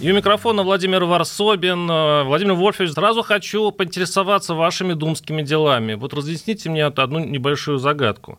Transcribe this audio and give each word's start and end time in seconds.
И 0.00 0.10
у 0.10 0.14
микрофона 0.14 0.62
Владимир 0.62 1.04
Варсобин. 1.04 1.90
Э, 1.90 2.22
Владимир 2.22 2.54
Вольфович, 2.54 2.92
сразу 2.92 3.22
хочу 3.22 3.70
поинтересоваться 3.70 4.54
вашими 4.54 4.94
думскими 4.94 5.42
делами. 5.42 5.92
Вот 5.92 6.14
разъясните 6.14 6.70
мне 6.70 6.86
одну 6.86 7.18
небольшую 7.18 7.76
загадку. 7.76 8.38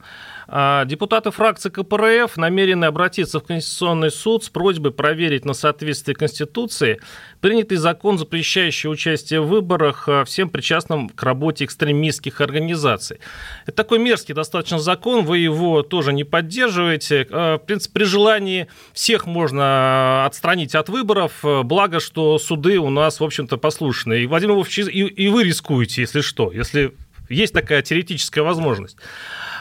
А, 0.54 0.84
депутаты 0.84 1.32
фракции 1.32 1.70
КПРФ 1.70 2.36
намерены 2.36 2.84
обратиться 2.84 3.40
в 3.40 3.44
Конституционный 3.44 4.12
суд 4.12 4.44
с 4.44 4.50
просьбой 4.50 4.92
проверить 4.92 5.46
на 5.46 5.54
соответствие 5.54 6.14
Конституции 6.14 7.00
принятый 7.40 7.78
закон, 7.78 8.18
запрещающий 8.18 8.90
участие 8.90 9.40
в 9.40 9.48
выборах 9.48 10.10
а, 10.10 10.26
всем 10.26 10.50
причастным 10.50 11.08
к 11.08 11.24
работе 11.24 11.64
экстремистских 11.64 12.42
организаций. 12.42 13.20
Это 13.66 13.78
такой 13.78 14.00
мерзкий 14.00 14.34
достаточно 14.34 14.78
закон, 14.78 15.24
вы 15.24 15.38
его 15.38 15.84
тоже 15.84 16.12
не 16.12 16.26
поддерживаете. 16.26 17.26
А, 17.32 17.58
в 17.58 17.60
принципе, 17.60 17.94
при 17.94 18.04
желании 18.04 18.68
всех 18.92 19.26
можно 19.26 20.26
отстранить 20.26 20.76
от 20.76 20.90
выборов, 20.90 21.46
благо, 21.64 22.02
что 22.02 22.38
суды 22.38 22.78
у 22.78 22.90
нас, 22.90 23.22
в 23.22 23.24
общем-то, 23.24 23.56
послушные. 23.56 24.24
И, 24.24 24.28
Владимир 24.28 24.56
Вольфович, 24.56 24.80
и, 24.80 25.06
и 25.06 25.30
вы 25.30 25.46
рискуете, 25.46 26.02
если 26.02 26.20
что, 26.20 26.52
если 26.52 26.94
есть 27.32 27.54
такая 27.54 27.82
теоретическая 27.82 28.42
возможность. 28.42 28.98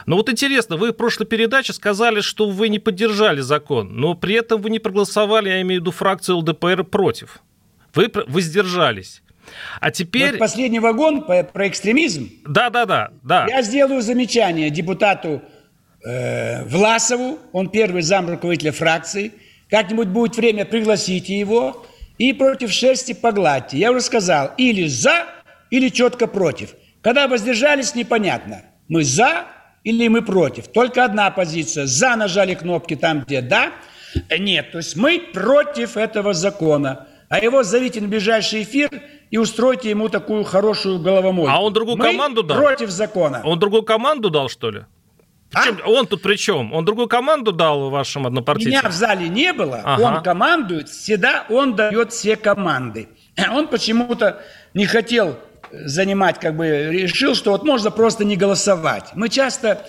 Но 0.05 0.15
вот 0.15 0.29
интересно, 0.29 0.77
вы 0.77 0.91
в 0.91 0.93
прошлой 0.93 1.25
передаче 1.25 1.73
сказали, 1.73 2.21
что 2.21 2.49
вы 2.49 2.69
не 2.69 2.79
поддержали 2.79 3.41
закон, 3.41 3.95
но 3.95 4.15
при 4.15 4.35
этом 4.35 4.61
вы 4.61 4.69
не 4.69 4.79
проголосовали, 4.79 5.49
я 5.49 5.61
имею 5.61 5.81
в 5.81 5.83
виду 5.83 5.91
фракцию 5.91 6.37
ЛДПР, 6.37 6.83
против. 6.83 7.39
Вы 7.93 8.11
воздержались. 8.27 9.21
А 9.79 9.91
теперь... 9.91 10.31
Вот 10.31 10.39
последний 10.39 10.79
вагон 10.79 11.23
про, 11.23 11.43
про 11.43 11.67
экстремизм. 11.67 12.29
Да, 12.45 12.69
да, 12.69 12.85
да, 12.85 13.11
да. 13.23 13.47
Я 13.47 13.61
сделаю 13.61 14.01
замечание 14.01 14.69
депутату 14.69 15.41
э, 16.05 16.63
Власову, 16.65 17.39
он 17.51 17.69
первый 17.69 18.01
зам 18.01 18.29
руководителя 18.29 18.71
фракции. 18.71 19.33
Как-нибудь 19.69 20.09
будет 20.09 20.35
время, 20.35 20.65
пригласите 20.65 21.37
его 21.37 21.85
и 22.17 22.33
против 22.33 22.71
шерсти 22.71 23.13
погладьте. 23.13 23.77
Я 23.77 23.91
уже 23.91 24.01
сказал, 24.01 24.51
или 24.57 24.87
за, 24.87 25.25
или 25.69 25.89
четко 25.89 26.27
против. 26.27 26.75
Когда 27.01 27.27
воздержались, 27.27 27.95
непонятно. 27.95 28.63
Мы 28.87 29.03
за, 29.03 29.45
или 29.83 30.07
мы 30.07 30.21
против. 30.21 30.67
Только 30.67 31.03
одна 31.03 31.31
позиция. 31.31 31.85
За 31.85 32.15
нажали 32.15 32.53
кнопки 32.53 32.95
там, 32.95 33.21
где 33.21 33.41
да. 33.41 33.71
Нет, 34.29 34.71
то 34.71 34.77
есть 34.77 34.95
мы 34.95 35.19
против 35.33 35.97
этого 35.97 36.33
закона. 36.33 37.07
А 37.29 37.39
его 37.39 37.63
зовите 37.63 38.01
на 38.01 38.07
ближайший 38.07 38.63
эфир 38.63 38.89
и 39.29 39.37
устройте 39.37 39.89
ему 39.89 40.09
такую 40.09 40.43
хорошую 40.43 40.99
головомойку. 40.99 41.49
А 41.49 41.61
он 41.61 41.71
другую 41.71 41.97
мы 41.97 42.11
команду 42.11 42.43
дал? 42.43 42.57
против 42.57 42.89
закона. 42.89 43.41
Он 43.45 43.57
другую 43.57 43.83
команду 43.83 44.29
дал, 44.29 44.49
что 44.49 44.69
ли? 44.69 44.81
А? 45.53 45.63
Он 45.85 46.07
тут 46.07 46.21
при 46.21 46.35
чем? 46.35 46.73
Он 46.73 46.83
другую 46.83 47.07
команду 47.07 47.53
дал 47.53 47.89
вашим 47.89 48.27
однопартийцам? 48.27 48.71
Меня 48.71 48.89
в 48.89 48.93
зале 48.93 49.29
не 49.29 49.53
было. 49.53 49.81
Ага. 49.83 50.01
Он 50.01 50.23
командует, 50.23 50.89
всегда 50.89 51.45
он 51.49 51.75
дает 51.75 52.11
все 52.11 52.35
команды. 52.35 53.07
Он 53.53 53.67
почему-то 53.67 54.41
не 54.73 54.85
хотел 54.85 55.37
занимать, 55.73 56.39
как 56.39 56.55
бы 56.55 56.67
решил, 56.91 57.35
что 57.35 57.51
вот 57.51 57.63
можно 57.63 57.91
просто 57.91 58.23
не 58.23 58.37
голосовать. 58.37 59.11
Мы 59.13 59.29
часто 59.29 59.85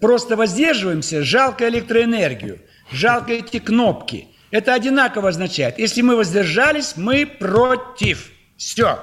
просто 0.00 0.36
воздерживаемся, 0.36 1.22
жалко 1.22 1.68
электроэнергию, 1.68 2.60
жалко 2.92 3.32
эти 3.32 3.58
кнопки. 3.58 4.28
Это 4.50 4.74
одинаково 4.74 5.28
означает. 5.28 5.78
Если 5.78 6.02
мы 6.02 6.16
воздержались, 6.16 6.96
мы 6.96 7.26
против. 7.26 8.30
Все. 8.56 8.98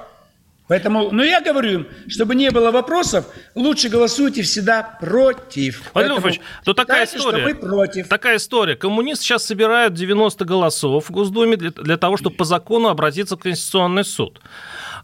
Поэтому, 0.68 1.12
ну 1.12 1.24
я 1.24 1.40
говорю 1.40 1.72
им, 1.72 1.88
чтобы 2.10 2.36
не 2.36 2.52
было 2.52 2.72
вопросов, 2.72 3.26
лучше 3.56 3.88
голосуйте 3.88 4.42
всегда 4.42 4.84
против. 5.00 5.82
Владимир 5.94 6.42
то 6.66 6.74
такая 6.74 7.06
история. 7.06 7.38
Что 7.40 7.48
мы 7.48 7.56
против. 7.56 8.10
Такая 8.10 8.36
история. 8.36 8.76
Коммунисты 8.76 9.24
сейчас 9.24 9.46
собирают 9.46 9.94
90 9.94 10.44
голосов 10.44 11.08
в 11.08 11.12
Госдуме 11.12 11.56
для, 11.56 11.72
для 11.72 11.98
того, 11.98 12.18
чтобы 12.18 12.36
по 12.36 12.44
закону 12.44 12.90
обратиться 12.90 13.38
в 13.38 13.40
Конституционный 13.40 14.04
суд. 14.04 14.42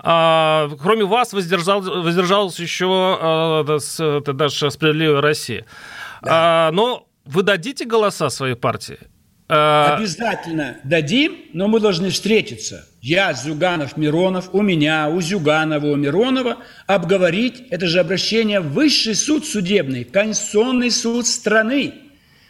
А, 0.06 0.70
кроме 0.82 1.06
вас 1.06 1.32
воздержал, 1.32 1.82
воздержалась 1.82 2.60
еще 2.60 2.88
а, 2.90 3.64
это 3.64 4.34
даже 4.34 4.70
«Справедливая 4.70 5.22
Россия». 5.22 5.66
Да. 6.22 6.68
А, 6.68 6.72
но 6.72 7.08
вы 7.26 7.42
дадите 7.44 7.86
голоса 7.86 8.30
своей 8.30 8.56
партии? 8.56 9.00
А, 9.48 9.96
Обязательно 9.96 10.78
дадим, 10.84 11.38
но 11.54 11.70
мы 11.70 11.80
должны 11.80 12.10
встретиться. 12.10 12.86
Я, 13.02 13.34
Зюганов, 13.34 13.96
Миронов, 13.96 14.50
у 14.52 14.62
меня, 14.62 15.10
у 15.10 15.22
Зюганова, 15.22 15.86
у 15.88 15.96
Миронова 15.96 16.58
обговорить, 16.86 17.64
это 17.70 17.88
же 17.88 18.00
обращение 18.00 18.60
в 18.60 18.74
высший 18.74 19.16
суд 19.16 19.46
судебный, 19.46 20.04
Конституционный 20.04 20.92
суд 20.92 21.28
страны 21.28 21.94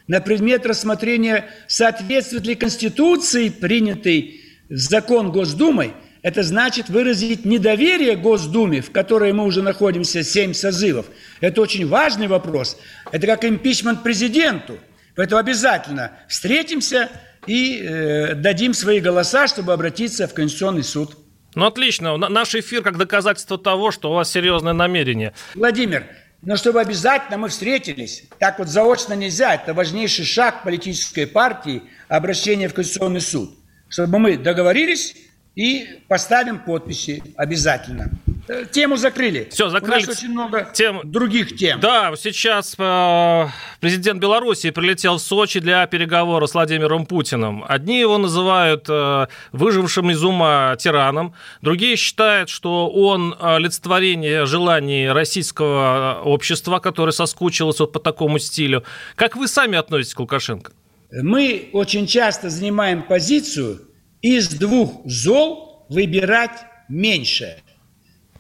на 0.08 0.22
предмет 0.22 0.66
рассмотрения, 0.66 1.46
соответствует 1.68 2.46
ли 2.46 2.56
Конституции, 2.56 3.50
принятой 3.50 4.42
закон 4.70 5.32
Госдумой, 5.32 5.94
это 6.24 6.42
значит 6.42 6.90
выразить 6.90 7.46
недоверие 7.46 8.16
Госдуме, 8.16 8.82
в 8.82 8.92
которой 8.92 9.34
мы 9.34 9.44
уже 9.44 9.62
находимся 9.62 10.24
семь 10.24 10.54
созывов. 10.54 11.08
Это 11.42 11.62
очень 11.62 11.86
важный 11.86 12.28
вопрос. 12.28 12.78
Это 13.12 13.28
как 13.28 13.44
импичмент 13.46 14.02
президенту. 14.04 14.80
Поэтому 15.16 15.40
обязательно 15.40 16.14
встретимся 16.28 17.10
и 17.46 17.78
э, 17.78 18.36
дадим 18.36 18.74
свои 18.74 19.02
голоса, 19.02 19.48
чтобы 19.48 19.74
обратиться 19.74 20.28
в 20.28 20.34
Конституционный 20.34 20.84
суд. 20.84 21.18
Ну, 21.56 21.66
отлично. 21.66 22.18
Наш 22.18 22.56
эфир 22.56 22.82
как 22.82 22.98
доказательство 22.98 23.58
того, 23.58 23.92
что 23.92 24.10
у 24.10 24.16
вас 24.16 24.32
серьезное 24.32 24.74
намерение. 24.74 25.34
Владимир, 25.54 26.06
но 26.42 26.56
чтобы 26.56 26.80
обязательно 26.80 27.38
мы 27.38 27.50
встретились, 27.50 28.24
так 28.40 28.60
вот 28.60 28.70
заочно 28.70 29.14
нельзя, 29.14 29.56
это 29.56 29.74
важнейший 29.74 30.26
шаг 30.26 30.64
политической 30.64 31.28
партии, 31.28 31.84
обращение 32.08 32.70
в 32.70 32.74
Конституционный 32.74 33.22
суд. 33.22 33.52
Чтобы 33.90 34.18
мы 34.20 34.38
договорились, 34.38 35.16
и 35.56 36.00
поставим 36.08 36.60
подписи 36.60 37.24
обязательно. 37.38 38.12
Э, 38.48 38.66
тему 38.70 38.98
закрыли. 38.98 39.48
Все, 39.52 39.70
закрыли. 39.70 40.04
У 40.04 40.08
нас 40.08 40.18
очень 40.18 40.30
много 40.32 40.68
тем... 40.74 41.02
других 41.04 41.56
тем. 41.56 41.80
Да, 41.80 42.14
сейчас 42.18 42.76
э, 42.78 43.48
президент 43.80 44.20
Беларуси 44.20 44.72
прилетел 44.72 45.18
в 45.18 45.22
Сочи 45.22 45.60
для 45.60 45.86
переговора 45.86 46.48
с 46.48 46.56
Владимиром 46.56 47.06
Путиным. 47.06 47.64
Одни 47.68 48.00
его 48.00 48.18
называют 48.18 48.86
э, 48.90 49.28
выжившим 49.52 50.10
из 50.10 50.24
ума 50.24 50.76
тираном, 50.78 51.36
другие 51.62 51.96
считают, 51.98 52.50
что 52.50 52.90
он 52.90 53.34
э, 53.34 53.56
олицетворение 53.56 54.46
желаний 54.46 55.08
российского 55.08 56.22
общества, 56.24 56.80
которое 56.80 57.12
соскучилось 57.12 57.80
вот 57.80 57.92
по 57.92 58.00
такому 58.00 58.40
стилю. 58.40 58.84
Как 59.16 59.36
вы 59.36 59.48
сами 59.48 59.78
относитесь 59.78 60.16
к 60.16 60.20
Лукашенко? 60.20 60.72
Мы 61.12 61.70
очень 61.74 62.08
часто 62.08 62.50
занимаем 62.50 63.04
позицию– 63.04 63.82
из 64.24 64.48
двух 64.48 65.06
зол 65.06 65.86
выбирать 65.90 66.66
меньше. 66.90 67.58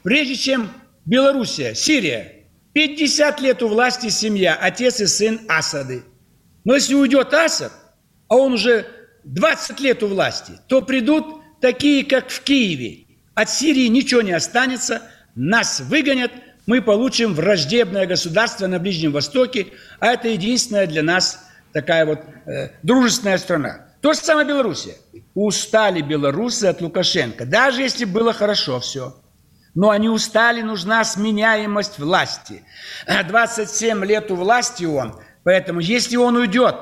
Прежде 0.01 0.35
чем 0.35 0.71
Белоруссия, 1.05 1.75
Сирия, 1.75 2.45
50 2.73 3.41
лет 3.41 3.61
у 3.61 3.67
власти 3.67 4.09
семья, 4.09 4.57
отец 4.59 4.99
и 5.01 5.05
сын 5.05 5.41
Асады. 5.47 6.03
Но 6.63 6.73
если 6.73 6.95
уйдет 6.95 7.33
Асад, 7.33 7.72
а 8.29 8.38
он 8.38 8.53
уже 8.53 8.88
20 9.25 9.79
лет 9.81 10.01
у 10.01 10.07
власти, 10.07 10.53
то 10.67 10.81
придут 10.81 11.41
такие, 11.61 12.03
как 12.05 12.29
в 12.29 12.41
Киеве. 12.41 13.05
От 13.35 13.49
Сирии 13.49 13.87
ничего 13.87 14.22
не 14.22 14.31
останется, 14.31 15.02
нас 15.35 15.81
выгонят, 15.81 16.31
мы 16.66 16.81
получим 16.81 17.34
враждебное 17.34 18.05
государство 18.05 18.67
на 18.67 18.79
Ближнем 18.79 19.11
Востоке, 19.11 19.67
а 19.99 20.13
это 20.13 20.29
единственная 20.29 20.87
для 20.87 21.03
нас 21.03 21.46
такая 21.73 22.05
вот 22.05 22.19
э, 22.46 22.69
дружественная 22.84 23.37
страна. 23.37 23.87
То 24.02 24.13
же 24.13 24.19
самое 24.19 24.47
Белоруссия. 24.47 24.96
Устали 25.34 26.02
белорусы 26.02 26.66
от 26.66 26.82
Лукашенко, 26.82 27.46
даже 27.46 27.82
если 27.82 28.06
было 28.06 28.34
хорошо 28.34 28.80
все. 28.80 29.16
Но 29.74 29.90
они 29.90 30.08
устали, 30.08 30.62
нужна 30.62 31.03
сменяемость 31.03 31.97
власти. 31.97 32.64
27 33.08 34.06
лет 34.06 34.30
у 34.30 34.35
власти 34.35 34.85
он, 34.85 35.20
поэтому 35.44 35.80
если 35.80 36.16
он 36.16 36.35
уйдет, 36.35 36.76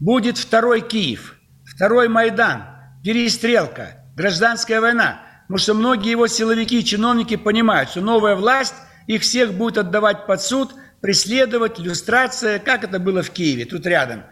будет 0.00 0.38
второй 0.38 0.80
Киев, 0.80 1.36
второй 1.64 2.08
Майдан, 2.08 2.64
перестрелка, 3.04 4.06
гражданская 4.16 4.80
война. 4.80 5.20
Потому 5.42 5.58
что 5.58 5.74
многие 5.74 6.10
его 6.10 6.26
силовики 6.28 6.80
и 6.80 6.84
чиновники 6.84 7.36
понимают, 7.36 7.90
что 7.90 8.00
новая 8.00 8.36
власть 8.36 8.74
их 9.06 9.22
всех 9.22 9.52
будет 9.52 9.76
отдавать 9.76 10.26
под 10.26 10.40
суд, 10.40 10.72
преследовать, 11.02 11.78
иллюстрация, 11.80 12.58
как 12.58 12.84
это 12.84 12.98
было 12.98 13.22
в 13.22 13.30
Киеве, 13.30 13.64
тут 13.64 13.84
рядом. 13.86 14.22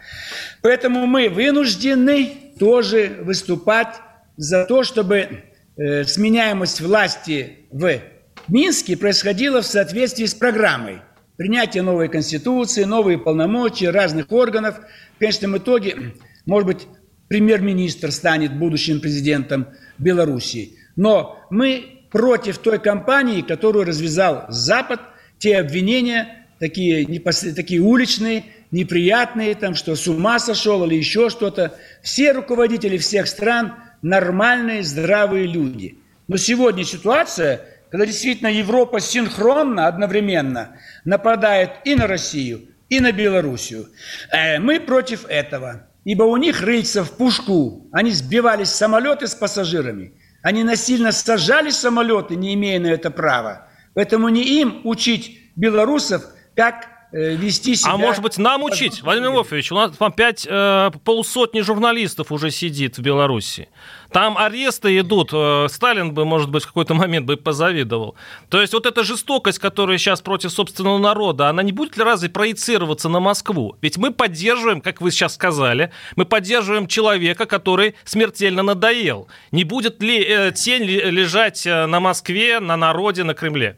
Поэтому 0.62 1.06
мы 1.06 1.28
вынуждены 1.28 2.49
тоже 2.60 3.16
выступать 3.22 3.96
за 4.36 4.66
то, 4.66 4.84
чтобы 4.84 5.44
э, 5.76 6.04
сменяемость 6.04 6.82
власти 6.82 7.66
в 7.70 8.00
Минске 8.48 8.98
происходила 8.98 9.62
в 9.62 9.66
соответствии 9.66 10.26
с 10.26 10.34
программой. 10.34 11.00
Принятие 11.38 11.82
новой 11.82 12.10
конституции, 12.10 12.84
новые 12.84 13.16
полномочия 13.16 13.88
разных 13.88 14.30
органов. 14.30 14.78
В 15.16 15.18
конечном 15.18 15.56
итоге, 15.56 16.12
может 16.44 16.66
быть, 16.66 16.86
премьер-министр 17.28 18.12
станет 18.12 18.52
будущим 18.58 19.00
президентом 19.00 19.68
Белоруссии. 19.96 20.76
Но 20.96 21.40
мы 21.48 22.04
против 22.12 22.58
той 22.58 22.78
кампании, 22.78 23.40
которую 23.40 23.86
развязал 23.86 24.44
Запад, 24.50 25.00
те 25.38 25.56
обвинения, 25.56 26.46
такие, 26.58 27.20
такие 27.56 27.80
уличные, 27.80 28.44
неприятные, 28.70 29.54
там, 29.54 29.74
что 29.74 29.96
с 29.96 30.06
ума 30.06 30.38
сошел 30.38 30.84
или 30.84 30.94
еще 30.94 31.30
что-то. 31.30 31.74
Все 32.02 32.32
руководители 32.32 32.98
всех 32.98 33.26
стран 33.26 33.74
нормальные, 34.02 34.82
здравые 34.82 35.46
люди. 35.46 35.98
Но 36.28 36.36
сегодня 36.36 36.84
ситуация, 36.84 37.66
когда 37.90 38.06
действительно 38.06 38.48
Европа 38.48 39.00
синхронно, 39.00 39.86
одновременно 39.86 40.76
нападает 41.04 41.70
и 41.84 41.94
на 41.94 42.06
Россию, 42.06 42.68
и 42.88 43.00
на 43.00 43.12
Белоруссию. 43.12 43.88
Э, 44.30 44.58
мы 44.58 44.80
против 44.80 45.24
этого, 45.26 45.88
ибо 46.04 46.24
у 46.24 46.36
них 46.36 46.62
рыльца 46.62 47.02
в 47.02 47.12
пушку. 47.12 47.88
Они 47.92 48.10
сбивали 48.10 48.64
самолеты 48.64 49.26
с 49.26 49.34
пассажирами, 49.34 50.12
они 50.42 50.62
насильно 50.62 51.12
сажали 51.12 51.70
самолеты, 51.70 52.36
не 52.36 52.54
имея 52.54 52.80
на 52.80 52.88
это 52.88 53.10
права. 53.10 53.68
Поэтому 53.94 54.28
не 54.28 54.60
им 54.60 54.80
учить 54.84 55.52
белорусов, 55.56 56.24
как 56.54 56.88
вести 57.12 57.74
себя... 57.74 57.92
А 57.92 57.96
может 57.96 58.22
быть, 58.22 58.38
нам 58.38 58.62
учить? 58.62 59.02
Владимир 59.02 59.30
Вольфович, 59.30 59.72
у 59.72 59.74
нас 59.74 59.96
там 59.96 60.12
пять, 60.12 60.46
э, 60.48 60.90
полсотни 61.04 61.60
журналистов 61.60 62.30
уже 62.30 62.50
сидит 62.50 62.98
в 62.98 63.02
Беларуси. 63.02 63.68
Там 64.12 64.36
аресты 64.38 64.98
идут. 64.98 65.30
Э, 65.32 65.66
Сталин 65.68 66.12
бы, 66.12 66.24
может 66.24 66.50
быть, 66.50 66.64
в 66.64 66.66
какой-то 66.66 66.94
момент 66.94 67.26
бы 67.26 67.36
позавидовал. 67.36 68.16
То 68.48 68.60
есть 68.60 68.72
вот 68.72 68.86
эта 68.86 69.04
жестокость, 69.04 69.58
которая 69.58 69.98
сейчас 69.98 70.20
против 70.20 70.52
собственного 70.52 70.98
народа, 70.98 71.48
она 71.48 71.62
не 71.62 71.72
будет 71.72 71.96
ли 71.96 72.04
разве 72.04 72.28
проецироваться 72.28 73.08
на 73.08 73.20
Москву? 73.20 73.76
Ведь 73.80 73.96
мы 73.96 74.12
поддерживаем, 74.12 74.80
как 74.80 75.00
вы 75.00 75.10
сейчас 75.10 75.34
сказали, 75.34 75.92
мы 76.16 76.24
поддерживаем 76.24 76.86
человека, 76.86 77.46
который 77.46 77.94
смертельно 78.04 78.62
надоел. 78.62 79.28
Не 79.52 79.64
будет 79.64 80.02
ли 80.02 80.22
э, 80.22 80.52
тень 80.52 80.84
лежать 80.84 81.66
э, 81.66 81.86
на 81.86 82.00
Москве, 82.00 82.60
на 82.60 82.76
народе, 82.76 83.24
на 83.24 83.34
Кремле? 83.34 83.76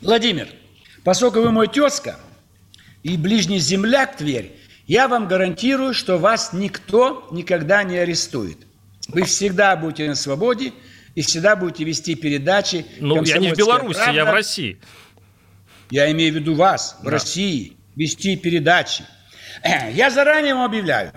Владимир, 0.00 0.48
поскольку 1.04 1.40
вы 1.40 1.52
мой 1.52 1.68
тезка, 1.68 2.18
и 3.02 3.16
ближний 3.16 3.58
земляк 3.58 4.16
Тверь, 4.16 4.56
я 4.86 5.08
вам 5.08 5.28
гарантирую, 5.28 5.94
что 5.94 6.18
вас 6.18 6.52
никто 6.52 7.28
никогда 7.30 7.82
не 7.82 7.98
арестует. 7.98 8.58
Вы 9.08 9.24
всегда 9.24 9.74
будете 9.76 10.08
на 10.08 10.14
свободе 10.14 10.72
и 11.14 11.22
всегда 11.22 11.56
будете 11.56 11.84
вести 11.84 12.14
передачи. 12.14 12.86
Ну, 13.00 13.22
я 13.24 13.38
не 13.38 13.52
в 13.52 13.56
Беларуси, 13.56 13.96
правда. 13.96 14.12
я 14.12 14.24
в 14.24 14.32
России. 14.32 14.78
Я 15.90 16.10
имею 16.12 16.32
в 16.32 16.36
виду 16.36 16.54
вас, 16.54 16.96
в 17.00 17.04
да. 17.04 17.10
России, 17.12 17.76
вести 17.96 18.36
передачи. 18.36 19.04
Я 19.92 20.08
заранее 20.10 20.54
вам 20.54 20.64
объявляю. 20.64 21.12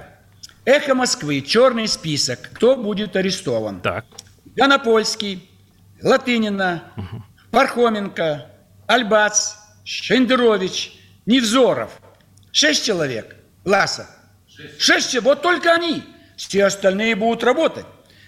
Эхо 0.65 0.95
Москвы, 0.95 1.39
черный 1.41 1.87
список, 1.87 2.49
кто 2.53 2.75
будет 2.75 3.15
арестован. 3.15 3.79
Так. 3.79 4.05
Ганопольский, 4.57 5.49
Латынина, 6.01 6.83
угу. 6.97 7.23
Пархоменко, 7.51 8.47
Альбац, 8.87 9.53
Шендерович– 9.85 10.91
Невзоров. 11.25 11.91
Шесть 12.51 12.85
человек. 12.85 13.35
Ласа. 13.63 14.09
Шесть. 14.47 14.81
Шесть. 14.81 15.21
Вот 15.21 15.41
только 15.41 15.73
они. 15.73 16.03
Все 16.37 16.65
остальные 16.65 17.15
будут 17.15 17.43
работать. 17.43 17.85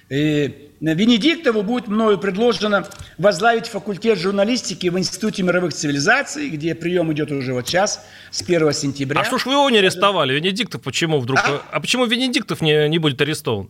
И 0.10 0.72
Венедиктову 0.80 1.64
будет 1.64 1.88
мною 1.88 2.18
предложено 2.18 2.88
возглавить 3.18 3.68
факультет 3.68 4.20
журналистики 4.20 4.88
в 4.88 4.98
Институте 4.98 5.44
мировых 5.44 5.74
цивилизаций, 5.74 6.50
где 6.50 6.76
прием 6.76 7.12
идет 7.12 7.32
уже 7.32 7.54
вот 7.54 7.68
сейчас, 7.68 8.06
с 8.32 8.42
1 8.42 8.74
сентября. 8.74 9.22
А 9.22 9.26
что 9.26 9.38
ж 9.38 9.46
вы 9.46 9.54
его 9.54 9.70
не 9.70 9.80
арестовали? 9.80 10.34
Венедиктов 10.34 10.82
почему 10.84 11.20
вдруг? 11.20 11.40
А, 11.44 11.62
а 11.72 11.80
почему 11.80 12.06
Венедиктов 12.06 12.62
не, 12.62 12.88
не 12.88 13.00
будет 13.00 13.20
арестован? 13.22 13.70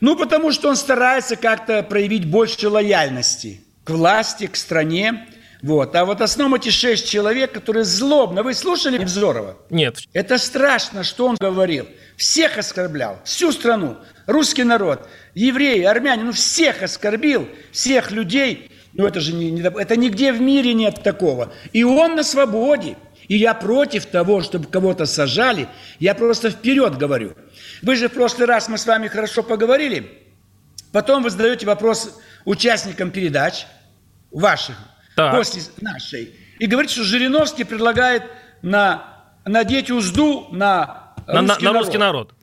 Ну, 0.00 0.16
потому 0.16 0.50
что 0.50 0.68
он 0.68 0.76
старается 0.76 1.36
как-то 1.36 1.82
проявить 1.82 2.26
больше 2.26 2.68
лояльности 2.68 3.62
к 3.84 3.90
власти, 3.90 4.48
к 4.48 4.56
стране. 4.56 5.26
Вот. 5.62 5.94
А 5.94 6.04
вот 6.04 6.20
основном 6.20 6.56
эти 6.56 6.70
шесть 6.70 7.08
человек, 7.08 7.52
которые 7.52 7.84
злобно... 7.84 8.42
Вы 8.42 8.52
слушали 8.52 8.98
Невзорова? 8.98 9.56
Нет. 9.70 9.98
Это 10.12 10.36
страшно, 10.38 11.04
что 11.04 11.28
он 11.28 11.36
говорил. 11.36 11.86
Всех 12.16 12.58
оскорблял, 12.58 13.20
всю 13.24 13.52
страну, 13.52 13.96
русский 14.26 14.64
народ, 14.64 15.08
евреи, 15.34 15.82
армяне, 15.84 16.24
ну 16.24 16.32
всех 16.32 16.82
оскорбил, 16.82 17.48
всех 17.70 18.10
людей. 18.10 18.70
Ну 18.92 19.06
это 19.06 19.20
же 19.20 19.32
не, 19.32 19.50
не, 19.50 19.62
это 19.62 19.96
нигде 19.96 20.32
в 20.32 20.40
мире 20.40 20.74
нет 20.74 21.02
такого. 21.02 21.52
И 21.72 21.84
он 21.84 22.16
на 22.16 22.24
свободе. 22.24 22.96
И 23.28 23.36
я 23.36 23.54
против 23.54 24.06
того, 24.06 24.42
чтобы 24.42 24.66
кого-то 24.66 25.06
сажали. 25.06 25.68
Я 26.00 26.14
просто 26.14 26.50
вперед 26.50 26.98
говорю. 26.98 27.34
Вы 27.82 27.94
же 27.96 28.08
в 28.08 28.12
прошлый 28.12 28.46
раз 28.46 28.68
мы 28.68 28.78
с 28.78 28.86
вами 28.86 29.06
хорошо 29.06 29.44
поговорили. 29.44 30.10
Потом 30.90 31.22
вы 31.22 31.30
задаете 31.30 31.66
вопрос 31.66 32.20
участникам 32.44 33.10
передач 33.10 33.66
ваших 34.32 34.76
так. 35.16 35.36
после 35.36 35.62
нашей. 35.80 36.34
И 36.58 36.66
говорит, 36.66 36.90
что 36.90 37.04
Жириновский 37.04 37.64
предлагает 37.64 38.24
на, 38.62 39.04
надеть 39.44 39.90
узду 39.90 40.48
на 40.52 41.14
русский, 41.26 41.32
на, 41.34 41.42
на, 41.42 41.58
на 41.60 41.72
русский 41.72 41.98
народ. 41.98 42.34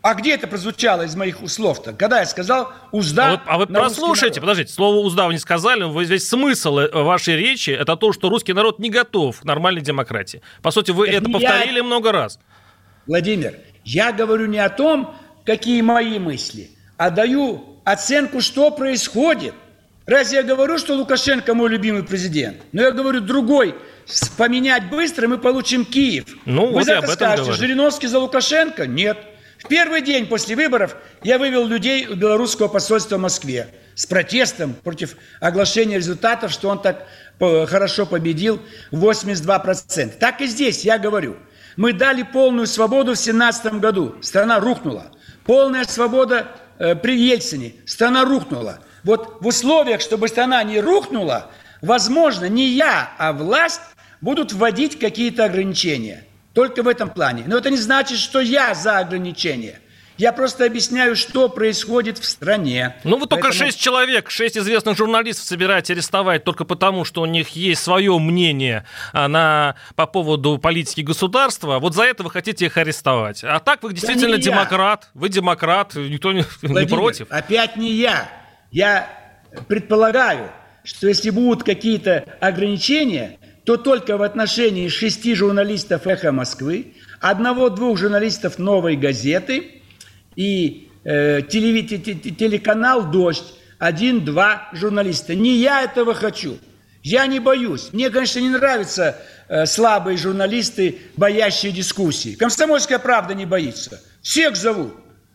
А 0.00 0.14
где 0.14 0.34
это 0.34 0.46
прозвучало 0.46 1.02
из 1.02 1.16
моих 1.16 1.38
слов-то? 1.48 1.92
Когда 1.92 2.20
я 2.20 2.26
сказал 2.26 2.72
«узда» 2.92 3.32
А 3.32 3.36
вы, 3.36 3.40
а 3.46 3.58
вы 3.58 3.66
прослушайте, 3.66 4.40
подождите, 4.40 4.72
слово 4.72 4.96
«узда» 4.98 5.26
вы 5.26 5.32
не 5.32 5.38
сказали, 5.38 5.80
но 5.80 6.00
весь 6.00 6.28
смысл 6.28 6.78
э, 6.78 7.02
вашей 7.02 7.36
речи– 7.36 7.70
это 7.78 7.96
то, 7.96 8.12
что 8.12 8.28
русский 8.28 8.52
народ 8.52 8.78
не 8.78 8.90
готов 8.90 9.40
к 9.40 9.44
нормальной 9.44 9.82
демократии. 9.82 10.40
По 10.62 10.70
сути, 10.70 10.92
вы 10.92 11.08
это, 11.08 11.18
это 11.18 11.30
повторили 11.30 11.78
я... 11.78 11.82
много 11.82 12.12
раз. 12.12 12.38
Владимир, 13.06 13.58
я 13.84 14.12
говорю 14.12 14.46
не 14.46 14.58
о 14.58 14.70
том, 14.70 15.16
какие 15.44 15.82
мои 15.82 16.18
мысли, 16.18 16.70
а 16.96 17.10
даю 17.10 17.80
оценку, 17.84 18.40
что 18.40 18.70
происходит– 18.70 19.54
Разве 20.08 20.38
я 20.38 20.42
говорю, 20.42 20.78
что 20.78 20.94
Лукашенко 20.94 21.52
мой 21.52 21.68
любимый 21.68 22.02
президент? 22.02 22.56
Но 22.72 22.80
я 22.80 22.92
говорю 22.92 23.20
другой. 23.20 23.74
Поменять 24.38 24.88
быстро, 24.88 25.28
мы 25.28 25.36
получим 25.36 25.84
Киев. 25.84 26.24
Ну, 26.46 26.68
Вы 26.68 26.72
вот 26.72 26.86
так 26.86 27.10
скажете, 27.10 27.42
говорю. 27.42 27.58
Жириновский 27.60 28.06
за 28.06 28.18
Лукашенко? 28.18 28.86
Нет. 28.86 29.18
В 29.58 29.68
первый 29.68 30.00
день 30.00 30.26
после 30.26 30.56
выборов 30.56 30.96
я 31.22 31.36
вывел 31.36 31.66
людей 31.66 32.06
у 32.06 32.14
белорусского 32.14 32.68
посольства 32.68 33.18
в 33.18 33.20
Москве 33.20 33.68
с 33.94 34.06
протестом 34.06 34.72
против 34.72 35.14
оглашения 35.40 35.98
результатов, 35.98 36.52
что 36.52 36.70
он 36.70 36.80
так 36.80 37.06
хорошо 37.38 38.06
победил 38.06 38.62
82%. 38.92 40.16
Так 40.18 40.40
и 40.40 40.46
здесь 40.46 40.86
я 40.86 40.96
говорю. 40.96 41.36
Мы 41.76 41.92
дали 41.92 42.22
полную 42.22 42.66
свободу 42.66 43.12
в 43.12 43.22
2017 43.22 43.74
году. 43.74 44.14
Страна 44.22 44.58
рухнула. 44.58 45.12
Полная 45.44 45.84
свобода 45.84 46.48
э, 46.78 46.94
при 46.94 47.18
Ельцине. 47.18 47.74
Страна 47.84 48.24
рухнула. 48.24 48.78
Вот 49.04 49.38
в 49.40 49.46
условиях, 49.46 50.00
чтобы 50.00 50.28
страна 50.28 50.62
не 50.62 50.80
рухнула, 50.80 51.50
возможно, 51.82 52.46
не 52.48 52.68
я, 52.68 53.10
а 53.18 53.32
власть 53.32 53.80
будут 54.20 54.52
вводить 54.52 54.98
какие-то 54.98 55.44
ограничения. 55.44 56.24
Только 56.54 56.82
в 56.82 56.88
этом 56.88 57.10
плане. 57.10 57.44
Но 57.46 57.56
это 57.56 57.70
не 57.70 57.76
значит, 57.76 58.18
что 58.18 58.40
я 58.40 58.74
за 58.74 58.98
ограничения. 58.98 59.80
Я 60.16 60.32
просто 60.32 60.64
объясняю, 60.64 61.14
что 61.14 61.48
происходит 61.48 62.18
в 62.18 62.24
стране. 62.24 62.96
Ну, 63.04 63.18
вы 63.18 63.28
только 63.28 63.52
шесть 63.52 63.80
человек, 63.80 64.30
шесть 64.30 64.58
известных 64.58 64.96
журналистов 64.96 65.46
собираете 65.46 65.92
арестовать 65.92 66.42
только 66.42 66.64
потому, 66.64 67.04
что 67.04 67.22
у 67.22 67.26
них 67.26 67.50
есть 67.50 67.80
свое 67.80 68.18
мнение 68.18 68.84
а, 69.12 69.28
на, 69.28 69.76
по 69.94 70.06
поводу 70.06 70.58
политики 70.58 71.02
государства. 71.02 71.78
Вот 71.78 71.94
за 71.94 72.02
это 72.02 72.24
вы 72.24 72.32
хотите 72.32 72.66
их 72.66 72.76
арестовать. 72.76 73.44
А 73.44 73.60
так 73.60 73.84
вы 73.84 73.92
действительно 73.92 74.38
да 74.38 74.42
демократ. 74.42 75.08
Я. 75.14 75.20
Вы 75.20 75.28
демократ, 75.28 75.94
никто 75.94 76.32
не, 76.32 76.44
Владимир, 76.62 76.90
не 76.90 76.96
против. 76.96 77.26
Опять 77.30 77.76
не 77.76 77.92
я. 77.92 78.28
Я 78.70 79.08
предполагаю, 79.66 80.50
что 80.84 81.08
если 81.08 81.30
будут 81.30 81.64
какие-то 81.64 82.24
ограничения, 82.40 83.38
то 83.64 83.76
только 83.76 84.16
в 84.16 84.22
отношении 84.22 84.88
шести 84.88 85.34
журналистов 85.34 86.06
«Эхо 86.06 86.32
Москвы», 86.32 86.94
одного-двух 87.20 87.98
журналистов 87.98 88.58
«Новой 88.58 88.96
газеты» 88.96 89.82
и 90.36 90.90
э, 91.04 91.42
телеканал 91.42 93.10
«Дождь», 93.10 93.54
один-два 93.78 94.68
журналиста. 94.72 95.34
Не 95.34 95.56
я 95.56 95.82
этого 95.82 96.14
хочу. 96.14 96.58
Я 97.02 97.26
не 97.26 97.38
боюсь. 97.38 97.90
Мне, 97.92 98.10
конечно, 98.10 98.40
не 98.40 98.50
нравятся 98.50 99.16
э, 99.48 99.66
слабые 99.66 100.16
журналисты, 100.16 100.98
боящие 101.16 101.72
дискуссии. 101.72 102.34
Комсомольская 102.34 102.98
правда 102.98 103.34
не 103.34 103.46
боится. 103.46 104.00
Всех 104.20 104.56
зовут. 104.56 104.94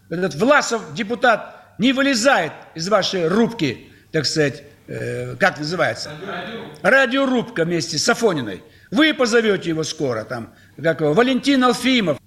Этот 0.09 0.35
Власов, 0.35 0.93
депутат 0.93 1.62
не 1.77 1.93
вылезает 1.93 2.53
из 2.75 2.87
вашей 2.89 3.27
рубки, 3.27 3.89
так 4.11 4.25
сказать, 4.25 4.63
э, 4.87 5.35
как 5.39 5.59
называется? 5.59 6.11
Радиорубка. 6.25 6.89
Радиорубка 6.89 7.65
вместе 7.65 7.97
с 7.97 8.07
Афониной. 8.09 8.63
Вы 8.91 9.13
позовете 9.13 9.69
его 9.69 9.83
скоро, 9.83 10.23
там, 10.23 10.53
как 10.81 11.01
его, 11.01 11.13
Валентин 11.13 11.63
Алфимов. 11.63 12.19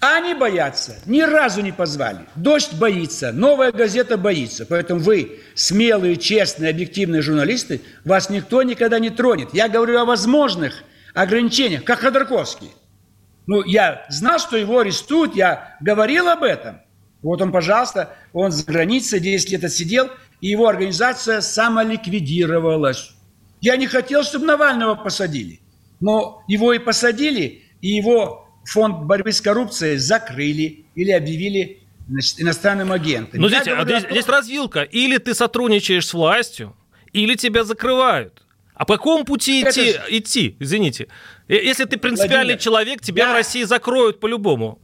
А 0.00 0.16
они 0.16 0.34
боятся. 0.34 0.96
Ни 1.06 1.20
разу 1.20 1.60
не 1.60 1.70
позвали. 1.70 2.26
Дождь 2.34 2.74
боится, 2.74 3.30
новая 3.30 3.70
газета 3.70 4.16
боится. 4.16 4.66
Поэтому 4.66 4.98
вы, 4.98 5.38
смелые, 5.54 6.16
честные, 6.16 6.70
объективные 6.70 7.22
журналисты, 7.22 7.82
вас 8.04 8.28
никто 8.28 8.64
никогда 8.64 8.98
не 8.98 9.10
тронет. 9.10 9.54
Я 9.54 9.68
говорю 9.68 10.00
о 10.00 10.04
возможных 10.04 10.82
ограничениях, 11.14 11.84
как 11.84 12.00
Ходорковский. 12.00 12.72
Ну, 13.46 13.62
я 13.62 14.04
знал, 14.08 14.40
что 14.40 14.56
его 14.56 14.80
арестуют, 14.80 15.36
я 15.36 15.76
говорил 15.80 16.28
об 16.28 16.42
этом. 16.42 16.80
Вот 17.22 17.40
он, 17.40 17.52
пожалуйста, 17.52 18.16
он 18.32 18.50
за 18.50 18.64
границей 18.64 19.20
10 19.20 19.50
лет 19.50 19.64
отсидел, 19.64 20.10
и 20.40 20.48
его 20.48 20.66
организация 20.66 21.40
самоликвидировалась. 21.40 23.12
Я 23.60 23.76
не 23.76 23.86
хотел, 23.86 24.24
чтобы 24.24 24.46
Навального 24.46 24.96
посадили. 24.96 25.60
Но 26.00 26.42
его 26.48 26.72
и 26.72 26.80
посадили, 26.80 27.62
и 27.80 27.88
его 27.88 28.48
фонд 28.64 29.04
борьбы 29.04 29.30
с 29.30 29.40
коррупцией 29.40 29.98
закрыли 29.98 30.84
или 30.96 31.12
объявили 31.12 31.78
значит, 32.08 32.40
иностранным 32.40 32.90
агентом. 32.90 33.40
Ну, 33.40 33.48
здесь, 33.48 33.68
а 33.68 33.84
здесь, 33.84 34.02
здесь 34.10 34.26
развилка. 34.26 34.82
Или 34.82 35.18
ты 35.18 35.34
сотрудничаешь 35.34 36.06
с 36.06 36.12
властью, 36.12 36.74
или 37.12 37.36
тебя 37.36 37.62
закрывают. 37.62 38.42
А 38.74 38.84
по 38.84 38.96
какому 38.96 39.24
пути 39.24 39.62
идти, 39.62 39.90
Это... 39.90 40.04
идти, 40.08 40.56
извините? 40.58 41.06
Если 41.46 41.84
ты 41.84 41.98
принципиальный 41.98 42.54
Владимир, 42.54 42.58
человек, 42.58 43.00
тебя 43.00 43.26
я... 43.26 43.30
в 43.30 43.34
России 43.34 43.62
закроют 43.62 44.18
по-любому. 44.18 44.80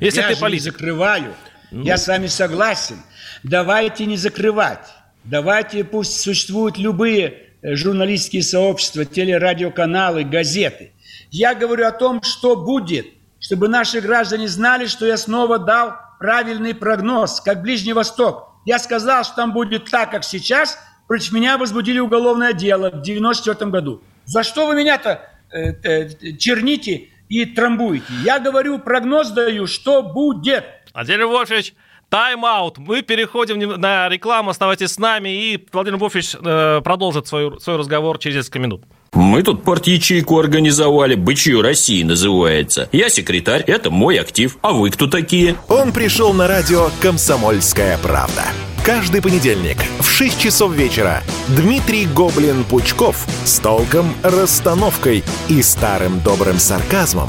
Если 0.00 0.20
я 0.20 0.28
ты 0.28 0.40
политик. 0.40 0.64
не 0.64 0.70
закрываю. 0.72 1.34
Ну... 1.70 1.84
Я 1.84 1.96
с 1.96 2.08
вами 2.08 2.26
согласен. 2.26 2.96
Давайте 3.42 4.06
не 4.06 4.16
закрывать. 4.16 4.86
Давайте 5.24 5.84
пусть 5.84 6.20
существуют 6.20 6.78
любые 6.78 7.50
э, 7.62 7.74
журналистские 7.74 8.42
сообщества, 8.42 9.04
телерадиоканалы, 9.04 10.24
газеты. 10.24 10.92
Я 11.30 11.54
говорю 11.54 11.86
о 11.86 11.92
том, 11.92 12.22
что 12.22 12.56
будет 12.56 13.06
чтобы 13.46 13.68
наши 13.68 14.00
граждане 14.00 14.48
знали, 14.48 14.86
что 14.86 15.06
я 15.06 15.16
снова 15.16 15.58
дал 15.58 15.94
правильный 16.18 16.74
прогноз, 16.74 17.40
как 17.40 17.62
Ближний 17.62 17.92
Восток. 17.92 18.52
Я 18.64 18.78
сказал, 18.78 19.24
что 19.24 19.36
там 19.36 19.52
будет 19.52 19.90
так, 19.90 20.10
как 20.10 20.24
сейчас. 20.24 20.78
Против 21.06 21.32
меня 21.32 21.56
возбудили 21.56 22.00
уголовное 22.00 22.52
дело 22.52 22.90
в 22.90 23.02
94 23.02 23.70
году. 23.70 24.02
За 24.24 24.42
что 24.42 24.66
вы 24.66 24.74
меня-то 24.74 25.22
э, 25.52 25.74
э, 25.84 26.32
черните 26.36 27.10
и 27.28 27.44
трамбуете? 27.44 28.06
Я 28.24 28.40
говорю, 28.40 28.80
прогноз 28.80 29.30
даю, 29.30 29.68
что 29.68 30.02
будет. 30.02 30.64
Владимир 30.96 31.26
Вольфович, 31.26 31.74
тайм-аут. 32.08 32.78
Мы 32.78 33.02
переходим 33.02 33.58
на 33.78 34.08
рекламу. 34.08 34.48
Оставайтесь 34.48 34.92
с 34.92 34.98
нами. 34.98 35.28
И 35.28 35.66
Владимир 35.70 35.98
Вольфович 35.98 36.36
э, 36.42 36.80
продолжит 36.82 37.26
свой, 37.26 37.60
свой 37.60 37.76
разговор 37.76 38.18
через 38.18 38.36
несколько 38.36 38.60
минут. 38.60 38.84
Мы 39.12 39.42
тут 39.42 39.62
порт-ячейку 39.62 40.38
организовали, 40.38 41.14
«Бычью 41.14 41.60
России» 41.60 42.02
называется. 42.02 42.88
Я 42.92 43.10
секретарь, 43.10 43.62
это 43.66 43.90
мой 43.90 44.18
актив. 44.18 44.56
А 44.62 44.72
вы 44.72 44.90
кто 44.90 45.06
такие? 45.06 45.56
Он 45.68 45.92
пришел 45.92 46.32
на 46.32 46.48
радио 46.48 46.88
«Комсомольская 47.02 47.98
правда». 47.98 48.44
Каждый 48.82 49.20
понедельник 49.20 49.76
в 50.00 50.08
6 50.08 50.40
часов 50.40 50.72
вечера 50.72 51.22
Дмитрий 51.48 52.06
Гоблин-Пучков 52.06 53.16
с 53.44 53.58
толком, 53.58 54.14
расстановкой 54.22 55.24
и 55.50 55.60
старым 55.60 56.20
добрым 56.20 56.58
сарказмом 56.58 57.28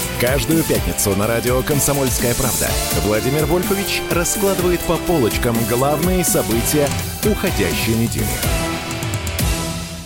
Каждую 0.21 0.63
пятницу 0.63 1.15
на 1.15 1.25
радио 1.25 1.63
«Комсомольская 1.63 2.35
правда» 2.35 2.69
Владимир 3.03 3.47
Вольфович 3.47 4.03
раскладывает 4.11 4.79
по 4.81 4.95
полочкам 4.97 5.57
главные 5.67 6.23
события 6.23 6.87
уходящей 7.25 7.95
недели. 7.95 8.60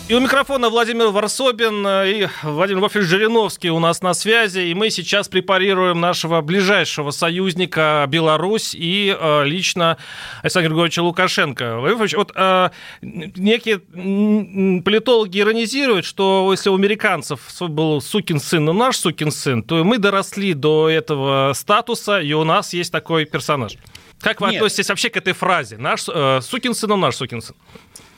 И 0.08 0.14
у 0.14 0.20
микрофона 0.20 0.70
Владимир 0.70 1.08
Варсобин 1.08 1.84
э, 1.84 2.12
и 2.12 2.28
Владимир 2.44 2.80
Вафельевич 2.80 3.10
Жириновский 3.10 3.70
у 3.70 3.80
нас 3.80 4.02
на 4.02 4.14
связи. 4.14 4.60
И 4.60 4.72
мы 4.72 4.88
сейчас 4.90 5.26
препарируем 5.26 6.00
нашего 6.00 6.40
ближайшего 6.42 7.10
союзника 7.10 8.06
Беларусь 8.08 8.72
и 8.72 9.12
э, 9.18 9.44
лично 9.44 9.96
Александра 10.42 10.68
Григорьевича 10.68 11.02
Лукашенко. 11.02 11.78
Владимир 11.80 12.18
вот 12.18 12.30
э, 12.36 12.70
некие 13.02 13.80
политологи 13.80 15.40
иронизируют, 15.40 16.04
что 16.04 16.50
если 16.52 16.70
у 16.70 16.76
американцев 16.76 17.40
был 17.62 18.00
сукин 18.00 18.38
сын, 18.38 18.64
но 18.64 18.72
наш 18.72 18.98
сукин 18.98 19.32
сын, 19.32 19.64
то 19.64 19.82
мы 19.82 19.98
доросли 19.98 20.54
до 20.54 20.88
этого 20.88 21.52
статуса, 21.52 22.20
и 22.20 22.32
у 22.32 22.44
нас 22.44 22.72
есть 22.74 22.92
такой 22.92 23.24
персонаж. 23.24 23.72
Как 24.20 24.40
вы 24.40 24.52
Нет. 24.52 24.58
относитесь 24.58 24.88
вообще 24.88 25.10
к 25.10 25.16
этой 25.16 25.32
фразе? 25.32 25.78
Наш 25.78 26.04
э, 26.08 26.38
сукин 26.42 26.76
сын, 26.76 26.90
но 26.90 26.96
наш 26.96 27.16
сукин 27.16 27.42
сын. 27.42 27.56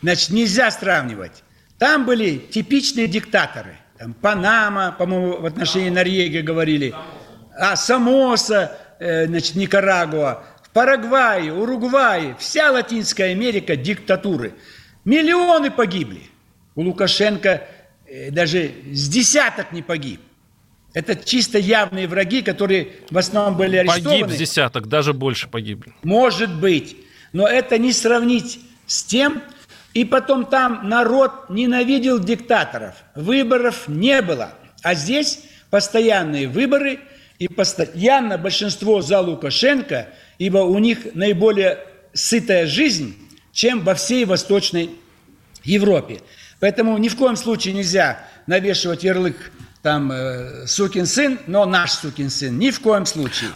Значит, 0.02 0.28
нельзя 0.28 0.70
сравнивать. 0.70 1.44
Там 1.78 2.06
были 2.06 2.38
типичные 2.38 3.06
диктаторы. 3.06 3.76
Там 3.98 4.14
Панама, 4.14 4.94
по-моему, 4.96 5.40
в 5.40 5.46
отношении 5.46 5.90
Норвегии 5.90 6.40
говорили. 6.40 6.94
А 7.56 7.76
Самоса, 7.76 8.76
э, 8.98 9.26
значит, 9.26 9.54
Никарагуа. 9.56 10.44
В 10.62 10.70
Парагвае, 10.70 11.52
Уругвае, 11.52 12.36
вся 12.38 12.70
Латинская 12.70 13.30
Америка 13.32 13.76
диктатуры. 13.76 14.54
Миллионы 15.04 15.70
погибли. 15.70 16.22
У 16.74 16.82
Лукашенко 16.82 17.62
э, 18.06 18.30
даже 18.30 18.72
с 18.92 19.08
десяток 19.08 19.72
не 19.72 19.82
погиб. 19.82 20.20
Это 20.94 21.14
чисто 21.16 21.58
явные 21.58 22.08
враги, 22.08 22.42
которые 22.42 22.88
в 23.10 23.18
основном 23.18 23.56
были 23.56 23.76
арестованы. 23.76 24.22
Погиб 24.22 24.34
с 24.34 24.38
десяток, 24.38 24.88
даже 24.88 25.12
больше 25.12 25.48
погибли. 25.48 25.92
Может 26.02 26.52
быть. 26.54 26.96
Но 27.32 27.46
это 27.46 27.78
не 27.78 27.92
сравнить 27.92 28.60
с 28.86 29.04
тем, 29.04 29.42
и 29.94 30.04
потом 30.04 30.46
там 30.46 30.88
народ 30.88 31.48
ненавидел 31.48 32.18
диктаторов. 32.18 32.94
Выборов 33.14 33.88
не 33.88 34.22
было. 34.22 34.52
А 34.82 34.94
здесь 34.94 35.40
постоянные 35.70 36.48
выборы 36.48 37.00
и 37.38 37.48
постоянно 37.48 38.38
большинство 38.38 39.00
за 39.00 39.20
Лукашенко, 39.20 40.08
ибо 40.38 40.58
у 40.58 40.78
них 40.78 41.14
наиболее 41.14 41.78
сытая 42.12 42.66
жизнь, 42.66 43.16
чем 43.52 43.80
во 43.80 43.94
всей 43.94 44.24
Восточной 44.24 44.90
Европе. 45.64 46.20
Поэтому 46.60 46.96
ни 46.98 47.08
в 47.08 47.16
коем 47.16 47.36
случае 47.36 47.74
нельзя 47.74 48.20
навешивать 48.46 49.04
ярлык 49.04 49.52
там 49.82 50.10
э, 50.10 50.66
сукин 50.66 51.06
сын, 51.06 51.38
но 51.46 51.64
наш 51.64 51.92
сукин 51.92 52.30
сын. 52.30 52.58
Ни 52.58 52.70
в 52.70 52.80
коем 52.80 53.06
случае. 53.06 53.50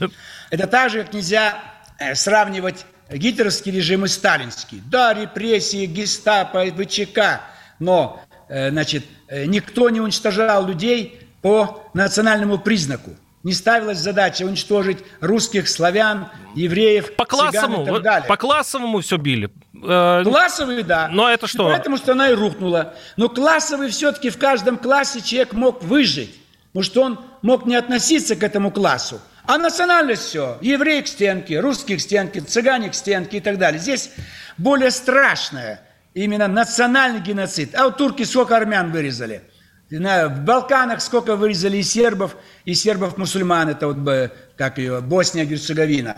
Это 0.51 0.67
так 0.67 0.91
же, 0.91 1.03
как 1.03 1.13
нельзя 1.13 1.59
э, 1.99 2.15
сравнивать 2.15 2.87
гитлеровский 3.17 3.73
режим 3.73 4.05
и 4.05 4.09
сталинский. 4.09 4.83
Да, 4.91 5.15
репрессии, 5.15 5.87
гестапо, 5.87 6.65
ВЧК, 6.67 7.43
но 7.79 8.21
э, 8.49 8.71
значит, 8.71 9.05
э, 9.29 9.47
никто 9.47 9.91
не 9.91 10.01
уничтожал 10.01 10.67
людей 10.67 11.21
по 11.43 11.85
национальному 11.95 12.59
признаку. 12.59 13.11
Не 13.43 13.53
ставилась 13.53 13.99
задача 13.99 14.45
уничтожить 14.45 14.99
русских, 15.21 15.69
славян, 15.69 16.29
евреев, 16.55 17.17
по 17.17 17.25
классовому, 17.25 17.83
и 17.83 17.87
так 17.87 18.03
далее. 18.03 18.29
По 18.29 18.37
классовому 18.37 19.01
все 19.01 19.17
били. 19.17 19.51
Э, 19.83 20.23
классовый, 20.23 20.83
да. 20.85 21.09
Но 21.11 21.29
это 21.29 21.49
что? 21.49 21.69
И 21.69 21.73
поэтому 21.73 21.99
страна 21.99 22.31
и 22.31 22.35
рухнула. 22.35 22.95
Но 23.17 23.29
классовый 23.29 23.91
все-таки 23.91 24.31
в 24.31 24.39
каждом 24.39 24.79
классе 24.79 25.21
человек 25.21 25.55
мог 25.55 25.83
выжить. 25.83 26.39
Потому 26.73 26.85
что 26.85 27.03
он 27.03 27.21
мог 27.43 27.67
не 27.67 27.75
относиться 27.75 28.37
к 28.37 28.43
этому 28.45 28.71
классу. 28.71 29.21
А 29.45 29.59
национальность 29.59 30.23
все. 30.23 30.59
Еврей 30.61 31.03
к 31.03 31.09
стенке, 31.09 31.61
русский 31.61 31.97
к 31.97 32.01
стенке, 32.01 32.41
цыгане 32.41 32.91
к 32.91 32.95
стенке 32.95 33.39
и 33.39 33.41
так 33.41 33.59
далее. 33.59 33.81
Здесь 33.81 34.11
более 34.57 34.91
страшное 34.91 35.81
именно 36.15 36.47
национальный 36.47 37.21
геноцид. 37.21 37.75
А 37.75 37.85
вот 37.85 37.97
турки 37.97 38.23
сколько 38.23 38.57
армян 38.57 38.93
вырезали? 38.93 39.43
В 39.91 40.41
Балканах 40.45 41.03
сколько 41.03 41.37
вырезали 41.37 41.77
и 41.77 41.83
сербов, 41.83 42.37
и 42.65 42.73
сербов-мусульман. 42.73 43.69
Это 43.69 43.89
вот, 43.89 44.33
как 44.57 44.79
ее, 44.79 45.01
Босния-Герцеговина. 45.03 46.17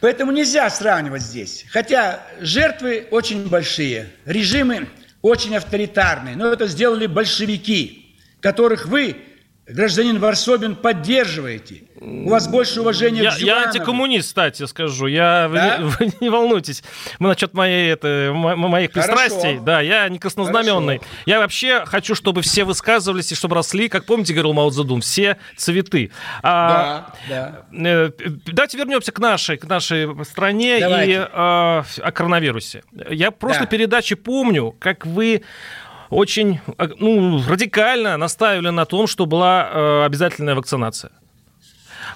Поэтому 0.00 0.32
нельзя 0.32 0.68
сравнивать 0.68 1.22
здесь. 1.22 1.64
Хотя 1.70 2.20
жертвы 2.40 3.06
очень 3.10 3.46
большие. 3.48 4.08
Режимы 4.24 4.88
очень 5.22 5.54
авторитарные. 5.56 6.34
Но 6.34 6.52
это 6.52 6.66
сделали 6.66 7.06
большевики, 7.06 8.16
которых 8.40 8.86
вы 8.86 9.16
гражданин 9.66 10.18
Варсобин, 10.18 10.76
поддерживаете. 10.76 11.84
У 12.00 12.28
вас 12.28 12.48
больше 12.48 12.82
уважения 12.82 13.22
я, 13.22 13.30
к 13.30 13.38
Я 13.38 13.62
антикоммунист, 13.64 14.28
кстати, 14.28 14.66
скажу. 14.66 15.06
Я, 15.06 15.48
да? 15.52 15.78
вы, 15.80 15.88
вы 16.06 16.12
не 16.20 16.28
волнуйтесь. 16.28 16.82
Мы 17.18 17.28
насчет 17.28 17.54
моей, 17.54 17.92
это, 17.92 18.32
моих 18.34 18.92
Хорошо. 18.92 19.12
пристрастий. 19.12 19.58
Да, 19.60 19.80
я 19.80 20.08
не 20.08 20.18
краснознаменный. 20.18 20.98
Хорошо. 20.98 21.14
Я 21.24 21.38
вообще 21.38 21.84
хочу, 21.86 22.14
чтобы 22.14 22.42
все 22.42 22.64
высказывались 22.64 23.32
и 23.32 23.34
чтобы 23.34 23.54
росли, 23.54 23.88
как 23.88 24.04
помните, 24.04 24.34
говорил 24.34 24.52
Мао 24.52 24.68
Цзэдун, 24.68 25.00
все 25.00 25.38
цветы. 25.56 26.10
А, 26.42 27.14
да, 27.28 27.64
да. 27.72 27.88
Э, 27.88 28.10
давайте 28.46 28.76
вернемся 28.76 29.12
к 29.12 29.18
нашей, 29.18 29.56
к 29.56 29.64
нашей 29.64 30.24
стране 30.26 30.80
Давайте. 30.80 31.12
и 31.12 31.16
а, 31.32 31.84
о 32.02 32.12
коронавирусе. 32.12 32.82
Я 33.08 33.30
просто 33.30 33.62
да. 33.62 33.66
передачи 33.66 34.14
помню, 34.14 34.74
как 34.78 35.06
вы 35.06 35.42
очень 36.10 36.60
э, 36.78 36.88
ну, 36.98 37.42
радикально 37.46 38.16
настаивали 38.16 38.70
на 38.70 38.84
том, 38.84 39.06
что 39.06 39.26
была 39.26 39.70
э, 39.72 40.04
обязательная 40.04 40.54
вакцинация. 40.54 41.12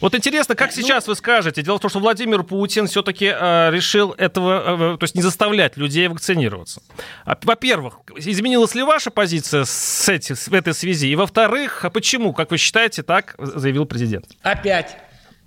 Вот 0.00 0.14
интересно, 0.14 0.54
как 0.54 0.74
ну, 0.74 0.82
сейчас 0.82 1.08
вы 1.08 1.14
скажете? 1.14 1.62
Дело 1.62 1.78
в 1.78 1.80
том, 1.80 1.90
что 1.90 1.98
Владимир 1.98 2.42
Путин 2.42 2.86
все-таки 2.86 3.26
э, 3.26 3.70
решил 3.72 4.12
этого, 4.12 4.94
э, 4.94 4.98
то 4.98 5.04
есть 5.04 5.14
не 5.14 5.22
заставлять 5.22 5.76
людей 5.76 6.08
вакцинироваться. 6.08 6.82
А, 7.24 7.36
во-первых, 7.42 8.00
изменилась 8.16 8.74
ли 8.74 8.82
ваша 8.82 9.10
позиция 9.10 9.64
с 9.64 10.08
эти, 10.08 10.34
в 10.34 10.52
этой 10.52 10.74
связи? 10.74 11.08
И 11.08 11.16
во-вторых, 11.16 11.84
а 11.84 11.90
почему, 11.90 12.32
как 12.32 12.50
вы 12.50 12.58
считаете, 12.58 13.02
так 13.02 13.34
заявил 13.38 13.86
президент? 13.86 14.26
Опять 14.42 14.96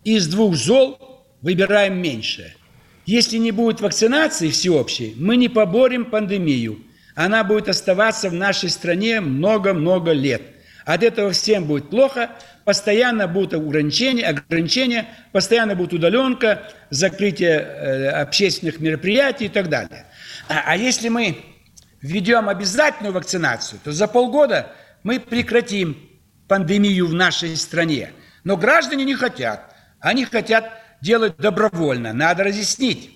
из 0.03 0.27
двух 0.27 0.55
зол 0.55 1.24
выбираем 1.41 2.01
меньшее. 2.01 2.55
Если 3.05 3.38
не 3.38 3.51
будет 3.51 3.81
вакцинации 3.81 4.50
всеобщей, 4.50 5.15
мы 5.17 5.38
не 5.38 5.50
поборем 5.50 6.05
пандемию– 6.05 6.79
она 7.15 7.44
будет 7.44 7.70
оставаться 7.70 8.30
в 8.30 8.34
нашей 8.34 8.70
стране 8.70 9.22
много-много 9.22 10.12
лет. 10.12 10.41
От 10.86 11.03
этого 11.03 11.32
всем 11.32 11.65
будет 11.65 11.89
плохо, 11.89 12.32
постоянно 12.65 13.27
будут 13.27 13.53
ограничения, 13.53 14.25
ограничения 14.25 15.06
постоянно 15.32 15.75
будет 15.75 15.94
удаленка, 15.94 16.63
закрытие 16.89 17.60
э, 17.60 18.10
общественных 18.10 18.80
мероприятий 18.80 19.46
и 19.46 19.50
так 19.50 19.70
далее. 19.70 20.06
А, 20.48 20.63
а 20.65 20.77
если 20.77 21.10
мы 21.10 21.38
введем 22.01 22.50
обязательную 22.50 23.13
вакцинацию, 23.13 23.80
то 23.84 23.91
за 23.91 24.08
полгода 24.08 24.72
мы 25.03 25.20
прекратим 25.20 25.98
пандемию 26.48 27.08
в 27.08 27.13
нашей 27.13 27.56
стране. 27.56 28.12
Но 28.44 28.58
граждане 28.58 29.06
не 29.06 29.15
хотят. 29.15 29.75
Они 30.00 30.25
хотят 30.25 30.72
делать 31.01 31.38
добровольно. 31.38 32.12
Надо 32.12 32.44
разъяснить. 32.44 33.15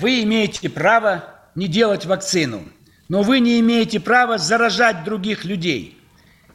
Вы 0.00 0.22
имеете 0.22 0.68
право 0.68 1.24
не 1.56 1.66
делать 1.66 2.06
вакцину 2.06 2.62
но 3.08 3.22
вы 3.22 3.40
не 3.40 3.60
имеете 3.60 4.00
права 4.00 4.38
заражать 4.38 5.04
других 5.04 5.44
людей. 5.44 5.98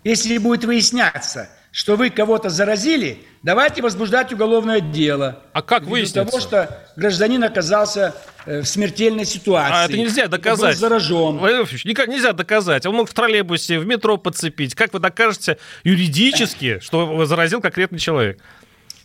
Если 0.03 0.37
будет 0.37 0.63
выясняться, 0.63 1.49
что 1.71 1.95
вы 1.95 2.09
кого-то 2.09 2.49
заразили, 2.49 3.19
давайте 3.43 3.81
возбуждать 3.81 4.33
уголовное 4.33 4.79
дело. 4.79 5.43
А 5.53 5.61
как 5.61 5.83
выяснится? 5.83 6.25
того, 6.25 6.39
что 6.39 6.85
гражданин 6.95 7.43
оказался 7.43 8.15
э, 8.45 8.61
в 8.61 8.65
смертельной 8.65 9.25
ситуации. 9.25 9.75
А 9.75 9.85
это 9.85 9.97
нельзя 9.97 10.27
доказать. 10.27 10.75
Был 10.75 10.79
заражен. 10.79 11.39
Никак 11.83 12.07
нельзя 12.07 12.33
доказать. 12.33 12.85
Он 12.85 12.95
мог 12.95 13.09
в 13.09 13.13
троллейбусе, 13.13 13.77
в 13.79 13.85
метро 13.85 14.17
подцепить. 14.17 14.73
Как 14.73 14.93
вы 14.93 14.99
докажете 14.99 15.57
юридически, 15.83 16.79
что 16.79 17.25
заразил 17.25 17.61
конкретный 17.61 17.99
человек? 17.99 18.41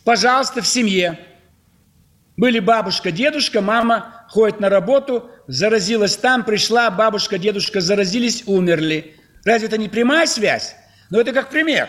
Пожалуйста, 0.03 0.61
в 0.61 0.67
семье. 0.67 1.19
Были 2.37 2.59
бабушка, 2.59 3.11
дедушка, 3.11 3.61
мама 3.61 4.24
ходит 4.35 4.59
на 4.59 4.67
работу, 4.67 5.29
заразилась 5.47 6.17
там, 6.17 6.43
пришла, 6.43 6.91
бабушка, 6.91 7.37
дедушка 7.37 7.79
заразились, 7.79 8.43
умерли. 8.47 9.15
Разве 9.45 9.69
это 9.69 9.77
не 9.77 9.87
прямая 9.87 10.27
связь? 10.27 10.75
Но 11.09 11.21
это 11.21 11.31
как 11.31 11.49
пример. 11.49 11.87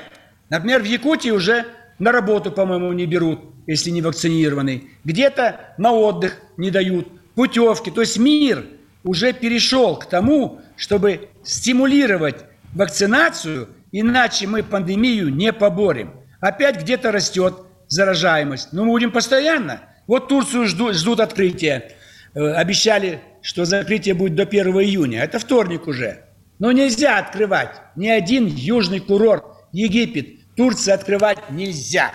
Например, 0.49 0.81
в 0.81 0.85
Якутии 0.85 1.31
уже 1.31 1.65
на 1.99 2.13
работу, 2.13 2.53
по-моему, 2.53 2.93
не 2.93 3.05
берут, 3.05 3.41
если 3.67 3.91
не 3.91 4.01
вакцинированный. 4.01 4.91
Где-то 5.03 5.75
на 5.77 5.91
отдых 5.91 6.41
не 6.57 6.71
дают, 6.71 7.09
путевки. 7.35 7.91
То 7.91 8.03
есть 8.03 8.17
мир 8.17 8.65
уже 9.03 9.33
перешел 9.33 9.97
к 9.97 10.07
тому, 10.09 10.61
чтобы 10.77 11.29
стимулировать 11.43 12.45
вакцинацию, 12.75 13.71
иначе 13.91 14.47
мы 14.47 14.63
пандемию 14.63 15.35
не 15.35 15.53
поборем. 15.53 16.13
Опять 16.41 16.81
где-то 16.83 17.11
растет 17.11 17.57
заражаемость. 17.89 18.73
Но 18.73 18.85
мы 18.85 18.93
будем 18.93 19.11
постоянно. 19.11 19.81
Вот 20.07 20.29
Турцию 20.29 20.67
ждут, 20.67 20.95
ждут 20.95 21.19
открытия. 21.19 21.96
Э, 22.37 22.53
обещали, 22.53 23.21
что 23.41 23.65
закрытие 23.65 24.15
будет 24.15 24.35
до 24.35 24.43
1 24.43 24.67
июня. 24.83 25.23
Это 25.23 25.39
вторник 25.39 25.87
уже. 25.87 26.25
Но 26.59 26.71
нельзя 26.71 27.19
открывать 27.19 27.81
ни 27.97 28.09
один 28.09 28.47
южный 28.47 29.01
курорт, 29.01 29.45
Египет, 29.73 30.55
Турция 30.55 30.95
открывать 30.95 31.51
нельзя. 31.51 32.13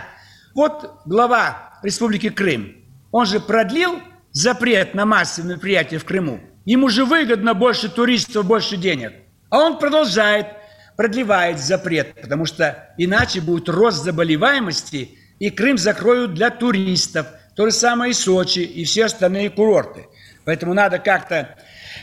Вот 0.53 1.01
глава 1.05 1.79
Республики 1.81 2.29
Крым, 2.29 2.75
он 3.11 3.25
же 3.25 3.39
продлил 3.39 3.99
запрет 4.31 4.93
на 4.93 5.05
массовые 5.05 5.53
мероприятия 5.53 5.97
в 5.97 6.05
Крыму. 6.05 6.39
Ему 6.65 6.89
же 6.89 7.05
выгодно 7.05 7.55
больше 7.55 7.89
туристов, 7.89 8.45
больше 8.45 8.77
денег. 8.77 9.13
А 9.49 9.59
он 9.59 9.79
продолжает, 9.79 10.47
продлевает 10.97 11.59
запрет, 11.59 12.13
потому 12.21 12.45
что 12.45 12.93
иначе 12.97 13.41
будет 13.41 13.67
рост 13.69 14.03
заболеваемости, 14.03 15.17
и 15.39 15.49
Крым 15.49 15.79
закроют 15.79 16.35
для 16.35 16.51
туристов. 16.51 17.25
То 17.55 17.65
же 17.65 17.71
самое 17.71 18.11
и 18.11 18.13
Сочи, 18.13 18.59
и 18.59 18.83
все 18.85 19.05
остальные 19.05 19.49
курорты. 19.49 20.07
Поэтому 20.45 20.73
надо 20.73 20.99
как-то 20.99 21.55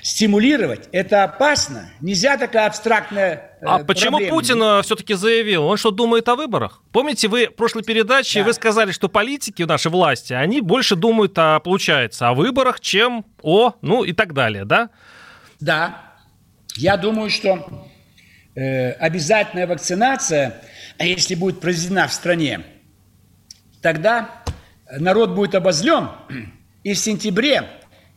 стимулировать. 0.03 0.89
Это 0.93 1.25
опасно. 1.25 1.91
Нельзя 2.01 2.37
такая 2.37 2.67
абстрактная 2.67 3.57
э, 3.61 3.65
А 3.65 3.79
почему 3.85 4.19
Путин 4.29 4.63
э, 4.63 4.83
все-таки 4.83 5.15
заявил? 5.15 5.65
Он 5.65 5.77
что, 5.77 5.91
думает 5.91 6.29
о 6.29 6.37
выборах? 6.37 6.83
Помните, 6.93 7.29
вы 7.29 7.47
в 7.47 7.55
прошлой 7.55 7.83
передаче 7.83 8.41
да. 8.41 8.47
вы 8.47 8.53
сказали, 8.53 8.93
что 8.93 9.09
политики 9.09 9.63
нашей 9.63 9.91
власти, 9.91 10.33
они 10.33 10.61
больше 10.61 10.95
думают, 10.95 11.37
о, 11.39 11.59
получается, 11.61 12.29
о 12.29 12.35
выборах, 12.35 12.81
чем 12.81 13.25
о, 13.43 13.75
ну 13.83 14.05
и 14.05 14.13
так 14.13 14.35
далее, 14.35 14.65
да? 14.65 14.91
Да. 15.61 16.03
Я 16.77 16.97
думаю, 16.97 17.31
что 17.31 17.89
э, 18.55 18.93
обязательная 18.93 19.67
вакцинация, 19.67 20.63
если 20.99 21.35
будет 21.35 21.61
произведена 21.61 22.07
в 22.07 22.13
стране, 22.13 22.61
тогда 23.83 24.45
народ 24.99 25.31
будет 25.31 25.55
обозлен, 25.55 26.09
и 26.83 26.93
в 26.95 26.99
сентябре 26.99 27.69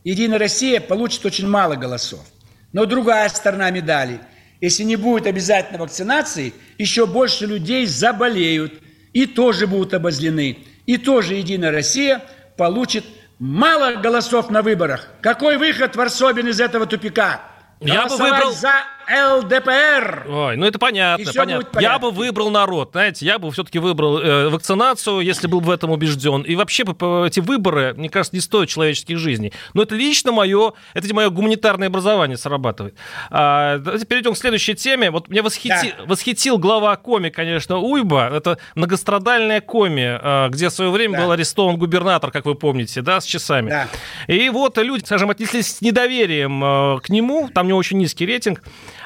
Единая 0.04 0.38
Россия 0.38 0.80
получит 0.80 1.24
очень 1.24 1.48
мало 1.48 1.76
голосов. 1.76 2.24
Но 2.72 2.86
другая 2.86 3.28
сторона 3.28 3.70
медали. 3.70 4.20
Если 4.60 4.82
не 4.82 4.96
будет 4.96 5.26
обязательно 5.26 5.78
вакцинации, 5.78 6.54
еще 6.78 7.06
больше 7.06 7.46
людей 7.46 7.86
заболеют 7.86 8.80
и 9.12 9.26
тоже 9.26 9.66
будут 9.66 9.94
обозлены. 9.94 10.58
И 10.86 10.96
тоже 10.96 11.34
Единая 11.34 11.70
Россия 11.70 12.22
получит 12.56 13.04
мало 13.38 14.00
голосов 14.00 14.50
на 14.50 14.62
выборах. 14.62 15.08
Какой 15.20 15.56
выход 15.56 15.94
Варсобин 15.96 16.48
из 16.48 16.60
этого 16.60 16.86
тупика? 16.86 17.42
Я 17.80 18.06
бы 18.06 18.16
выбрал... 18.16 18.52
за 18.52 18.72
ЛДПР. 19.08 20.26
Ой, 20.28 20.56
ну 20.56 20.66
это 20.66 20.78
понятно, 20.78 21.32
понятно. 21.34 21.80
Я 21.80 21.98
бы 21.98 22.10
выбрал 22.10 22.50
народ, 22.50 22.90
знаете, 22.92 23.26
я 23.26 23.38
бы 23.38 23.50
все-таки 23.50 23.78
выбрал 23.78 24.18
э, 24.18 24.48
вакцинацию, 24.48 25.20
если 25.20 25.46
был 25.46 25.60
в 25.60 25.70
этом 25.70 25.90
убежден. 25.90 26.42
И 26.42 26.54
вообще 26.54 26.82
эти 26.82 27.40
выборы, 27.40 27.94
мне 27.96 28.08
кажется, 28.08 28.36
не 28.36 28.40
стоят 28.40 28.68
человеческих 28.68 29.18
жизней. 29.18 29.52
Но 29.74 29.82
это 29.82 29.94
лично 29.94 30.32
мое, 30.32 30.72
это 30.94 31.12
мое 31.14 31.30
гуманитарное 31.30 31.88
образование 31.88 32.36
срабатывает. 32.36 32.94
А, 33.30 33.78
давайте 33.78 34.06
перейдем 34.06 34.34
к 34.34 34.38
следующей 34.38 34.74
теме. 34.74 35.10
Вот 35.10 35.28
меня 35.28 35.42
восхити... 35.42 35.94
да. 35.98 36.04
восхитил 36.06 36.58
глава 36.58 36.96
Коми, 36.96 37.30
конечно, 37.30 37.78
Уйба. 37.78 38.30
Это 38.32 38.58
многострадальная 38.74 39.60
Коми, 39.60 40.18
а, 40.20 40.48
где 40.48 40.68
в 40.68 40.72
свое 40.72 40.90
время 40.90 41.18
да. 41.18 41.24
был 41.24 41.32
арестован 41.32 41.76
губернатор, 41.76 42.30
как 42.30 42.44
вы 42.44 42.54
помните, 42.54 43.02
да, 43.02 43.20
с 43.20 43.24
часами. 43.24 43.70
Да. 43.70 43.88
И 44.26 44.48
вот 44.48 44.78
люди, 44.78 45.04
скажем, 45.04 45.30
отнеслись 45.30 45.76
с 45.76 45.80
недоверием 45.80 46.62
а, 46.64 46.98
к 47.00 47.08
нему, 47.08 47.48
там 47.52 47.66
у 47.66 47.68
него 47.70 47.78
очень 47.78 47.98
низкий 47.98 48.26
рейтинг. 48.26 48.62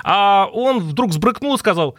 А 0.08 0.48
он 0.52 0.78
вдруг 0.78 1.12
сбрыкнул 1.12 1.56
и 1.56 1.58
сказал, 1.58 1.96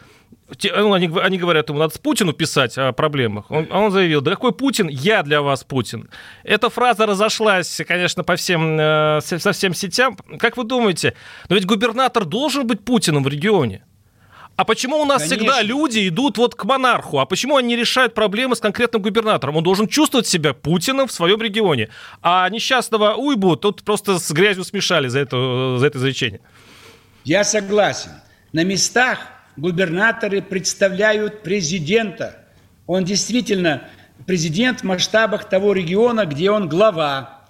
ну, 0.63 0.93
они, 0.93 1.11
они 1.21 1.37
говорят 1.37 1.67
ему, 1.67 1.77
надо 1.79 1.93
с 1.93 1.97
Путину 1.97 2.31
писать 2.31 2.77
о 2.77 2.93
проблемах. 2.93 3.51
Он, 3.51 3.67
а 3.69 3.79
он 3.79 3.91
заявил, 3.91 4.21
да 4.21 4.31
какой 4.31 4.53
Путин, 4.53 4.87
я 4.87 5.23
для 5.23 5.41
вас 5.41 5.65
Путин. 5.65 6.09
Эта 6.45 6.69
фраза 6.69 7.05
разошлась, 7.05 7.81
конечно, 7.85 8.23
по 8.23 8.37
всем, 8.37 8.77
э, 8.79 9.19
со 9.21 9.51
всем 9.51 9.73
сетям. 9.73 10.15
Как 10.39 10.55
вы 10.55 10.63
думаете, 10.63 11.15
но 11.49 11.55
ведь 11.55 11.65
губернатор 11.65 12.23
должен 12.23 12.65
быть 12.65 12.85
Путиным 12.85 13.23
в 13.23 13.27
регионе? 13.27 13.83
А 14.55 14.63
почему 14.63 15.01
у 15.01 15.05
нас 15.05 15.23
Конечно. 15.23 15.37
всегда 15.37 15.61
люди 15.61 16.07
идут 16.07 16.37
вот 16.37 16.55
к 16.55 16.63
монарху? 16.63 17.19
А 17.19 17.25
почему 17.25 17.57
они 17.57 17.75
решают 17.75 18.13
проблемы 18.13 18.55
с 18.55 18.61
конкретным 18.61 19.01
губернатором? 19.01 19.57
Он 19.57 19.63
должен 19.63 19.87
чувствовать 19.87 20.27
себя 20.27 20.53
Путиным 20.53 21.07
в 21.07 21.11
своем 21.11 21.41
регионе. 21.41 21.89
А 22.23 22.49
несчастного 22.49 23.15
Уйбу 23.15 23.57
тут 23.57 23.83
просто 23.83 24.17
с 24.17 24.31
грязью 24.31 24.63
смешали 24.63 25.09
за 25.09 25.19
это, 25.19 25.77
за 25.77 25.85
это 25.85 25.97
изречение. 25.97 26.39
Я 27.27 27.43
согласен. 27.43 28.11
На 28.53 28.63
местах 28.63 29.19
губернаторы 29.57 30.41
представляют 30.41 31.43
президента. 31.43 32.37
Он 32.85 33.03
действительно 33.03 33.83
президент 34.25 34.79
в 34.79 34.83
масштабах 34.85 35.49
того 35.49 35.73
региона, 35.73 36.25
где 36.25 36.49
он 36.51 36.69
глава. 36.69 37.41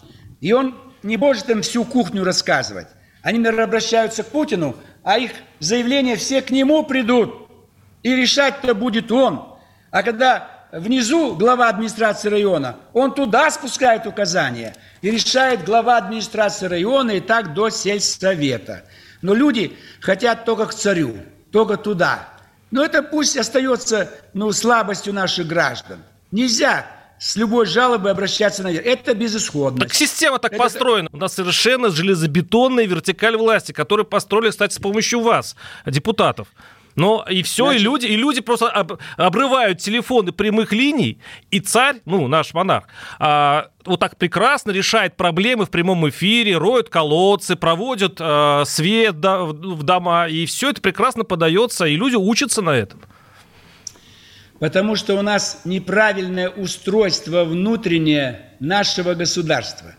И 0.42 0.52
он 0.52 0.76
не 1.04 1.16
может 1.16 1.52
им 1.52 1.62
всю 1.62 1.86
кухню 1.86 2.24
рассказывать. 2.24 2.88
Они, 3.22 3.38
наверное, 3.38 3.66
обращаются 3.66 4.24
к 4.24 4.30
Путину, 4.30 4.76
а 5.04 5.20
их 5.20 5.30
заявления 5.60 6.16
все 6.16 6.42
к 6.42 6.50
нему 6.50 6.82
придут. 6.82 7.48
И 8.02 8.16
решать-то 8.16 8.74
будет 8.74 9.12
он. 9.12 9.60
А 9.92 10.02
когда 10.02 10.50
внизу 10.72 11.36
глава 11.36 11.70
администрации 11.70 12.30
района, 12.30 12.78
он 12.94 13.14
туда 13.14 13.52
спускает 13.52 14.08
указания 14.08 14.74
и 15.04 15.12
решает 15.12 15.64
глава 15.64 15.98
администрации 15.98 16.66
района 16.66 17.12
и 17.12 17.20
так 17.20 17.54
до 17.54 17.70
сельсовета. 17.70 18.84
Но 19.22 19.34
люди 19.34 19.78
хотят 20.00 20.46
только 20.46 20.68
к 20.68 20.74
царю, 20.74 21.18
только 21.52 21.78
туда. 21.78 22.30
Но 22.72 22.84
это 22.84 23.02
пусть 23.02 23.38
остается 23.38 24.12
ну, 24.34 24.52
слабостью 24.52 25.14
наших 25.14 25.48
граждан. 25.48 26.04
Нельзя 26.32 26.86
с 27.20 27.36
любой 27.36 27.66
жалобой 27.66 28.12
обращаться 28.12 28.64
наверх. 28.64 28.86
Это 28.86 29.16
безысходность. 29.16 29.88
Так 29.88 29.94
система 29.94 30.38
так 30.40 30.54
это... 30.54 30.62
построена. 30.62 31.10
У 31.12 31.18
нас 31.18 31.34
совершенно 31.34 31.90
железобетонная 31.90 32.86
вертикаль 32.86 33.38
власти, 33.38 33.72
которую 33.72 34.06
построили, 34.06 34.52
кстати, 34.52 34.74
с 34.74 34.80
помощью 34.80 35.22
вас, 35.22 35.56
депутатов. 35.86 36.48
Но 36.98 37.24
и 37.30 37.44
все, 37.44 37.66
Значит... 37.66 37.82
и 37.82 37.84
люди, 37.84 38.06
и 38.08 38.16
люди 38.16 38.42
просто 38.42 38.70
об, 38.70 38.94
обрывают 39.18 39.78
телефоны 39.78 40.32
прямых 40.32 40.74
линий, 40.74 41.20
и 41.52 41.60
царь, 41.60 41.98
ну, 42.06 42.28
наш 42.28 42.56
монарх, 42.56 42.88
а, 43.20 43.70
вот 43.86 44.00
так 44.00 44.18
прекрасно 44.18 44.72
решает 44.72 45.16
проблемы 45.16 45.68
в 45.68 45.70
прямом 45.70 46.10
эфире, 46.10 46.58
роют 46.58 46.90
колодцы, 46.90 47.56
проводят 47.56 48.18
а, 48.20 48.64
свет 48.66 49.20
до, 49.20 49.46
в 49.46 49.84
дома, 49.84 50.28
и 50.28 50.48
все 50.48 50.72
это 50.72 50.82
прекрасно 50.82 51.24
подается, 51.24 51.86
и 51.86 51.96
люди 51.96 52.16
учатся 52.16 52.64
на 52.64 52.72
этом. 52.72 53.00
Потому 54.60 54.96
что 54.96 55.14
у 55.20 55.22
нас 55.22 55.62
неправильное 55.66 56.50
устройство 56.50 57.44
внутреннее 57.44 58.54
нашего 58.60 59.14
государства. 59.14 59.94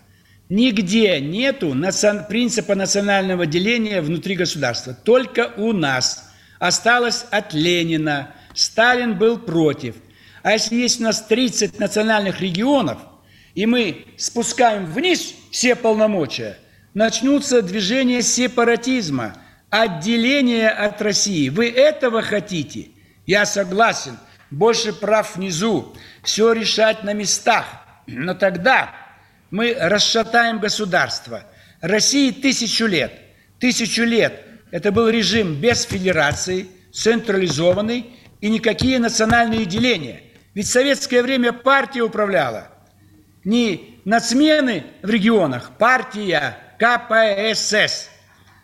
Нигде 0.49 1.21
нету 1.21 1.77
принципа 2.29 2.75
национального 2.75 3.47
деления 3.47 4.03
внутри 4.03 4.35
государства. 4.35 4.95
Только 4.95 5.53
у 5.57 5.73
нас 5.73 6.28
осталось 6.59 7.25
от 7.31 7.53
Ленина. 7.53 8.35
Сталин 8.55 9.17
был 9.17 9.39
против. 9.39 9.97
А 10.43 10.53
если 10.53 10.77
есть 10.77 11.01
у 11.01 11.05
нас 11.05 11.23
30 11.23 11.79
национальных 11.79 12.41
регионов, 12.41 12.99
и 13.55 13.67
мы 13.67 14.07
спускаем 14.17 14.87
вниз 14.87 15.35
все 15.51 15.75
полномочия, 15.75 16.59
начнутся 16.95 17.63
движения 17.63 18.23
сепаратизма, 18.23 19.37
отделения 19.71 20.69
от 20.69 21.03
России. 21.03 21.49
Вы 21.49 21.69
этого 21.71 22.23
хотите? 22.23 22.89
Я 23.27 23.45
согласен– 23.47 24.19
больше 24.51 24.93
прав 24.93 25.37
внизу, 25.37 25.95
все 26.23 26.53
решать 26.53 27.05
на 27.05 27.13
местах. 27.13 27.67
Но 28.07 28.35
тогда 28.35 28.95
мы 29.51 29.77
расшатаем 29.79 30.59
государство. 30.59 31.45
России 31.81 32.31
тысячу 32.31 32.87
лет. 32.87 33.13
Тысячу 33.59 34.05
лет 34.05 34.45
это 34.71 34.93
был 34.93 35.09
режим 35.09 35.55
без 35.55 35.83
федерации, 35.83 36.67
централизованный 36.93 38.07
и 38.41 38.49
никакие 38.49 38.99
национальные 38.99 39.65
деления. 39.65 40.23
Ведь 40.55 40.67
в 40.67 40.71
советское 40.71 41.23
время 41.23 41.53
партия 41.53 42.03
управляла. 42.03 42.69
Не 43.45 44.01
нацмены 44.05 44.85
в 45.03 45.11
регионах, 45.11 45.73
партия 45.79 46.59
КПСС. 46.79 48.11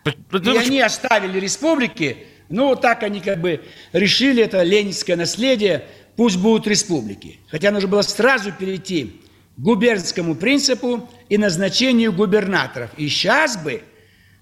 И 0.05 0.57
они 0.57 0.81
оставили 0.81 1.39
республики 1.39 2.27
ну, 2.49 2.75
так 2.75 3.03
они 3.03 3.21
как 3.21 3.41
бы 3.41 3.61
решили, 3.93 4.43
это 4.43 4.61
ленинское 4.63 5.15
наследие, 5.15 5.85
пусть 6.15 6.37
будут 6.37 6.67
республики. 6.67 7.39
Хотя 7.49 7.71
нужно 7.71 7.89
было 7.89 8.01
сразу 8.01 8.51
перейти 8.51 9.21
к 9.57 9.59
губернскому 9.59 10.35
принципу 10.35 11.09
и 11.29 11.37
назначению 11.37 12.13
губернаторов. 12.13 12.91
И 12.97 13.07
сейчас 13.07 13.57
бы 13.57 13.81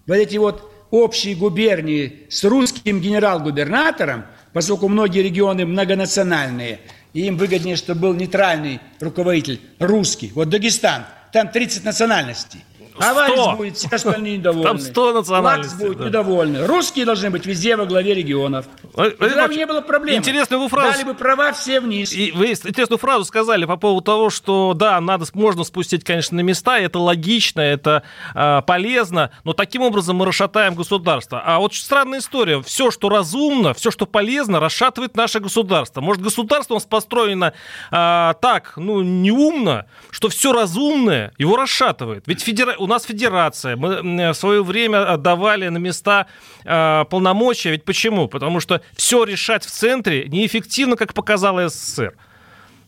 вот 0.06 0.16
эти 0.16 0.38
вот 0.38 0.73
общие 0.94 1.34
губернии 1.34 2.28
с 2.30 2.44
русским 2.44 3.02
генерал-губернатором, 3.02 4.26
поскольку 4.54 4.88
многие 4.88 5.24
регионы 5.24 5.66
многонациональные, 5.66 6.82
и 7.14 7.22
им 7.22 7.36
выгоднее, 7.36 7.78
чтобы 7.78 8.02
был 8.02 8.14
нейтральный 8.14 8.80
руководитель, 9.00 9.60
русский. 9.80 10.32
Вот 10.36 10.50
Дагестан, 10.50 11.06
там 11.32 11.50
30 11.50 11.84
национальностей. 11.84 12.64
Аварец 12.98 13.58
будет, 13.58 13.78
все 13.78 13.88
остальные 13.92 14.38
недовольны. 14.38 14.68
Там 14.68 14.80
100 14.80 15.14
национальностей. 15.14 15.74
Лакс 15.74 15.84
будет 15.84 15.98
да. 15.98 16.06
недовольны. 16.06 16.68
Русские 16.68 17.06
должны 17.06 17.30
быть 17.30 17.46
везде 17.46 17.76
во 17.76 17.86
главе 17.86 18.14
регионов. 18.14 18.66
Тогда 18.96 19.48
бы 19.48 19.56
не 19.56 19.66
было 19.66 19.82
проблем. 19.82 20.18
Интересную 20.18 20.62
вы 20.62 20.70
фразу... 20.70 20.94
Дали 20.94 21.04
бы 21.04 21.14
права 21.14 21.52
все 21.54 21.80
вниз. 21.80 22.14
И 22.14 22.32
вы 22.32 22.52
интересную 22.52 23.00
фразу 23.00 23.26
сказали 23.26 23.66
по 23.66 23.78
поводу 23.78 24.02
того, 24.02 24.30
что 24.30 24.74
да, 24.74 25.00
надо, 25.02 25.26
можно 25.34 25.64
спустить, 25.64 26.04
конечно, 26.04 26.38
на 26.38 26.42
места, 26.42 26.80
это 26.80 27.00
логично, 27.00 27.62
это 27.62 28.04
э, 28.36 28.62
полезно, 28.66 29.32
но 29.44 29.54
таким 29.54 29.82
образом 29.82 30.18
мы 30.18 30.26
расшатаем 30.26 30.76
государство. 30.76 31.42
А 31.44 31.60
вот 31.60 31.74
странная 31.74 32.20
история. 32.20 32.62
Все, 32.62 32.92
что 32.92 33.10
разумно, 33.10 33.74
все, 33.74 33.92
что 33.92 34.06
полезно, 34.06 34.60
расшатывает 34.60 35.16
наше 35.16 35.40
государство. 35.40 36.02
Может, 36.02 36.22
государство 36.22 36.76
у 36.76 36.78
нас 36.78 36.86
построено 36.86 37.54
э, 37.92 38.34
так, 38.42 38.74
ну, 38.76 39.02
неумно, 39.02 39.86
что 40.12 40.30
все 40.30 40.54
разумное 40.54 41.34
его 41.38 41.56
расшатывает. 41.56 42.24
Ведь 42.28 42.42
федера 42.42 42.76
у 42.84 42.88
нас 42.88 43.06
федерация. 43.06 43.76
Мы 43.76 44.32
в 44.32 44.34
свое 44.34 44.64
время 44.64 45.12
отдавали 45.12 45.68
на 45.70 45.78
места 45.78 46.28
э, 46.64 47.06
полномочия. 47.10 47.72
Ведь 47.72 47.86
почему? 47.86 48.28
Потому 48.28 48.60
что 48.60 48.82
все 48.96 49.24
решать 49.24 49.66
в 49.66 49.72
центре 49.72 50.28
неэффективно, 50.28 50.96
как 50.96 51.14
показала 51.14 51.70
СССР. 51.70 52.16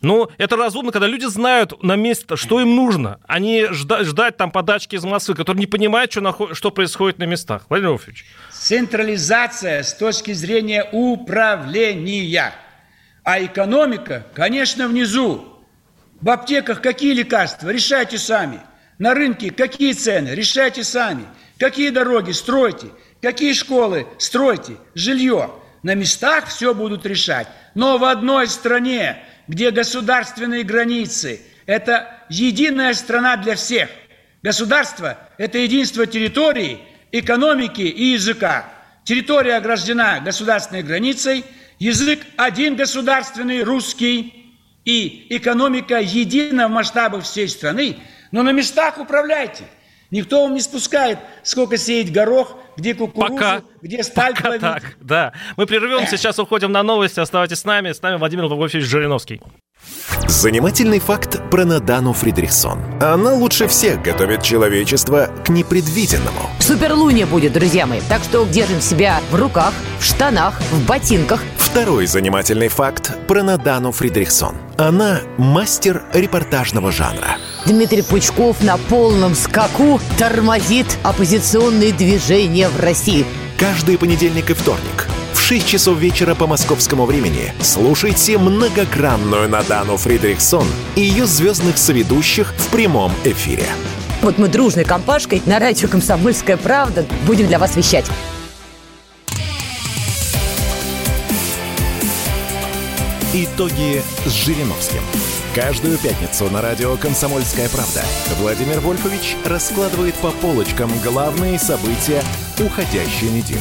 Ну, 0.02 0.28
это 0.38 0.56
разумно, 0.56 0.92
когда 0.92 1.06
люди 1.06 1.24
знают 1.24 1.82
на 1.82 1.96
месте, 1.96 2.36
что 2.36 2.60
им 2.60 2.76
нужно, 2.76 3.18
а 3.26 3.38
не 3.38 3.72
ждать, 3.72 4.06
ждать 4.06 4.36
там 4.36 4.50
подачки 4.50 4.94
из 4.94 5.04
Москвы, 5.04 5.34
которые 5.34 5.60
не 5.60 5.66
понимают, 5.66 6.12
что, 6.12 6.20
наход... 6.20 6.56
что 6.56 6.70
происходит 6.70 7.18
на 7.18 7.24
местах. 7.24 7.64
Владимир 7.68 7.92
Вольфович. 7.92 8.24
Централизация 8.52 9.82
с 9.82 9.94
точки 9.94 10.32
зрения 10.32 10.86
управления. 10.92 12.52
А 13.24 13.42
экономика, 13.42 14.26
конечно, 14.34 14.86
внизу. 14.86 15.56
В 16.20 16.30
аптеках 16.30 16.82
какие 16.82 17.12
лекарства? 17.12 17.70
Решайте 17.70 18.18
сами. 18.18 18.60
На 18.98 19.14
рынке 19.14 19.50
какие 19.50 19.92
цены? 19.92 20.30
Решайте 20.30 20.82
сами. 20.82 21.24
Какие 21.58 21.90
дороги? 21.90 22.32
Стройте. 22.32 22.88
Какие 23.20 23.52
школы? 23.52 24.06
Стройте. 24.18 24.76
Жилье. 24.94 25.50
На 25.82 25.94
местах 25.94 26.46
все 26.48 26.74
будут 26.74 27.04
решать. 27.04 27.46
Но 27.74 27.98
в 27.98 28.04
одной 28.04 28.48
стране, 28.48 29.18
где 29.48 29.70
государственные 29.70 30.64
границы– 30.64 31.40
это 31.66 32.08
единая 32.28 32.94
страна 32.94 33.36
для 33.36 33.54
всех. 33.54 33.90
Государство– 34.42 35.18
это 35.38 35.58
единство 35.58 36.06
территории, 36.06 36.80
экономики 37.12 37.82
и 37.82 38.12
языка. 38.12 38.66
Территория 39.04 39.56
ограждена 39.56 40.20
государственной 40.20 40.82
границей, 40.82 41.44
язык 41.78 42.20
один 42.36 42.76
государственный, 42.76 43.62
русский, 43.62 44.32
и 44.84 45.26
экономика 45.30 46.00
едина 46.00 46.68
в 46.68 46.70
масштабах 46.70 47.24
всей 47.24 47.48
страны– 47.48 47.98
но 48.32 48.42
на 48.42 48.52
местах 48.52 48.98
управляйте. 48.98 49.64
Никто 50.10 50.42
вам 50.42 50.54
не 50.54 50.60
спускает, 50.60 51.18
сколько 51.42 51.76
сеять 51.76 52.12
горох, 52.12 52.56
где 52.76 52.94
кукурузу, 52.94 53.34
пока, 53.34 53.62
где 53.82 54.04
сталь 54.04 54.34
пока 54.34 54.42
плавить. 54.44 54.60
так, 54.60 54.82
да. 55.00 55.32
Мы 55.56 55.66
прервемся, 55.66 56.16
сейчас 56.16 56.38
уходим 56.38 56.70
на 56.70 56.82
новости. 56.84 57.18
Оставайтесь 57.18 57.58
с 57.58 57.64
нами. 57.64 57.90
С 57.92 58.00
нами 58.02 58.16
Владимир 58.16 58.46
Владимирович 58.46 58.84
Жириновский. 58.84 59.40
Занимательный 60.28 61.00
факт 61.00 61.40
про 61.50 61.64
Надану 61.64 62.12
Фридрихсон. 62.12 62.80
Она 63.00 63.32
лучше 63.32 63.66
всех 63.68 64.02
готовит 64.02 64.42
человечество 64.42 65.28
к 65.44 65.48
непредвиденному. 65.48 66.50
Суперлуния 66.60 67.26
будет, 67.26 67.52
друзья 67.52 67.86
мои. 67.86 68.00
Так 68.08 68.22
что 68.22 68.44
держим 68.46 68.80
себя 68.80 69.20
в 69.30 69.34
руках, 69.34 69.72
в 69.98 70.04
штанах, 70.04 70.60
в 70.70 70.86
ботинках. 70.86 71.42
Второй 71.76 72.06
занимательный 72.06 72.68
факт 72.68 73.12
про 73.28 73.42
Надану 73.42 73.92
Фридрихсон. 73.92 74.56
Она 74.78 75.20
мастер 75.36 76.04
репортажного 76.14 76.90
жанра. 76.90 77.36
Дмитрий 77.66 78.00
Пучков 78.00 78.62
на 78.62 78.78
полном 78.78 79.34
скаку 79.34 80.00
тормозит 80.18 80.86
оппозиционные 81.02 81.92
движения 81.92 82.70
в 82.70 82.80
России. 82.80 83.26
Каждый 83.58 83.98
понедельник 83.98 84.48
и 84.48 84.54
вторник 84.54 85.06
6 85.34 85.66
часов 85.66 85.98
вечера 85.98 86.34
по 86.34 86.46
московскому 86.46 87.04
времени 87.04 87.52
слушайте 87.60 88.38
многогранную 88.38 89.46
Надану 89.46 89.98
Фридрихсон 89.98 90.66
и 90.94 91.02
ее 91.02 91.26
звездных 91.26 91.76
соведущих 91.76 92.54
в 92.56 92.70
прямом 92.70 93.12
эфире. 93.24 93.66
Вот 94.22 94.38
мы 94.38 94.48
дружной 94.48 94.86
компашкой 94.86 95.42
на 95.44 95.58
радио 95.58 95.88
«Комсомольская 95.88 96.56
правда» 96.56 97.04
будем 97.26 97.46
для 97.46 97.58
вас 97.58 97.76
вещать. 97.76 98.06
Итоги 103.34 104.02
с 104.24 104.32
Жириновским. 104.32 105.00
Каждую 105.52 105.98
пятницу 105.98 106.48
на 106.48 106.62
радио 106.62 106.96
«Комсомольская 106.96 107.68
правда» 107.68 108.02
Владимир 108.38 108.78
Вольфович 108.78 109.36
раскладывает 109.44 110.14
по 110.16 110.30
полочкам 110.30 110.88
главные 111.02 111.58
события 111.58 112.22
уходящей 112.64 113.28
недели. 113.30 113.58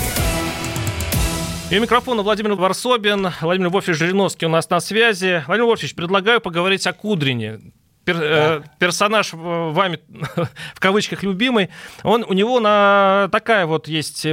И 1.71 1.79
у 1.79 1.81
микрофона 1.81 2.21
Владимир 2.21 2.53
Варсобин, 2.53 3.29
Владимир 3.41 3.69
Вольфович 3.69 3.97
Жириновский 3.97 4.45
у 4.45 4.49
нас 4.49 4.69
на 4.69 4.79
связи. 4.79 5.43
Владимир 5.47 5.67
Вольфович, 5.69 5.95
предлагаю 5.95 6.41
поговорить 6.41 6.85
о 6.85 6.93
Кудрине. 6.93 7.59
Пер, 8.05 8.17
да. 8.17 8.63
персонаж 8.79 9.31
вами 9.33 9.99
в 10.73 10.79
кавычках 10.79 11.23
любимый, 11.23 11.69
он 12.03 12.23
у 12.27 12.33
него 12.33 12.59
на 12.59 13.29
такая 13.31 13.65
вот 13.65 13.87
есть 13.87 14.25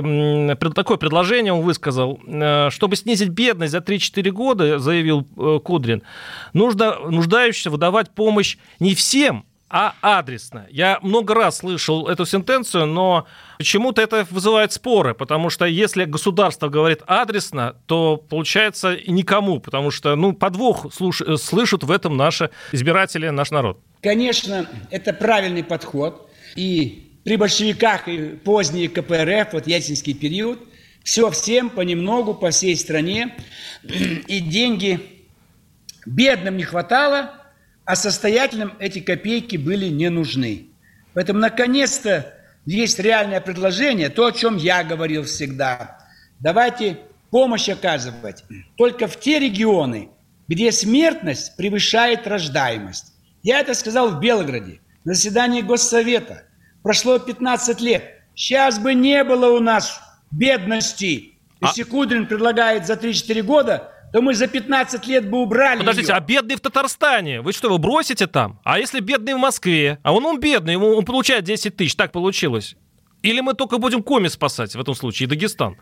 такое 0.75 0.97
предложение 0.99 1.53
он 1.53 1.63
высказал, 1.63 2.21
чтобы 2.71 2.97
снизить 2.97 3.31
бедность 3.31 3.73
за 3.73 3.79
3-4 3.79 4.31
года, 4.31 4.79
заявил 4.79 5.25
Кудрин, 5.65 6.03
нужно 6.53 6.99
нуждающимся 6.99 7.71
выдавать 7.71 8.11
помощь 8.11 8.59
не 8.79 8.95
всем, 8.95 9.45
а 9.73 9.95
адресно. 10.03 10.67
Я 10.71 10.99
много 11.01 11.35
раз 11.35 11.59
слышал 11.59 12.07
эту 12.07 12.27
сентенцию, 12.27 12.87
но 12.87 13.27
почему-то 13.57 14.03
это 14.03 14.27
вызывает 14.31 14.71
споры, 14.73 15.15
потому 15.15 15.49
что 15.49 15.65
если 15.65 16.05
государство 16.05 16.69
говорит 16.69 17.01
адресно, 17.07 17.77
то 17.87 18.19
получается 18.19 18.99
никому, 19.07 19.61
потому 19.61 19.91
что 19.91 20.15
ну, 20.15 20.35
подвох 20.35 20.93
слуш... 20.93 21.23
слышат 21.41 21.85
в 21.85 21.91
этом 21.91 22.19
наши 22.19 22.51
избиратели, 22.71 23.31
наш 23.31 23.51
народ. 23.51 23.81
Конечно, 24.03 24.69
это 24.91 25.15
правильный 25.15 25.65
подход. 25.65 26.31
И 26.55 27.11
при 27.25 27.37
большевиках 27.37 28.09
и 28.09 28.37
поздние 28.37 28.91
КПРФ, 28.91 29.55
вот 29.55 29.67
Ельцинский 29.67 30.13
период, 30.13 30.59
все 31.03 31.31
всем 31.31 31.71
понемногу 31.71 32.35
по 32.35 32.51
всей 32.51 32.77
стране, 32.77 33.35
и 33.83 34.41
деньги 34.41 35.01
бедным 36.05 36.59
не 36.59 36.65
хватало, 36.65 37.41
а 37.85 37.97
состоятельным 37.97 38.75
эти 38.79 39.01
копейки 39.01 39.57
были 39.57 39.87
не 39.87 40.09
нужны. 40.09 40.68
Поэтому, 41.14 41.40
наконец-то, 41.40 42.35
есть 42.64 42.99
реальное 42.99 43.40
предложение, 43.40 44.09
то, 44.09 44.27
о 44.27 44.33
чем 44.33 44.57
я 44.57 44.85
говорил 44.85 45.25
всегда. 45.25 45.99
Давайте 46.38 46.99
помощь 47.31 47.68
оказывать 47.68 48.45
только 48.77 49.09
в 49.09 49.18
те 49.18 49.38
регионы, 49.38 50.11
где 50.49 50.71
смертность 50.71 51.57
превышает 51.57 52.27
рождаемость. 52.27 53.12
Я 53.42 53.61
это 53.61 53.75
сказал 53.75 54.11
в 54.11 54.21
Белгороде 54.21 54.81
на 55.05 55.14
заседании 55.14 55.62
Госсовета. 55.62 56.45
Прошло 56.83 57.18
15 57.18 57.81
лет. 57.81 58.05
Сейчас 58.35 58.79
бы 58.79 58.95
не 58.95 59.25
было 59.25 59.51
у 59.51 59.61
нас 59.61 60.01
бедности. 60.31 61.35
Если 61.61 61.83
а... 61.83 61.87
Кудрин 61.87 62.27
предлагает 62.27 62.87
за 62.87 62.95
3-4 62.95 63.42
года, 63.42 63.92
то 64.12 64.20
мы 64.20 64.35
за 64.35 64.46
15 64.46 65.07
лет 65.07 65.29
бы 65.29 65.38
убрали 65.38 65.79
Подождите, 65.81 66.12
ее. 66.12 66.16
а 66.16 66.20
бедный 66.20 66.57
в 66.57 66.61
Татарстане? 66.61 67.40
Вы 67.40 67.53
что, 67.53 67.70
вы 67.70 67.79
бросите 67.79 68.27
там? 68.27 68.61
А 68.62 68.79
если 68.79 69.01
бедный 69.01 69.35
в 69.35 69.38
Москве? 69.38 69.98
А 70.03 70.12
он, 70.12 70.25
он 70.27 70.38
бедный, 70.38 70.75
ему 70.75 70.88
он 70.94 71.05
получает 71.05 71.44
10 71.44 71.77
тысяч, 71.77 71.96
так 71.96 72.12
получилось. 72.12 72.77
Или 73.22 73.40
мы 73.40 73.55
только 73.55 73.79
будем 73.79 74.03
Коми 74.03 74.29
спасать 74.29 74.75
в 74.75 74.81
этом 74.81 74.94
случае, 74.94 75.27
и 75.27 75.31
Дагестан? 75.31 75.77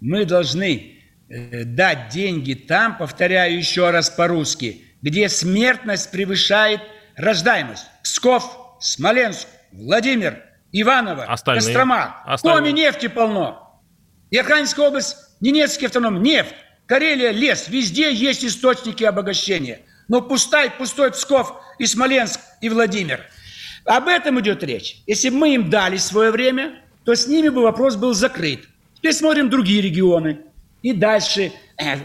Мы 0.00 0.26
должны 0.26 0.98
э, 1.28 1.64
дать 1.64 2.10
деньги 2.10 2.52
там, 2.52 2.98
повторяю 2.98 3.56
еще 3.56 3.90
раз 3.90 4.10
по-русски, 4.10 4.82
где 5.00 5.28
смертность 5.30 6.10
превышает 6.10 6.82
рождаемость. 7.16 7.86
Псков, 8.02 8.76
Смоленск, 8.80 9.48
Владимир, 9.72 10.42
Иваново, 10.72 11.24
Остальные. 11.24 11.62
Кострома. 11.62 12.22
Остальные. 12.26 12.60
Коми 12.60 12.70
нефти 12.72 13.06
полно. 13.06 13.80
И 14.30 14.36
Архангельская 14.36 14.88
область, 14.88 15.16
Ненецкий 15.40 15.86
автоном, 15.86 16.22
нефть. 16.22 16.54
Карелия, 16.86 17.30
лес, 17.30 17.68
везде 17.68 18.12
есть 18.12 18.44
источники 18.44 19.04
обогащения. 19.04 19.80
Но 20.08 20.20
пустой, 20.20 20.70
пустой 20.70 21.12
Псков 21.12 21.54
и 21.78 21.86
Смоленск 21.86 22.40
и 22.60 22.68
Владимир. 22.68 23.24
Об 23.84 24.08
этом 24.08 24.40
идет 24.40 24.62
речь. 24.62 25.02
Если 25.06 25.30
бы 25.30 25.36
мы 25.36 25.54
им 25.54 25.70
дали 25.70 25.96
свое 25.96 26.30
время, 26.30 26.82
то 27.04 27.14
с 27.14 27.26
ними 27.26 27.48
бы 27.48 27.62
вопрос 27.62 27.96
был 27.96 28.14
закрыт. 28.14 28.68
Теперь 28.96 29.12
смотрим 29.12 29.50
другие 29.50 29.82
регионы. 29.82 30.40
И 30.82 30.92
дальше 30.92 31.52
э, 31.78 31.96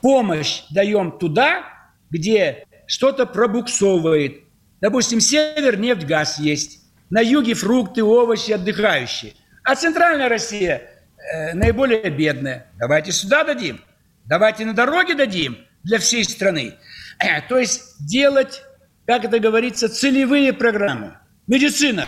помощь 0.00 0.62
даем 0.70 1.12
туда, 1.12 1.64
где 2.10 2.66
что-то 2.86 3.26
пробуксовывает. 3.26 4.42
Допустим, 4.80 5.20
север 5.20 5.78
нефть, 5.78 6.04
газ 6.04 6.38
есть. 6.38 6.80
На 7.08 7.20
юге 7.20 7.54
фрукты, 7.54 8.02
овощи, 8.02 8.52
отдыхающие. 8.52 9.32
А 9.64 9.74
центральная 9.74 10.28
Россия 10.28 10.90
э, 11.16 11.54
наиболее 11.54 12.10
бедная. 12.10 12.70
Давайте 12.78 13.12
сюда 13.12 13.44
дадим. 13.44 13.80
Давайте 14.28 14.64
на 14.64 14.74
дороге 14.74 15.14
дадим 15.14 15.58
для 15.84 15.98
всей 15.98 16.24
страны. 16.24 16.74
Э, 17.18 17.40
то 17.48 17.58
есть 17.58 17.94
делать, 18.06 18.62
как 19.06 19.24
это 19.24 19.38
говорится, 19.38 19.88
целевые 19.88 20.52
программы. 20.52 21.18
Медицина. 21.46 22.06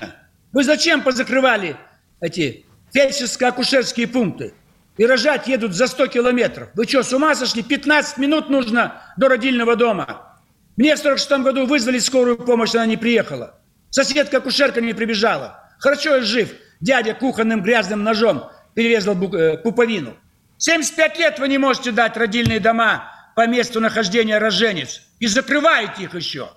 Вы 0.52 0.64
зачем 0.64 1.02
позакрывали 1.02 1.76
эти 2.20 2.66
фельдшерско-акушерские 2.94 4.08
пункты? 4.08 4.54
И 4.96 5.06
рожать 5.06 5.46
едут 5.46 5.74
за 5.74 5.86
100 5.86 6.08
километров. 6.08 6.70
Вы 6.74 6.84
что, 6.86 7.04
с 7.04 7.12
ума 7.12 7.36
сошли? 7.36 7.62
15 7.62 8.18
минут 8.18 8.50
нужно 8.50 9.00
до 9.16 9.28
родильного 9.28 9.76
дома. 9.76 10.40
Мне 10.76 10.96
в 10.96 10.98
46 10.98 11.30
году 11.44 11.66
вызвали 11.66 12.00
скорую 12.00 12.36
помощь, 12.36 12.74
она 12.74 12.86
не 12.86 12.96
приехала. 12.96 13.60
Соседка-акушерка 13.90 14.80
не 14.80 14.92
прибежала. 14.94 15.62
Хорошо, 15.78 16.16
я 16.16 16.22
жив. 16.22 16.52
Дядя 16.80 17.14
кухонным 17.14 17.62
грязным 17.62 18.02
ножом 18.02 18.50
перерезал 18.74 19.14
э, 19.34 19.58
пуповину. 19.58 20.16
75 20.58 21.18
лет 21.18 21.38
вы 21.38 21.48
не 21.48 21.58
можете 21.58 21.92
дать 21.92 22.16
родильные 22.16 22.60
дома 22.60 23.12
по 23.36 23.46
месту 23.46 23.80
нахождения 23.80 24.38
роженец 24.38 25.02
и 25.20 25.26
закрываете 25.28 26.02
их 26.02 26.14
еще. 26.14 26.50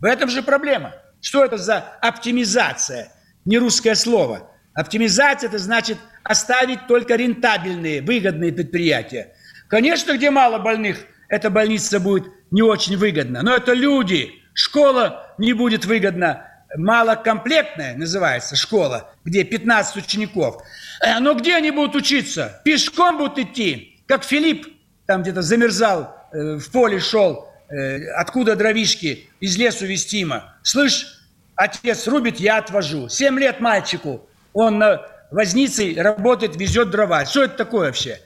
В 0.00 0.04
этом 0.04 0.28
же 0.28 0.42
проблема. 0.42 0.94
Что 1.20 1.44
это 1.44 1.56
за 1.56 1.78
оптимизация? 2.02 3.12
Не 3.44 3.58
русское 3.58 3.94
слово. 3.94 4.50
Оптимизация– 4.74 5.48
это 5.48 5.58
значит 5.58 5.98
оставить 6.24 6.86
только 6.88 7.14
рентабельные, 7.14 8.02
выгодные 8.02 8.52
предприятия. 8.52 9.34
Конечно, 9.68 10.12
где 10.12 10.30
мало 10.30 10.58
больных, 10.58 11.06
эта 11.28 11.48
больница 11.48 12.00
будет 12.00 12.26
не 12.50 12.62
очень 12.62 12.96
выгодна. 12.96 13.42
Но 13.42 13.54
это 13.54 13.72
люди. 13.72 14.32
Школа 14.54 15.34
не 15.38 15.52
будет 15.52 15.84
выгодна 15.84 16.50
малокомплектная, 16.76 17.96
называется, 17.96 18.56
школа, 18.56 19.10
где 19.24 19.44
15 19.44 19.96
учеников. 19.96 20.62
Э, 21.00 21.18
но 21.18 21.34
где 21.34 21.56
они 21.56 21.70
будут 21.70 21.96
учиться? 21.96 22.60
Пешком 22.64 23.18
будут 23.18 23.38
идти, 23.38 24.00
как 24.06 24.24
Филипп 24.24 24.66
там 25.06 25.22
где-то 25.22 25.42
замерзал, 25.42 26.16
э, 26.32 26.56
в 26.56 26.70
поле 26.70 27.00
шел, 27.00 27.48
э, 27.68 28.08
откуда 28.10 28.56
дровишки, 28.56 29.28
из 29.40 29.56
лесу 29.56 29.86
вестимо. 29.86 30.54
Слышь, 30.62 31.06
отец 31.54 32.06
рубит, 32.06 32.40
я 32.40 32.58
отвожу. 32.58 33.08
Семь 33.08 33.38
лет 33.38 33.60
мальчику, 33.60 34.28
он 34.52 34.78
на 34.78 35.02
вознице 35.30 35.94
работает, 35.96 36.56
везет 36.56 36.90
дрова. 36.90 37.24
Что 37.24 37.44
это 37.44 37.56
такое 37.56 37.86
вообще? 37.86 38.20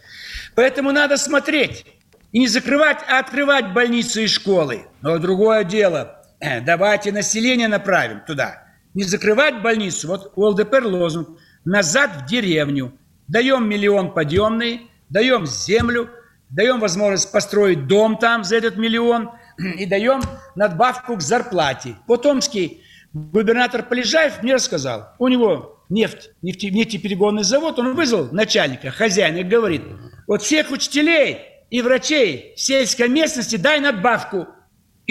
Поэтому 0.55 0.93
надо 0.93 1.17
смотреть. 1.17 1.87
И 2.33 2.39
не 2.39 2.47
закрывать, 2.47 2.99
а 3.09 3.19
открывать 3.19 3.73
больницы 3.73 4.25
и 4.25 4.29
школы. 4.29 4.87
Но 5.03 5.19
другое 5.19 5.65
дело– 5.65 6.17
давайте 6.41 7.13
население 7.13 7.69
направим 7.69 8.21
туда. 8.27 8.65
Не 8.95 9.05
закрывать 9.05 9.63
больницу. 9.63 10.09
Вот 10.09 10.33
у 10.37 10.45
ЛДПР 10.47 10.85
лозунг 10.85 11.39
«назад 11.65 12.23
в 12.23 12.27
деревню». 12.27 12.93
Даем 13.29 13.69
миллион 13.69 14.13
подъемный, 14.13 14.91
даем 15.09 15.47
землю, 15.47 16.11
даем 16.49 16.81
возможность 16.81 17.31
построить 17.31 17.87
дом 17.87 18.17
там 18.17 18.43
за 18.43 18.57
этот 18.57 18.77
миллион 18.77 19.31
и 19.79 19.87
даем 19.87 20.21
надбавку 20.57 21.17
к 21.17 21.23
зарплате. 21.23 21.95
Потомский 22.09 22.83
губернатор 23.13 23.85
Полежаев 23.85 24.43
мне 24.43 24.55
рассказал, 24.55 25.15
у 25.21 25.29
него 25.29 25.85
нефть, 25.89 26.31
нефти, 26.43 26.67
нефтеперегонный 26.67 27.45
завод, 27.45 27.79
он 27.79 27.95
вызвал 27.95 28.31
начальника, 28.33 28.91
хозяина 28.91 29.45
говорит, 29.45 29.83
вот 30.27 30.43
всех 30.43 30.73
учителей 30.73 31.39
и 31.71 31.83
врачей 31.83 32.55
сельской 32.57 33.09
местности 33.09 33.55
дай 33.57 33.79
надбавку– 33.79 34.49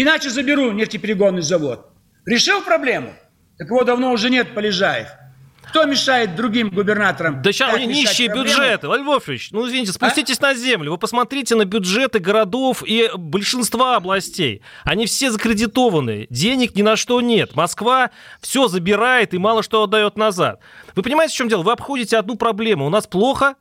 Иначе 0.01 0.29
заберу 0.29 0.71
нефтеперегонный 0.71 1.41
завод. 1.41 1.87
Решил 2.25 2.61
проблему? 2.61 3.13
Так 3.57 3.67
его 3.67 3.83
давно 3.83 4.13
уже 4.13 4.29
нет, 4.29 4.55
Полежаев. 4.55 5.09
Кто 5.63 5.83
мешает 5.83 6.37
другим 6.37 6.69
губернаторам? 6.69 7.41
Да 7.41 7.51
сейчас 7.51 7.73
они 7.73 7.85
нищие 7.85 8.29
проблему? 8.29 8.47
бюджеты, 8.47 8.87
Владимир 8.87 9.09
Вольфович. 9.09 9.51
Ну, 9.51 9.67
извините, 9.67 9.91
спуститесь 9.91 10.39
а? 10.39 10.43
на 10.43 10.53
землю. 10.53 10.91
Вы 10.91 10.97
посмотрите 10.97 11.55
на 11.55 11.65
бюджеты 11.65 12.19
городов 12.19 12.81
и 12.87 13.11
большинства 13.13 13.97
областей. 13.97 14.61
Они 14.85 15.05
все 15.05 15.31
закредитованы. 15.31 16.27
Денег 16.29 16.75
ни 16.75 16.81
на 16.81 16.95
что 16.95 17.19
нет. 17.19 17.57
Москва 17.57 18.11
все 18.39 18.69
забирает 18.69 19.33
и 19.33 19.37
мало 19.37 19.63
что 19.63 19.83
отдает 19.83 20.17
назад. 20.17 20.61
Вы 20.95 21.03
понимаете, 21.03 21.33
в 21.33 21.35
чем 21.35 21.49
дело? 21.49 21.63
Вы 21.63 21.73
обходите 21.73 22.15
одну 22.15 22.37
проблему. 22.37 22.85
У 22.85 22.89
нас 22.89 23.05
плохо 23.05 23.55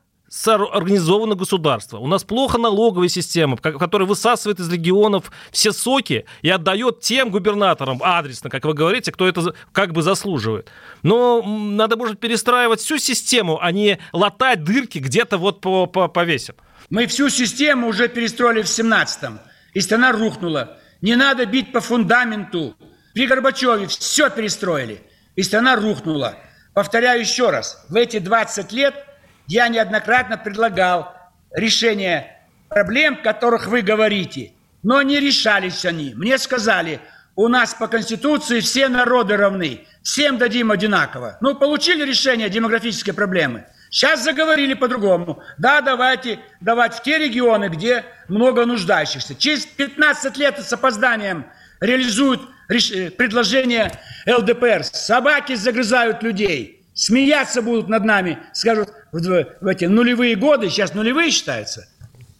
организовано 0.47 1.35
государство. 1.35 1.97
У 1.97 2.07
нас 2.07 2.23
плохо 2.23 2.57
налоговая 2.57 3.07
система, 3.07 3.57
которая 3.57 4.07
высасывает 4.07 4.59
из 4.59 4.71
регионов 4.71 5.31
все 5.51 5.71
соки 5.71 6.25
и 6.41 6.49
отдает 6.49 7.01
тем 7.01 7.29
губернаторам 7.29 8.01
адресно, 8.03 8.49
как 8.49 8.65
вы 8.65 8.73
говорите, 8.73 9.11
кто 9.11 9.27
это 9.27 9.53
как 9.71 9.91
бы 9.91 10.01
заслуживает. 10.01 10.69
Но 11.03 11.41
надо, 11.41 11.97
может, 11.97 12.19
перестраивать 12.19 12.79
всю 12.79 12.97
систему, 12.97 13.59
а 13.61 13.71
не 13.71 13.99
латать 14.13 14.63
дырки 14.63 14.99
где-то 14.99 15.37
вот 15.37 15.61
по, 15.61 15.87
по 15.87 16.07
повесим. 16.07 16.55
Мы 16.89 17.07
всю 17.07 17.29
систему 17.29 17.87
уже 17.87 18.07
перестроили 18.07 18.61
в 18.61 18.65
17-м, 18.65 19.39
и 19.73 19.81
страна 19.81 20.11
рухнула. 20.11 20.77
Не 21.01 21.15
надо 21.15 21.45
бить 21.45 21.71
по 21.71 21.81
фундаменту. 21.81 22.75
При 23.13 23.27
Горбачеве 23.27 23.87
все 23.87 24.29
перестроили, 24.29 25.01
и 25.35 25.43
страна 25.43 25.75
рухнула. 25.75 26.35
Повторяю 26.73 27.21
еще 27.21 27.49
раз, 27.49 27.85
в 27.89 27.95
эти 27.95 28.19
20 28.19 28.71
лет– 28.71 28.95
я 29.49 29.67
неоднократно 29.67 30.37
предлагал 30.37 31.13
решение 31.51 32.37
проблем, 32.69 33.21
которых 33.21 33.67
вы 33.67 33.81
говорите, 33.81 34.53
но 34.83 35.01
не 35.01 35.19
решались 35.19 35.85
они. 35.85 36.13
Мне 36.15 36.37
сказали, 36.37 37.01
у 37.35 37.47
нас 37.47 37.73
по 37.73 37.87
Конституции 37.87 38.59
все 38.59 38.87
народы 38.89 39.37
равны. 39.37 39.87
Всем 40.03 40.37
дадим 40.37 40.71
одинаково. 40.71 41.37
Ну, 41.41 41.55
получили 41.55 42.05
решение 42.05 42.49
демографической 42.49 43.13
проблемы. 43.13 43.65
Сейчас 43.89 44.23
заговорили 44.23 44.75
по-другому. 44.75 45.41
Да, 45.57 45.81
давайте 45.81 46.39
давать 46.61 46.93
в 46.93 47.01
те 47.01 47.17
регионы, 47.17 47.69
где 47.69 48.05
много 48.27 48.65
нуждающихся. 48.65 49.33
Через 49.33 49.65
15 49.65 50.37
лет 50.37 50.59
с 50.59 50.71
опозданием 50.71 51.47
реализуют 51.79 52.41
э, 52.67 53.09
предложение 53.09 53.91
ЛДПР. 54.27 54.83
Собаки 54.83 55.55
загрызают 55.55 56.21
людей. 56.21 56.78
Смеяться 56.99 57.61
будут 57.61 57.87
над 57.87 58.03
нами. 58.03 58.39
Скажут, 58.51 58.89
в, 59.13 59.45
в 59.61 59.67
эти 59.67 59.85
нулевые 59.85 60.35
годы, 60.35 60.69
сейчас 60.69 60.93
нулевые 60.93 61.31
считаются, 61.31 61.87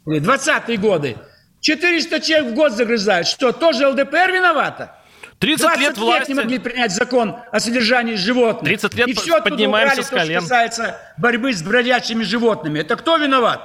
20-е 0.06 0.76
годы, 0.76 1.16
400 1.62 2.20
человек 2.20 2.52
в 2.52 2.56
год 2.56 2.74
загрызают. 2.74 3.26
Что, 3.26 3.54
тоже 3.54 3.88
ЛДПР 3.88 4.32
виновата? 4.34 4.98
30 5.40 5.62
20 5.62 5.80
лет, 5.82 5.98
власти. 5.98 6.20
лет 6.20 6.28
не 6.28 6.34
могли 6.34 6.60
принять 6.60 6.92
закон 6.92 7.38
о 7.50 7.60
содержании 7.62 8.16
животных. 8.16 8.66
30 8.66 8.94
лет 8.96 9.08
и 9.08 9.14
все 9.14 9.42
поднимаемся 9.42 10.04
с 10.04 10.10
колен. 10.10 10.42
То, 10.42 10.46
что 10.46 10.50
касается 10.50 10.98
борьбы 11.18 11.54
с 11.54 11.64
бродячими 11.64 12.24
животными. 12.24 12.80
Это 12.80 12.98
кто 12.98 13.16
виноват? 13.16 13.62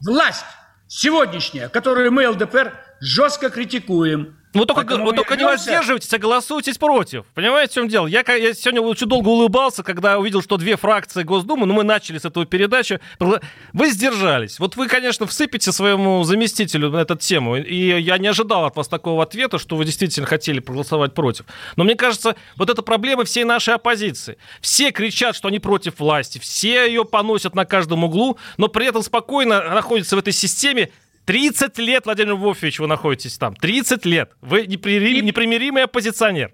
Власть 0.00 0.44
сегодняшняя, 0.88 1.68
которую 1.68 2.10
мы, 2.10 2.26
ЛДПР, 2.26 2.72
жестко 2.98 3.48
критикуем. 3.48 4.36
Ну, 4.54 4.66
только, 4.66 4.96
вы 4.96 5.12
только 5.14 5.36
не 5.36 5.44
воздерживайтесь, 5.44 6.12
а 6.12 6.18
голосуйтесь 6.18 6.76
против. 6.76 7.24
Понимаете, 7.34 7.72
в 7.72 7.74
чем 7.74 7.88
дело? 7.88 8.06
Я, 8.06 8.20
я 8.20 8.52
сегодня 8.52 8.82
очень 8.82 9.06
долго 9.06 9.28
улыбался, 9.28 9.82
когда 9.82 10.18
увидел, 10.18 10.42
что 10.42 10.58
две 10.58 10.76
фракции 10.76 11.22
Госдумы, 11.22 11.66
ну, 11.66 11.72
мы 11.72 11.84
начали 11.84 12.18
с 12.18 12.24
этого 12.24 12.44
передачи, 12.44 13.00
вы 13.18 13.90
сдержались. 13.90 14.58
Вот 14.58 14.76
вы, 14.76 14.88
конечно, 14.88 15.26
всыпите 15.26 15.72
своему 15.72 16.22
заместителю 16.24 16.90
на 16.90 16.98
эту 16.98 17.16
тему, 17.16 17.56
и 17.56 18.00
я 18.00 18.18
не 18.18 18.28
ожидал 18.28 18.66
от 18.66 18.76
вас 18.76 18.88
такого 18.88 19.22
ответа, 19.22 19.58
что 19.58 19.76
вы 19.76 19.84
действительно 19.84 20.26
хотели 20.26 20.60
проголосовать 20.60 21.14
против. 21.14 21.46
Но 21.76 21.84
мне 21.84 21.94
кажется, 21.94 22.36
вот 22.56 22.68
это 22.68 22.82
проблема 22.82 23.24
всей 23.24 23.44
нашей 23.44 23.74
оппозиции. 23.74 24.36
Все 24.60 24.90
кричат, 24.90 25.34
что 25.34 25.48
они 25.48 25.60
против 25.60 25.98
власти, 25.98 26.38
все 26.38 26.86
ее 26.86 27.04
поносят 27.04 27.54
на 27.54 27.64
каждом 27.64 28.04
углу, 28.04 28.38
но 28.58 28.68
при 28.68 28.86
этом 28.86 29.02
спокойно 29.02 29.70
находятся 29.70 30.16
в 30.16 30.18
этой 30.18 30.32
системе, 30.32 30.90
30 31.24 31.78
лет, 31.78 32.04
Владимир 32.04 32.34
Вольфович, 32.34 32.80
вы 32.80 32.86
находитесь 32.86 33.38
там. 33.38 33.54
30 33.54 34.04
лет. 34.04 34.32
Вы 34.40 34.66
непримиримый, 34.66 35.22
непримиримый 35.22 35.84
оппозиционер. 35.84 36.52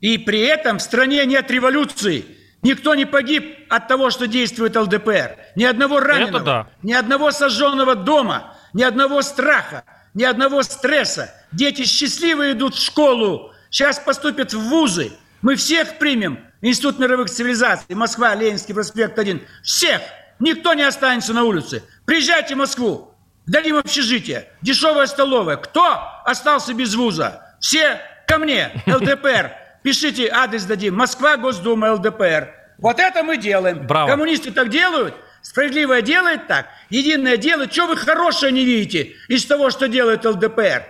И 0.00 0.16
при 0.16 0.40
этом 0.40 0.78
в 0.78 0.82
стране 0.82 1.26
нет 1.26 1.50
революции. 1.50 2.24
Никто 2.62 2.94
не 2.94 3.04
погиб 3.04 3.58
от 3.68 3.88
того, 3.88 4.10
что 4.10 4.26
действует 4.26 4.76
ЛДПР. 4.76 5.36
Ни 5.56 5.64
одного 5.64 6.00
раненого, 6.00 6.40
да. 6.40 6.70
ни 6.82 6.92
одного 6.92 7.30
сожженного 7.30 7.94
дома, 7.94 8.56
ни 8.72 8.82
одного 8.82 9.22
страха, 9.22 9.84
ни 10.14 10.24
одного 10.24 10.62
стресса. 10.62 11.34
Дети 11.52 11.84
счастливые 11.84 12.52
идут 12.52 12.74
в 12.74 12.82
школу, 12.82 13.52
сейчас 13.70 13.98
поступят 13.98 14.52
в 14.52 14.58
вузы. 14.58 15.12
Мы 15.42 15.56
всех 15.56 15.98
примем. 15.98 16.40
Институт 16.60 16.98
мировых 16.98 17.30
цивилизаций, 17.30 17.94
Москва, 17.94 18.34
Ленинский 18.34 18.74
проспект 18.74 19.18
1. 19.18 19.40
Всех. 19.62 20.02
Никто 20.38 20.74
не 20.74 20.82
останется 20.82 21.32
на 21.32 21.44
улице. 21.44 21.82
Приезжайте 22.04 22.54
в 22.54 22.58
Москву. 22.58 23.09
Дадим 23.50 23.78
общежитие, 23.78 24.48
дешевая 24.62 25.06
столовая. 25.06 25.56
Кто 25.56 26.00
остался 26.24 26.72
без 26.72 26.94
вуза? 26.94 27.56
Все 27.58 28.00
ко 28.28 28.38
мне, 28.38 28.70
ЛДПР. 28.86 29.50
Пишите, 29.82 30.28
адрес 30.28 30.66
дадим. 30.66 30.94
Москва, 30.94 31.36
Госдума, 31.36 31.94
ЛДПР. 31.94 32.54
Вот 32.78 33.00
это 33.00 33.24
мы 33.24 33.38
делаем. 33.38 33.88
Браво. 33.88 34.08
Коммунисты 34.08 34.52
так 34.52 34.68
делают. 34.68 35.16
Справедливое 35.42 36.00
делает 36.00 36.46
так. 36.46 36.68
Единое 36.90 37.36
дело. 37.36 37.68
Что 37.68 37.88
вы 37.88 37.96
хорошее 37.96 38.52
не 38.52 38.64
видите 38.64 39.16
из 39.26 39.44
того, 39.46 39.70
что 39.70 39.88
делает 39.88 40.24
ЛДПР? 40.24 40.84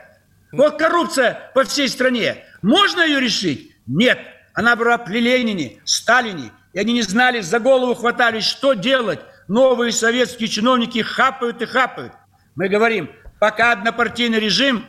Вот 0.53 0.79
коррупция 0.79 1.51
по 1.55 1.65
всей 1.65 1.89
стране. 1.89 2.45
Можно 2.61 3.01
ее 3.01 3.21
решить? 3.21 3.75
Нет. 3.87 4.19
Она 4.53 4.77
была 4.77 4.99
при 4.99 5.21
Ленине, 5.21 5.81
Сталине. 5.87 6.51
И 6.75 6.79
они 6.79 6.93
не 6.93 7.03
знали, 7.03 7.41
за 7.41 7.59
голову 7.59 7.95
хватались, 7.95 8.45
что 8.45 8.75
делать. 8.75 9.21
Новые 9.49 9.93
советские 9.93 10.51
чиновники 10.51 11.01
хапают 11.01 11.63
и 11.63 11.65
хапают. 11.65 12.13
Мы 12.55 12.69
говорим, 12.69 13.11
пока 13.39 13.73
однопартийный 13.73 14.39
режим, 14.39 14.87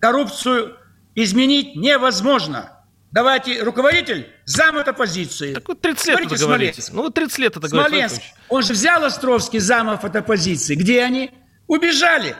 коррупцию 0.00 0.76
изменить 1.14 1.76
невозможно. 1.76 2.72
Давайте 3.10 3.62
руководитель 3.62 4.28
зам 4.44 4.76
от 4.76 4.88
оппозиции. 4.88 5.54
Так 5.54 5.66
вот 5.66 5.80
30 5.80 6.08
лет 6.08 6.20
это 6.26 6.38
говорите. 6.38 6.82
Ну 6.92 7.02
вот 7.02 7.14
30 7.14 7.38
лет 7.38 7.56
это 7.56 7.68
говорите. 7.68 8.08
Смоленск. 8.08 8.22
Он 8.48 8.62
же 8.62 8.72
взял 8.74 9.02
Островский 9.02 9.60
замов 9.60 10.04
от 10.04 10.14
оппозиции. 10.14 10.74
Где 10.74 11.02
они? 11.02 11.30
Убежали. 11.66 12.36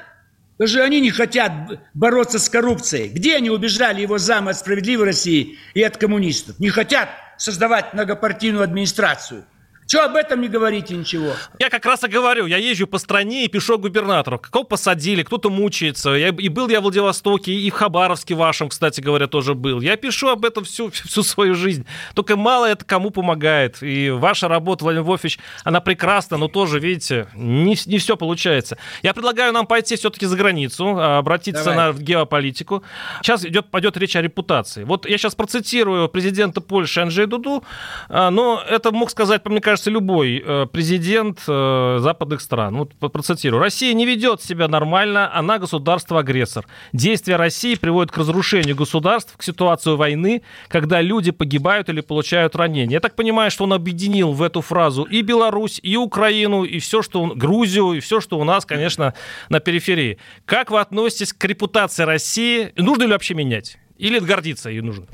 Даже 0.59 0.83
они 0.83 1.01
не 1.01 1.11
хотят 1.11 1.53
бороться 1.95 2.39
с 2.39 2.49
коррупцией. 2.51 3.09
Где 3.09 3.37
они 3.37 3.49
убежали, 3.49 4.03
его 4.03 4.19
замы 4.19 4.51
от 4.51 4.59
справедливой 4.59 5.07
России 5.07 5.59
и 5.73 5.83
от 5.83 5.97
коммунистов? 5.97 6.59
Не 6.59 6.69
хотят 6.69 7.09
создавать 7.39 7.95
многопартийную 7.95 8.65
администрацию. 8.65 9.45
Чего 9.89 10.03
об 10.03 10.17
этом 10.17 10.43
не 10.43 10.49
говорите 10.49 10.95
ничего? 10.95 11.33
Я 11.59 11.71
как 11.71 11.87
раз 11.87 12.05
и 12.05 12.09
говорю, 12.09 12.45
я 12.45 12.59
езжу 12.59 12.87
по 12.87 12.99
стране 12.99 13.47
и 13.47 13.49
пишу 13.49 13.79
губернатору. 13.79 14.39
Кого 14.39 14.65
посадили, 14.65 15.23
кто-то 15.23 15.49
мучается. 15.49 16.11
Я, 16.11 16.29
и 16.29 16.51
был 16.51 16.69
я 16.69 16.81
в 16.81 16.83
Владивостоке, 16.83 17.53
и 17.53 17.71
в 17.71 17.73
Хабаровске 17.73 18.35
вашем, 18.35 18.69
кстати 18.69 19.01
говоря, 19.01 19.29
тоже 19.29 19.55
был. 19.55 19.81
Я 19.81 19.97
пишу 19.97 20.29
об 20.29 20.45
этом 20.45 20.65
всю, 20.65 20.91
всю 20.93 21.23
свою 21.23 21.55
жизнь. 21.55 21.87
Только 22.13 22.37
мало 22.37 22.67
это 22.67 22.85
кому 22.85 23.09
помогает. 23.09 23.83
И 23.83 24.11
ваша 24.11 24.47
работа, 24.47 24.85
Владимир 24.85 25.05
Вольфович, 25.05 25.39
она 25.65 25.81
прекрасна, 25.81 26.37
но 26.37 26.49
тоже, 26.49 26.81
видите, 26.81 27.29
не, 27.35 27.75
не 27.87 27.97
все 27.97 28.19
получается. 28.19 28.77
Я 29.03 29.15
предлагаю 29.15 29.55
нам 29.55 29.67
пойти 29.67 29.97
все-таки 29.97 30.27
за 30.27 30.37
границу, 30.37 30.99
а, 30.99 31.17
обратиться 31.17 31.65
Давай. 31.65 31.95
на 31.95 31.99
геополитику. 31.99 32.83
Сейчас 33.23 33.43
идет, 33.43 33.71
пойдет 33.71 33.97
речь 33.97 34.17
о 34.17 34.21
репутации. 34.21 34.85
Вот 34.85 35.09
я 35.09 35.17
сейчас 35.17 35.35
процитирую 35.35 36.11
президента 36.11 36.61
Польши 36.61 37.01
Анджея 37.01 37.27
Дуду, 37.27 37.65
а, 38.11 38.29
но 38.31 38.63
это 38.69 38.93
мог 38.93 39.11
сказать, 39.11 39.43
мне 39.47 39.63
кажется, 39.63 39.78
кажется, 39.79 39.91
любой 39.91 40.43
э, 40.45 40.67
президент 40.73 41.39
э, 41.47 41.99
западных 42.01 42.41
стран. 42.41 42.77
Вот 42.77 43.13
процитирую. 43.13 43.61
Россия 43.61 43.95
не 43.95 44.07
ведет 44.07 44.43
себя 44.43 44.67
нормально, 44.67 45.33
она 45.33 45.59
государство-агрессор. 45.59 46.67
Действия 46.93 47.37
России 47.37 47.77
приводят 47.77 48.11
к 48.11 48.19
разрушению 48.19 48.75
государств, 48.75 49.37
к 49.37 49.43
ситуации 49.45 49.95
войны, 49.95 50.43
когда 50.69 51.01
люди 51.01 51.31
погибают 51.31 51.89
или 51.89 52.01
получают 52.01 52.57
ранения. 52.57 52.95
Я 52.95 53.01
так 53.01 53.15
понимаю, 53.15 53.53
что 53.53 53.65
он 53.65 53.73
объединил 53.73 54.33
в 54.33 54.43
эту 54.43 54.63
фразу 54.63 55.05
и 55.05 55.23
Беларусь, 55.23 55.79
и 55.81 55.97
Украину, 55.97 56.65
и 56.65 56.81
все, 56.81 57.03
что 57.03 57.27
Грузию, 57.27 57.93
и 57.93 58.01
все, 58.01 58.21
что 58.21 58.39
у 58.39 58.45
нас, 58.45 58.67
конечно, 58.67 59.15
на 59.49 59.61
периферии. 59.61 60.19
Как 60.45 60.73
вы 60.73 60.81
относитесь 60.81 61.33
к 61.33 61.45
репутации 61.45 62.03
России? 62.03 62.73
Нужно 62.77 63.05
ли 63.05 63.13
вообще 63.13 63.35
менять? 63.35 63.79
Или 63.97 64.19
гордиться 64.19 64.71
ей 64.71 64.81
нужно? 64.81 65.07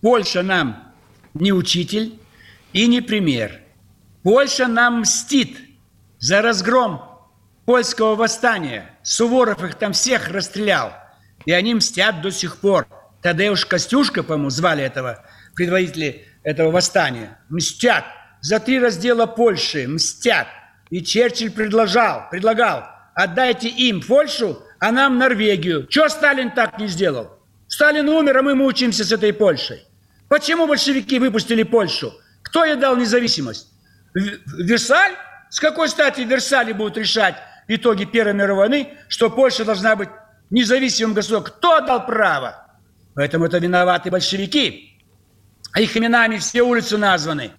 Польша 0.00 0.42
нам 0.42 0.92
не 1.34 1.52
учитель 1.52 2.14
и 2.72 2.88
не 2.88 3.00
пример. 3.00 3.61
Польша 4.22 4.68
нам 4.68 5.00
мстит 5.00 5.58
за 6.18 6.42
разгром 6.42 7.02
польского 7.64 8.14
восстания. 8.14 8.96
Суворов 9.02 9.64
их 9.64 9.74
там 9.74 9.92
всех 9.92 10.28
расстрелял. 10.28 10.92
И 11.44 11.52
они 11.52 11.74
мстят 11.74 12.20
до 12.22 12.30
сих 12.30 12.58
пор. 12.58 12.86
Тадеуш 13.20 13.66
Костюшка, 13.66 14.22
по-моему, 14.22 14.50
звали 14.50 14.84
этого 14.84 15.24
предводителя 15.54 16.22
этого 16.44 16.70
восстания. 16.70 17.38
Мстят. 17.48 18.04
За 18.40 18.58
три 18.60 18.78
раздела 18.78 19.26
Польши 19.26 19.86
мстят. 19.88 20.46
И 20.90 21.02
Черчилль 21.02 21.50
предложил, 21.50 22.28
предлагал, 22.30 22.84
отдайте 23.14 23.68
им 23.68 24.02
Польшу, 24.02 24.62
а 24.78 24.92
нам 24.92 25.18
Норвегию. 25.18 25.86
Чего 25.86 26.08
Сталин 26.08 26.50
так 26.50 26.78
не 26.78 26.86
сделал? 26.86 27.30
Сталин 27.66 28.08
умер, 28.08 28.38
а 28.38 28.42
мы 28.42 28.54
мучаемся 28.54 29.04
с 29.04 29.12
этой 29.12 29.32
Польшей. 29.32 29.82
Почему 30.28 30.66
большевики 30.66 31.18
выпустили 31.18 31.62
Польшу? 31.62 32.12
Кто 32.42 32.64
ей 32.64 32.76
дал 32.76 32.96
независимость? 32.96 33.71
Версаль? 34.14 35.12
С 35.50 35.60
какой 35.60 35.88
стати 35.88 36.20
Версали 36.22 36.72
будут 36.72 36.96
решать 36.96 37.36
итоги 37.68 38.04
Первой 38.04 38.34
мировой 38.34 38.68
войны, 38.68 38.94
что 39.08 39.30
Польша 39.30 39.64
должна 39.64 39.96
быть 39.96 40.08
независимым 40.50 41.14
государством? 41.14 41.54
Кто 41.56 41.80
дал 41.80 42.06
право? 42.06 42.66
Поэтому 43.14 43.44
это 43.46 43.58
виноваты 43.58 44.10
большевики. 44.10 44.98
А 45.72 45.80
их 45.80 45.96
именами 45.96 46.38
все 46.38 46.62
улицы 46.62 46.96
названы. 46.98 47.52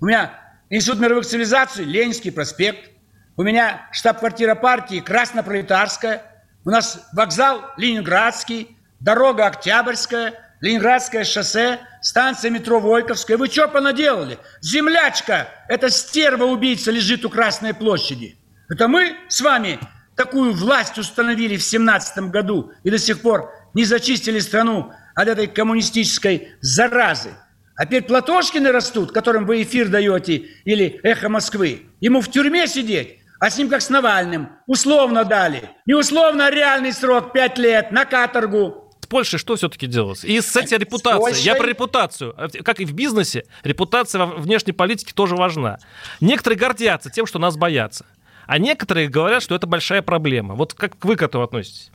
У 0.00 0.06
меня 0.06 0.32
Институт 0.70 1.00
мировых 1.00 1.26
цивилизаций, 1.26 1.84
Ленинский 1.84 2.30
проспект. 2.30 2.90
У 3.36 3.42
меня 3.42 3.88
штаб-квартира 3.90 4.54
партии 4.54 5.00
Краснопролетарская. 5.00 6.22
У 6.64 6.70
нас 6.70 7.08
вокзал 7.12 7.64
Ленинградский, 7.76 8.76
дорога 9.00 9.46
Октябрьская, 9.46 10.49
Ленинградское 10.60 11.24
шоссе, 11.24 11.80
станция 12.02 12.50
метро 12.50 12.80
Войковская. 12.80 13.38
Вы 13.38 13.46
что 13.48 13.66
понаделали? 13.68 14.38
Землячка, 14.60 15.48
эта 15.68 15.88
стерва-убийца 15.88 16.90
лежит 16.90 17.24
у 17.24 17.30
Красной 17.30 17.72
площади. 17.72 18.36
Это 18.68 18.86
мы 18.86 19.16
с 19.28 19.40
вами 19.40 19.78
такую 20.16 20.52
власть 20.52 20.98
установили 20.98 21.56
в 21.56 21.62
семнадцатом 21.62 22.30
году 22.30 22.72
и 22.84 22.90
до 22.90 22.98
сих 22.98 23.22
пор 23.22 23.50
не 23.72 23.84
зачистили 23.84 24.38
страну 24.38 24.92
от 25.14 25.28
этой 25.28 25.46
коммунистической 25.46 26.52
заразы. 26.60 27.30
А 27.74 27.86
теперь 27.86 28.02
Платошкины 28.02 28.70
растут, 28.70 29.12
которым 29.12 29.46
вы 29.46 29.62
эфир 29.62 29.88
даете, 29.88 30.44
или 30.64 31.00
«Эхо 31.02 31.30
Москвы». 31.30 31.86
Ему 32.00 32.20
в 32.20 32.30
тюрьме 32.30 32.66
сидеть, 32.66 33.20
а 33.38 33.48
с 33.48 33.56
ним 33.56 33.70
как 33.70 33.80
с 33.80 33.88
Навальным. 33.88 34.50
Условно 34.66 35.24
дали. 35.24 35.70
Не 35.86 35.94
условно, 35.94 36.46
а 36.46 36.50
реальный 36.50 36.92
срок– 36.92 37.32
пять 37.34 37.56
лет 37.56 37.90
на 37.90 38.04
каторгу. 38.04 38.89
Польшей 39.10 39.40
что 39.40 39.56
все-таки 39.56 39.88
делать? 39.88 40.24
И 40.24 40.40
с 40.40 40.54
этой 40.54 40.78
репутацией. 40.78 41.20
Польшей... 41.20 41.42
Я 41.42 41.56
про 41.56 41.66
репутацию. 41.66 42.34
Как 42.64 42.78
и 42.78 42.84
в 42.84 42.92
бизнесе, 42.92 43.44
репутация 43.64 44.24
во 44.24 44.36
внешней 44.36 44.72
политике 44.72 45.12
тоже 45.12 45.34
важна. 45.34 45.80
Некоторые 46.20 46.56
гордятся 46.56 47.10
тем, 47.10 47.26
что 47.26 47.40
нас 47.40 47.56
боятся. 47.56 48.06
А 48.46 48.58
некоторые 48.58 49.08
говорят, 49.08 49.42
что 49.42 49.56
это 49.56 49.66
большая 49.66 50.02
проблема. 50.02 50.54
Вот 50.54 50.74
как 50.74 51.04
вы 51.04 51.16
к 51.16 51.22
этому 51.22 51.42
относитесь? 51.42 51.90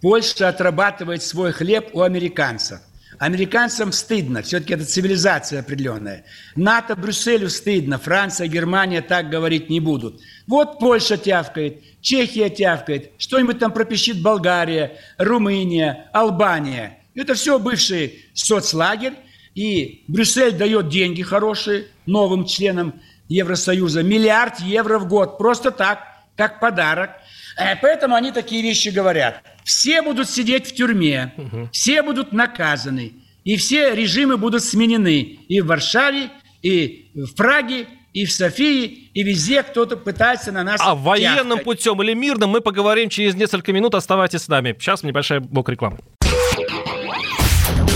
Польша 0.00 0.48
отрабатывает 0.48 1.22
свой 1.22 1.52
хлеб 1.52 1.90
у 1.92 2.00
американцев. 2.00 2.80
Американцам 3.18 3.92
стыдно, 3.92 4.42
все-таки 4.42 4.74
это 4.74 4.84
цивилизация 4.84 5.60
определенная. 5.60 6.24
НАТО, 6.56 6.96
Брюсселю 6.96 7.48
стыдно, 7.48 7.98
Франция, 7.98 8.48
Германия 8.48 9.02
так 9.02 9.30
говорить 9.30 9.70
не 9.70 9.80
будут. 9.80 10.20
Вот 10.46 10.78
Польша 10.78 11.16
тявкает, 11.16 11.82
Чехия 12.00 12.50
тявкает, 12.50 13.12
что-нибудь 13.18 13.58
там 13.58 13.72
пропищит 13.72 14.20
Болгария, 14.20 14.98
Румыния, 15.18 16.08
Албания. 16.12 16.98
Это 17.14 17.34
все 17.34 17.58
бывший 17.58 18.24
соцлагерь, 18.34 19.14
и 19.54 20.04
Брюссель 20.08 20.52
дает 20.52 20.88
деньги 20.88 21.22
хорошие 21.22 21.86
новым 22.06 22.44
членам 22.44 23.00
Евросоюза, 23.28 24.02
миллиард 24.02 24.60
евро 24.60 24.98
в 24.98 25.08
год, 25.08 25.38
просто 25.38 25.70
так, 25.70 26.00
как 26.36 26.60
подарок. 26.60 27.10
Э, 27.56 27.76
поэтому 27.80 28.16
они 28.16 28.32
такие 28.32 28.62
вещи 28.62 28.88
говорят. 28.88 29.42
Все 29.64 30.02
будут 30.02 30.28
сидеть 30.28 30.66
в 30.68 30.74
тюрьме, 30.74 31.32
все 31.72 32.02
будут 32.02 32.32
наказаны, 32.32 33.14
и 33.44 33.56
все 33.56 33.94
режимы 33.94 34.36
будут 34.36 34.62
сменены 34.62 35.20
и 35.22 35.60
в 35.60 35.66
Варшаве, 35.66 36.30
и 36.62 37.10
в 37.14 37.34
Праге, 37.34 37.86
и 38.12 38.26
в 38.26 38.32
Софии, 38.32 39.10
и 39.12 39.22
везде 39.22 39.62
кто-то 39.62 39.96
пытается 39.96 40.52
на 40.52 40.62
нас 40.62 40.80
А 40.82 40.94
военным 40.94 41.58
путем 41.60 42.00
или 42.02 42.14
мирным 42.14 42.50
мы 42.50 42.60
поговорим 42.60 43.08
через 43.08 43.34
несколько 43.34 43.72
минут. 43.72 43.94
Оставайтесь 43.94 44.42
с 44.42 44.48
нами. 44.48 44.76
Сейчас 44.78 45.02
небольшая 45.02 45.40
блок 45.40 45.68
рекламы. 45.68 45.98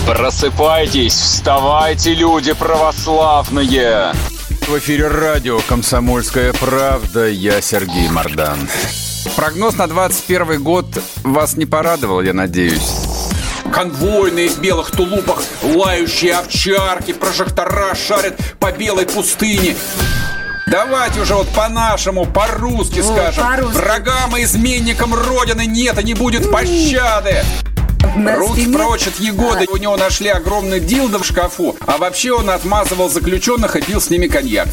Просыпайтесь, 0.05 1.13
вставайте, 1.13 2.15
люди 2.15 2.53
православные! 2.53 4.11
В 4.67 4.77
эфире 4.79 5.07
радио 5.07 5.59
«Комсомольская 5.67 6.51
правда». 6.53 7.27
Я 7.27 7.61
Сергей 7.61 8.09
Мордан. 8.09 8.59
Прогноз 9.35 9.75
на 9.77 9.87
21 9.87 10.61
год 10.63 10.85
вас 11.23 11.57
не 11.57 11.65
порадовал, 11.65 12.21
я 12.21 12.33
надеюсь. 12.33 12.91
Конвойные 13.73 14.49
в 14.49 14.59
белых 14.59 14.91
тулупах, 14.91 15.43
лающие 15.63 16.35
овчарки, 16.35 17.13
прожектора 17.13 17.95
шарят 17.95 18.35
по 18.59 18.71
белой 18.71 19.05
пустыне. 19.05 19.75
Давайте 20.67 21.21
уже 21.21 21.33
вот 21.35 21.47
по-нашему, 21.49 22.25
по-русски 22.25 23.01
скажем. 23.01 23.43
По 23.43 23.67
Врагам 23.67 24.37
и 24.37 24.43
изменникам 24.43 25.13
Родины 25.13 25.65
нет 25.65 25.99
и 25.99 26.03
не 26.03 26.13
будет 26.13 26.51
пощады. 26.51 27.43
Руки 28.15 28.67
прочь 28.71 29.07
от 29.07 29.19
Егоды. 29.19 29.65
У 29.71 29.77
него 29.77 29.97
нашли 29.97 30.29
огромный 30.29 30.79
дилдо 30.79 31.19
в 31.19 31.25
шкафу. 31.25 31.75
А 31.85 31.97
вообще 31.97 32.33
он 32.33 32.49
отмазывал 32.49 33.09
заключенных 33.09 33.75
и 33.75 33.81
пил 33.81 34.01
с 34.01 34.09
ними 34.09 34.27
коньяк. 34.27 34.67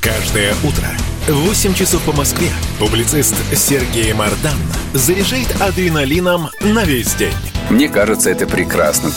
Каждое 0.00 0.54
утро 0.62 0.86
8 1.30 1.74
часов 1.74 2.02
по 2.04 2.12
Москве 2.12 2.48
публицист 2.78 3.34
Сергей 3.54 4.14
Мардан 4.14 4.56
заряжает 4.94 5.60
адреналином 5.60 6.48
на 6.60 6.84
весь 6.84 7.14
день. 7.14 7.34
Мне 7.68 7.90
кажется, 7.90 8.30
это 8.30 8.46
прекрасно. 8.46 9.10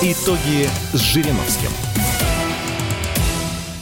Итоги 0.00 0.68
с 0.94 0.98
Жириновским. 0.98 1.83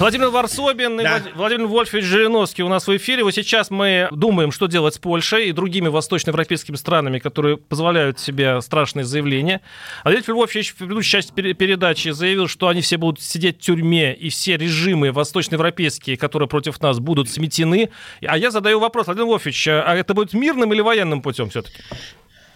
Владимир 0.03 0.31
Варсобин 0.31 0.97
да. 0.97 1.19
и 1.19 1.33
Владимир 1.37 1.69
Вольфович 1.69 2.05
Жириновский 2.05 2.65
у 2.65 2.69
нас 2.69 2.89
в 2.89 2.97
эфире. 2.97 3.23
Вот 3.23 3.37
сейчас 3.37 3.71
мы 3.71 4.09
думаем, 4.11 4.51
что 4.51 4.67
делать 4.67 4.97
с 4.97 4.99
Польшей 4.99 5.49
и 5.49 5.53
другими 5.53 5.87
восточноевропейскими 5.87 6.75
странами, 6.75 7.21
которые 7.21 7.57
позволяют 7.57 8.19
себе 8.19 8.61
страшные 8.63 9.05
заявления. 9.05 9.61
Владимир 10.03 10.35
Вольфович 10.35 10.73
в 10.73 10.75
предыдущей 10.75 11.13
части 11.13 11.31
передачи 11.31 12.09
заявил, 12.09 12.49
что 12.49 12.67
они 12.67 12.81
все 12.81 12.97
будут 12.97 13.23
сидеть 13.23 13.59
в 13.59 13.61
тюрьме, 13.61 14.13
и 14.13 14.29
все 14.29 14.57
режимы 14.57 15.13
восточноевропейские, 15.13 16.17
которые 16.17 16.49
против 16.49 16.81
нас, 16.81 16.99
будут 16.99 17.31
сметены. 17.31 17.91
А 18.27 18.37
я 18.37 18.51
задаю 18.51 18.81
вопрос, 18.81 19.07
Владимир 19.07 19.29
Вольфович, 19.29 19.69
а 19.69 19.95
это 19.95 20.15
будет 20.15 20.33
мирным 20.33 20.73
или 20.73 20.81
военным 20.81 21.23
путем 21.23 21.49
все-таки? 21.49 21.77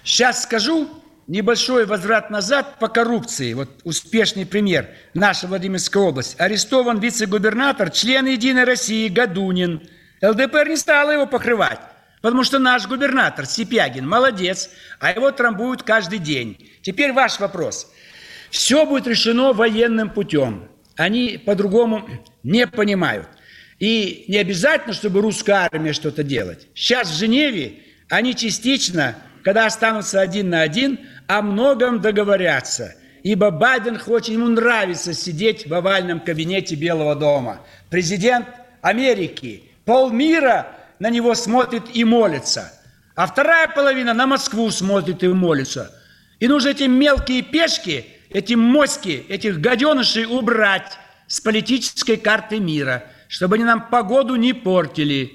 Сейчас 0.03 0.43
скажу, 0.43 0.89
небольшой 1.27 1.87
возврат 1.87 2.31
назад 2.31 2.79
по 2.79 2.89
коррупции. 2.89 3.55
Вот 3.55 3.81
успешный 3.85 4.47
пример. 4.47 4.89
Наша 5.15 5.47
Владимирская 5.47 6.03
область. 6.03 6.41
Арестован 6.41 6.99
вице-губернатор, 6.99 7.91
член 7.91 8.27
«Единой 8.27 8.65
России» 8.65 9.09
Гадунин. 9.09 9.89
ЛДПР 10.23 10.69
не 10.69 10.77
стала 10.77 11.11
его 11.11 11.27
покрывать. 11.27 11.81
Потому 12.23 12.45
что 12.45 12.59
наш 12.59 12.87
губернатор 12.87 13.47
Сипягин 13.47 14.09
молодец, 14.09 14.71
а 14.99 15.13
его 15.13 15.31
трамбуют 15.31 15.83
каждый 15.83 16.19
день. 16.19 16.71
Теперь 16.83 17.13
ваш 17.13 17.39
вопрос. 17.39 17.93
Все 18.51 18.87
будет 18.87 19.07
решено 19.07 19.53
военным 19.53 20.11
путем. 20.11 20.69
Они 20.97 21.39
по-другому 21.39 22.09
не 22.43 22.67
понимают. 22.67 23.29
И 23.79 24.25
не 24.29 24.39
обязательно, 24.39 24.95
чтобы 24.95 25.21
русская 25.21 25.69
армия 25.71 25.93
что-то 25.93 26.23
делать. 26.23 26.67
Сейчас 26.75 27.11
в 27.11 27.19
Женеве 27.19 27.75
они 28.09 28.35
частично, 28.35 29.17
когда 29.45 29.67
останутся 29.67 30.21
один 30.21 30.49
на 30.49 30.63
один, 30.63 31.01
о 31.27 31.43
многом 31.43 32.01
договорятся. 32.01 32.95
Ибо 33.23 33.51
Байден 33.51 33.99
хочет, 33.99 34.31
ему 34.31 34.47
нравится 34.49 35.13
сидеть 35.13 35.67
в 35.67 35.75
овальном 35.75 36.21
кабинете 36.21 36.77
Белого 36.77 37.15
дома. 37.17 37.61
Президент 37.91 38.47
Америки, 38.83 39.65
полмира 39.85 40.69
на 40.99 41.11
него 41.11 41.35
смотрит 41.35 41.85
и 41.93 42.05
молится. 42.05 42.73
А 43.17 43.27
вторая 43.27 43.69
половина 43.69 44.15
на 44.15 44.27
Москву 44.27 44.71
смотрит 44.71 45.25
и 45.25 45.29
молится. 45.29 45.93
И 46.39 46.47
нужно 46.47 46.69
эти 46.69 46.85
мелкие 46.85 47.43
пешки, 47.43 48.07
эти 48.31 48.55
моськи, 48.55 49.25
этих 49.29 49.61
гаденышей 49.61 50.27
убрать 50.27 50.99
с 51.27 51.41
политической 51.41 52.17
карты 52.17 52.61
мира, 52.61 53.05
чтобы 53.29 53.57
они 53.57 53.65
нам 53.65 53.89
погоду 53.89 54.37
не 54.37 54.53
портили. 54.53 55.33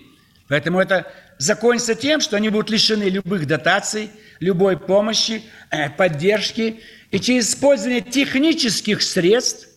Поэтому 0.47 0.79
это 0.79 1.11
закончится 1.41 1.95
тем, 1.95 2.21
что 2.21 2.37
они 2.37 2.49
будут 2.49 2.69
лишены 2.69 3.05
любых 3.05 3.47
дотаций, 3.47 4.11
любой 4.39 4.77
помощи, 4.77 5.41
э, 5.71 5.89
поддержки. 5.89 6.81
И 7.09 7.19
через 7.19 7.49
использование 7.49 8.01
технических 8.01 9.01
средств 9.01 9.67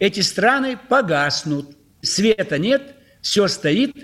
эти 0.00 0.20
страны 0.20 0.76
погаснут. 0.88 1.76
Света 2.02 2.58
нет, 2.58 2.96
все 3.22 3.46
стоит, 3.46 3.94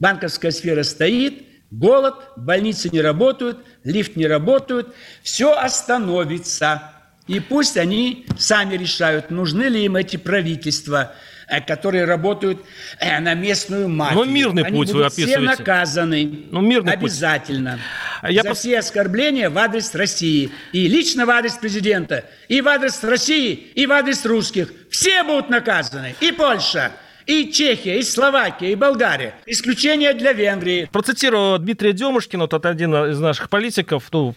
банковская 0.00 0.50
сфера 0.50 0.82
стоит, 0.82 1.44
голод, 1.70 2.16
больницы 2.36 2.88
не 2.90 3.00
работают, 3.00 3.64
лифт 3.84 4.16
не 4.16 4.26
работают, 4.26 4.92
все 5.22 5.56
остановится. 5.56 6.90
И 7.28 7.38
пусть 7.38 7.76
они 7.76 8.26
сами 8.38 8.76
решают, 8.76 9.30
нужны 9.30 9.64
ли 9.64 9.84
им 9.84 9.94
эти 9.94 10.16
правительства– 10.16 11.14
которые 11.66 12.04
работают 12.04 12.64
э, 12.98 13.20
на 13.20 13.34
местную 13.34 13.88
мафию. 13.88 14.24
Ну, 14.24 14.30
мирный 14.30 14.64
Они 14.64 14.76
путь 14.76 14.88
будут 14.88 15.00
вы 15.00 15.06
описываете. 15.06 15.38
все 15.38 15.40
наказаны. 15.40 16.44
Ну, 16.50 16.60
мирный 16.60 16.92
Обязательно. 16.92 17.78
Путь. 18.20 18.30
Я 18.32 18.42
За 18.42 18.48
пос... 18.50 18.58
все 18.58 18.78
оскорбления 18.78 19.48
в 19.48 19.58
адрес 19.58 19.94
России. 19.94 20.50
И 20.72 20.88
лично 20.88 21.26
в 21.26 21.30
адрес 21.30 21.54
президента. 21.54 22.24
И 22.48 22.60
в 22.60 22.68
адрес 22.68 23.02
России, 23.04 23.52
и 23.74 23.86
в 23.86 23.92
адрес 23.92 24.24
русских. 24.26 24.72
Все 24.90 25.22
будут 25.22 25.48
наказаны. 25.48 26.14
И 26.20 26.32
Польша 26.32 26.92
и 27.26 27.50
Чехия, 27.52 27.98
и 27.98 28.02
Словакия, 28.02 28.72
и 28.72 28.74
Болгария. 28.76 29.34
Исключение 29.46 30.14
для 30.14 30.32
Венгрии. 30.32 30.88
Процитирую 30.92 31.58
Дмитрия 31.58 31.92
Демушкина, 31.92 32.46
тот 32.46 32.64
один 32.66 32.94
из 32.94 33.18
наших 33.18 33.50
политиков, 33.50 34.04
ну, 34.12 34.34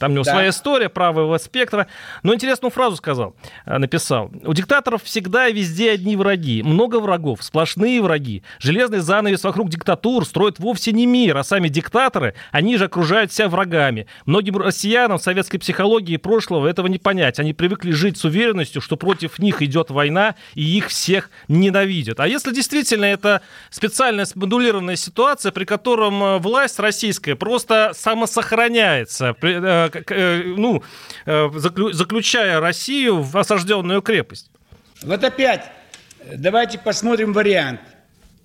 там 0.00 0.10
у 0.10 0.14
него 0.14 0.24
да. 0.24 0.32
своя 0.32 0.48
история 0.50 0.88
правого 0.88 1.38
спектра, 1.38 1.86
но 2.24 2.34
интересную 2.34 2.72
фразу 2.72 2.96
сказал, 2.96 3.36
э, 3.66 3.78
написал. 3.78 4.32
У 4.44 4.52
диктаторов 4.52 5.04
всегда 5.04 5.46
и 5.46 5.52
везде 5.52 5.92
одни 5.92 6.16
враги, 6.16 6.62
много 6.62 6.98
врагов, 6.98 7.42
сплошные 7.42 8.02
враги. 8.02 8.42
Железный 8.58 8.98
занавес 8.98 9.44
вокруг 9.44 9.70
диктатур 9.70 10.26
строит 10.26 10.58
вовсе 10.58 10.92
не 10.92 11.06
мир, 11.06 11.36
а 11.36 11.44
сами 11.44 11.68
диктаторы, 11.68 12.34
они 12.50 12.76
же 12.76 12.86
окружают 12.86 13.32
себя 13.32 13.48
врагами. 13.48 14.08
Многим 14.26 14.56
россиянам 14.56 15.20
советской 15.20 15.58
психологии 15.58 16.16
прошлого 16.16 16.66
этого 16.66 16.88
не 16.88 16.98
понять. 16.98 17.38
Они 17.38 17.52
привыкли 17.52 17.92
жить 17.92 18.18
с 18.18 18.24
уверенностью, 18.24 18.82
что 18.82 18.96
против 18.96 19.38
них 19.38 19.62
идет 19.62 19.90
война, 19.90 20.34
и 20.54 20.62
их 20.62 20.88
всех 20.88 21.30
ненавидят. 21.46 22.18
А 22.24 22.26
если 22.26 22.54
действительно 22.54 23.04
это 23.04 23.42
специальная 23.68 24.24
смодулированная 24.24 24.96
ситуация, 24.96 25.52
при 25.52 25.66
котором 25.66 26.24
э, 26.24 26.38
власть 26.38 26.78
российская 26.78 27.36
просто 27.36 27.92
самосохраняется, 27.94 29.36
э, 29.42 29.90
э, 29.92 30.42
ну, 30.56 30.82
заключая 31.26 32.60
Россию 32.60 33.20
в 33.20 33.36
осажденную 33.36 34.00
крепость? 34.00 34.50
Вот 35.02 35.22
опять 35.22 35.70
давайте 36.32 36.78
посмотрим 36.78 37.34
вариант. 37.34 37.82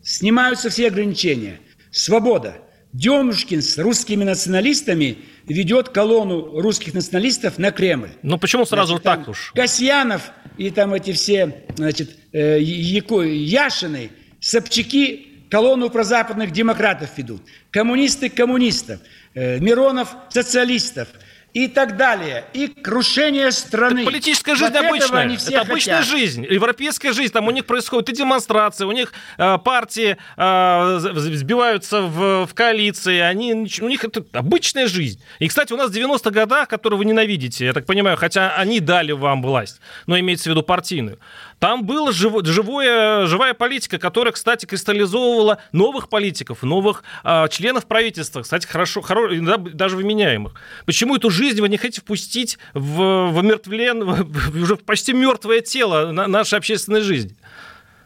Снимаются 0.03 0.69
все 0.69 0.87
ограничения. 0.87 1.61
Свобода. 1.89 2.57
Демушкин 2.93 3.61
с 3.61 3.77
русскими 3.77 4.23
националистами 4.23 5.19
ведет 5.45 5.89
колонну 5.89 6.59
русских 6.59 6.93
националистов 6.93 7.57
на 7.57 7.71
Кремль. 7.71 8.09
Ну 8.23 8.37
почему 8.37 8.65
сразу 8.65 8.93
значит, 8.93 9.03
так 9.03 9.27
уж? 9.27 9.51
Касьянов 9.55 10.31
и 10.57 10.71
там 10.71 10.93
эти 10.93 11.11
все, 11.13 11.63
значит, 11.75 12.17
э, 12.31 12.59
Яшины, 12.61 14.09
Собчаки 14.39 15.27
колонну 15.49 15.89
прозападных 15.89 16.51
демократов 16.51 17.09
ведут, 17.17 17.41
коммунисты 17.71 18.29
коммунистов, 18.29 18.99
э, 19.33 19.59
Миронов 19.59 20.15
социалистов– 20.29 21.09
и 21.53 21.67
так 21.67 21.97
далее, 21.97 22.45
и 22.53 22.67
крушение 22.67 23.51
страны. 23.51 24.03
Так 24.03 24.05
политическая 24.05 24.55
жизнь 24.55 24.73
вот 24.73 24.85
обычная, 24.85 25.35
это 25.35 25.61
обычная 25.61 25.97
хотят. 25.97 26.11
жизнь, 26.11 26.45
европейская 26.45 27.11
жизнь, 27.11 27.33
там 27.33 27.47
у 27.47 27.51
них 27.51 27.65
происходит 27.65 28.09
и 28.09 28.15
демонстрации, 28.15 28.85
у 28.85 28.91
них 28.91 29.13
э, 29.37 29.57
партии 29.57 30.17
э, 30.37 30.99
сбиваются 30.99 32.01
в, 32.01 32.45
в 32.45 32.53
коалиции, 32.53 33.19
они, 33.19 33.53
у 33.53 33.89
них 33.89 34.03
это 34.03 34.23
обычная 34.33 34.87
жизнь. 34.87 35.21
И, 35.39 35.47
кстати, 35.47 35.73
у 35.73 35.77
нас 35.77 35.89
в 35.89 35.93
90-х 35.95 36.29
годах, 36.29 36.67
которые 36.67 36.99
вы 36.99 37.05
ненавидите, 37.05 37.65
я 37.65 37.73
так 37.73 37.85
понимаю, 37.85 38.17
хотя 38.17 38.55
они 38.55 38.79
дали 38.79 39.11
вам 39.11 39.41
власть, 39.41 39.79
но 40.05 40.19
имеется 40.19 40.49
в 40.49 40.51
виду 40.51 40.61
партийную, 40.61 41.19
там 41.59 41.85
была 41.85 42.11
жив, 42.11 42.45
живое, 42.45 43.25
живая 43.25 43.53
политика, 43.53 43.99
которая, 43.99 44.31
кстати, 44.31 44.65
кристаллизовывала 44.65 45.61
новых 45.71 46.09
политиков, 46.09 46.63
новых 46.63 47.03
э, 47.23 47.47
членов 47.49 47.85
правительства, 47.85 48.41
кстати, 48.41 48.65
хорошо, 48.65 49.01
хоро, 49.01 49.29
даже 49.57 49.97
выменяемых. 49.97 50.53
Почему 50.85 51.17
эту 51.17 51.29
жизнь 51.29 51.59
вы 51.59 51.67
не 51.69 51.77
хотите 51.77 52.01
впустить 52.01 52.57
в, 52.73 53.31
в 53.31 53.43
мертвлен, 53.43 54.03
в, 54.03 54.61
уже 54.61 54.77
почти 54.77 55.13
мертвое 55.13 55.59
тело 55.59 56.11
на, 56.11 56.27
нашей 56.27 56.57
общественной 56.57 57.01
жизни? 57.01 57.35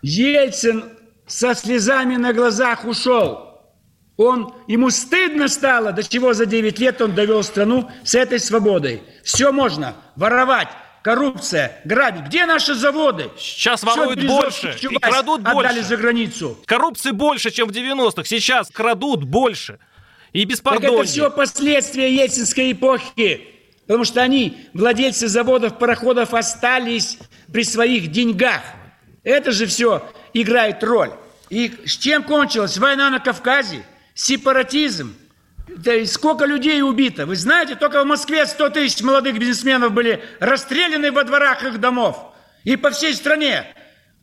Ельцин 0.01 0.85
со 1.27 1.53
слезами 1.53 2.15
на 2.15 2.33
глазах 2.33 2.85
ушел. 2.85 3.53
Он, 4.17 4.53
ему 4.67 4.89
стыдно 4.89 5.47
стало, 5.47 5.91
до 5.91 6.03
чего 6.03 6.33
за 6.33 6.45
9 6.45 6.79
лет 6.79 7.01
он 7.01 7.15
довел 7.15 7.43
страну 7.43 7.89
с 8.03 8.13
этой 8.13 8.39
свободой. 8.39 9.01
Все 9.23 9.51
можно 9.51 9.95
воровать, 10.15 10.69
коррупция, 11.03 11.79
грабить. 11.83 12.23
Где 12.23 12.45
наши 12.45 12.73
заводы? 12.73 13.29
Сейчас 13.37 13.83
воруют 13.83 14.23
больше 14.25 14.75
и 14.81 14.95
крадут 14.95 15.41
больше. 15.41 15.59
Отдали 15.59 15.81
за 15.81 15.97
границу. 15.97 16.57
Коррупции 16.65 17.11
больше, 17.11 17.51
чем 17.51 17.67
в 17.67 17.71
90-х. 17.71 18.23
Сейчас 18.23 18.69
крадут 18.69 19.23
больше. 19.23 19.79
И 20.31 20.45
без 20.45 20.61
Так 20.61 20.83
это 20.83 21.03
все 21.03 21.29
последствия 21.29 22.13
ельцинской 22.15 22.71
эпохи. 22.71 23.47
Потому 23.85 24.05
что 24.05 24.21
они, 24.21 24.57
владельцы 24.73 25.27
заводов, 25.27 25.77
пароходов, 25.77 26.33
остались 26.33 27.19
при 27.51 27.63
своих 27.63 28.11
деньгах. 28.11 28.61
Это 29.23 29.51
же 29.51 29.65
все 29.67 30.09
играет 30.33 30.83
роль. 30.83 31.11
И 31.49 31.71
с 31.85 31.97
чем 31.97 32.23
кончилась 32.23 32.77
война 32.77 33.09
на 33.09 33.19
Кавказе? 33.19 33.83
Сепаратизм, 34.15 35.13
да 35.67 36.05
сколько 36.05 36.45
людей 36.45 36.81
убито? 36.81 37.25
Вы 37.25 37.35
знаете, 37.35 37.75
только 37.75 38.03
в 38.03 38.05
Москве 38.05 38.45
100 38.45 38.69
тысяч 38.69 39.01
молодых 39.01 39.37
бизнесменов 39.37 39.91
были 39.93 40.23
расстреляны 40.39 41.11
во 41.11 41.23
дворах 41.23 41.63
их 41.63 41.79
домов. 41.79 42.17
И 42.63 42.75
по 42.75 42.91
всей 42.91 43.13
стране. 43.13 43.65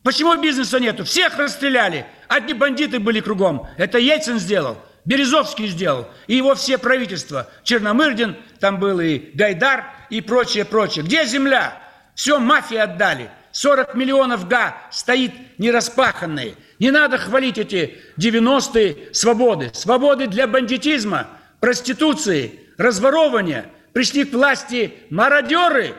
Почему 0.03 0.35
бизнеса 0.35 0.79
нету? 0.79 1.03
Всех 1.03 1.37
расстреляли. 1.37 2.05
Одни 2.27 2.53
бандиты 2.53 2.99
были 2.99 3.19
кругом. 3.19 3.67
Это 3.77 3.97
Ельцин 3.97 4.39
сделал. 4.39 4.77
Березовский 5.05 5.67
сделал. 5.67 6.07
И 6.27 6.35
его 6.35 6.55
все 6.55 6.77
правительства. 6.77 7.49
Черномырдин, 7.63 8.37
там 8.59 8.79
был 8.79 8.99
и 8.99 9.31
Гайдар, 9.33 9.85
и 10.09 10.21
прочее, 10.21 10.65
прочее. 10.65 11.03
Где 11.03 11.25
земля? 11.25 11.81
Все 12.15 12.39
мафии 12.39 12.77
отдали. 12.77 13.29
40 13.51 13.95
миллионов 13.95 14.47
га 14.47 14.77
стоит 14.91 15.33
нераспаханные. 15.59 16.55
Не 16.81 16.89
надо 16.89 17.19
хвалить 17.19 17.59
эти 17.59 17.99
90-е 18.17 19.13
свободы. 19.13 19.69
Свободы 19.71 20.25
для 20.25 20.47
бандитизма, 20.47 21.27
проституции, 21.59 22.59
разворовывания. 22.79 23.67
Пришли 23.93 24.25
к 24.25 24.33
власти 24.33 24.95
мародеры, 25.11 25.93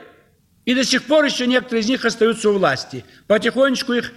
и 0.64 0.74
до 0.74 0.82
сих 0.82 1.04
пор 1.04 1.24
еще 1.24 1.46
некоторые 1.46 1.82
из 1.82 1.88
них 1.88 2.04
остаются 2.04 2.50
у 2.50 2.54
власти. 2.54 3.04
Потихонечку 3.28 3.92
их 3.92 4.12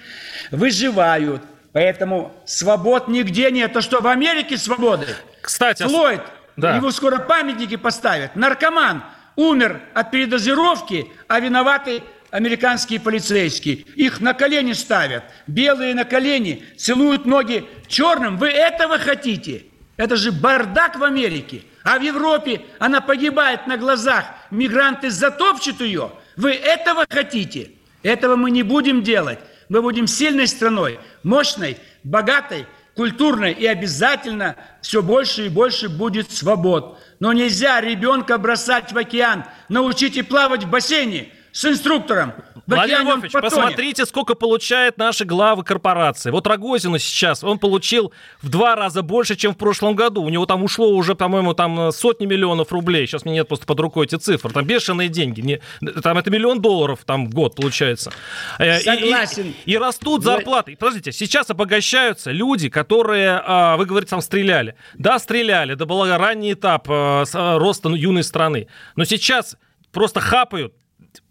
выживают. 0.50 1.44
Поэтому 1.72 2.34
свобод 2.48 3.10
нигде 3.10 3.52
нет. 3.52 3.74
То 3.74 3.82
что, 3.82 4.02
в 4.02 4.08
Америке 4.08 4.58
свободы? 4.58 5.06
Кстати, 5.42 5.84
Флойд, 5.84 6.22
да. 6.58 6.78
его 6.78 6.90
скоро 6.90 7.20
памятники 7.20 7.76
поставят. 7.76 8.36
Наркоман 8.36 9.04
умер 9.36 9.82
от 9.94 10.10
передозировки, 10.10 11.12
а 11.28 11.40
виноватый 11.40 12.02
американские 12.36 13.00
полицейские. 13.00 13.86
Их 13.96 14.20
на 14.20 14.34
колени 14.34 14.74
ставят, 14.74 15.24
белые 15.48 15.96
на 15.96 16.04
колени, 16.04 16.66
целуют 16.76 17.26
ноги 17.26 17.64
черным. 17.88 18.38
Вы 18.38 18.50
этого 18.50 18.98
хотите? 18.98 19.64
Это 19.96 20.18
же 20.18 20.34
бардак 20.34 21.00
в 21.00 21.04
Америке. 21.06 21.62
А 21.84 21.98
в 21.98 22.02
Европе 22.02 22.62
она 22.78 23.00
погибает 23.00 23.68
на 23.68 23.78
глазах. 23.78 24.26
Мигранты 24.52 25.12
затопчут 25.12 25.80
ее. 25.80 26.12
Вы 26.36 26.52
этого 26.52 27.06
хотите? 27.10 27.72
Этого 28.04 28.36
мы 28.36 28.52
не 28.52 28.64
будем 28.64 29.02
делать. 29.02 29.40
Мы 29.70 29.82
будем 29.82 30.06
сильной 30.06 30.48
страной, 30.48 31.00
мощной, 31.24 31.78
богатой, 32.04 32.66
культурной. 32.96 33.54
И 33.54 33.66
обязательно 33.66 34.58
все 34.82 35.02
больше 35.02 35.46
и 35.46 35.50
больше 35.50 35.88
будет 35.88 36.32
свобод. 36.32 37.00
Но 37.22 37.32
нельзя 37.32 37.80
ребенка 37.80 38.38
бросать 38.38 38.92
в 38.92 38.98
океан. 38.98 39.46
Научите 39.70 40.22
плавать 40.22 40.66
в 40.66 40.70
бассейне– 40.70 41.30
с 41.56 41.64
инструктором. 41.64 42.34
Владимир 42.68 43.06
Вольфович, 43.06 43.32
посмотрите, 43.32 44.06
сколько 44.06 44.36
получают 44.36 44.98
наши 44.98 45.24
главы 45.24 45.64
корпорации. 45.64 46.30
Вот 46.30 46.46
Рогозину 46.48 46.98
сейчас, 46.98 47.46
он 47.46 47.60
получил 47.60 48.12
в 48.42 48.50
два 48.50 48.76
раза 48.76 49.04
больше, 49.04 49.38
чем 49.38 49.54
в 49.54 49.58
прошлом 49.58 49.96
году. 49.96 50.22
У 50.22 50.28
него 50.28 50.46
там 50.46 50.64
ушло 50.64 50.90
уже, 50.90 51.16
по-моему, 51.16 51.54
там 51.54 51.94
сотни 51.94 52.26
миллионов 52.26 52.74
рублей. 52.74 53.08
Сейчас 53.08 53.24
мне 53.24 53.36
нет 53.36 53.48
просто 53.48 53.66
под 53.66 53.80
рукой 53.80 54.06
эти 54.06 54.16
цифры. 54.16 54.52
Там 54.52 54.66
бешеные 54.66 55.08
деньги. 55.08 55.40
Не, 55.40 55.62
там 56.02 56.18
это 56.18 56.30
миллион 56.30 56.62
долларов 56.62 57.00
там 57.06 57.28
в 57.28 57.34
год 57.34 57.56
получается. 57.56 58.12
Э, 58.60 58.80
Согласен. 58.80 59.54
И, 59.66 59.72
и, 59.72 59.76
и 59.76 59.78
растут 59.78 60.24
зарплаты. 60.24 60.76
Подождите, 60.76 61.14
сейчас 61.14 61.50
обогащаются 61.50 62.32
люди, 62.32 62.68
которые, 62.68 63.42
а, 63.46 63.78
вы 63.78 63.86
говорите, 63.86 64.10
там 64.10 64.22
стреляли. 64.22 64.76
Да, 64.96 65.20
стреляли. 65.20 65.76
Это 65.76 65.86
был 65.86 66.06
ранний 66.06 66.52
этап 66.52 66.90
э, 66.90 67.24
э, 67.34 67.58
роста 67.58 67.88
юной 67.92 68.24
страны. 68.24 68.68
Но 68.98 69.06
сейчас 69.06 69.56
просто 69.94 70.20
хапают 70.20 70.74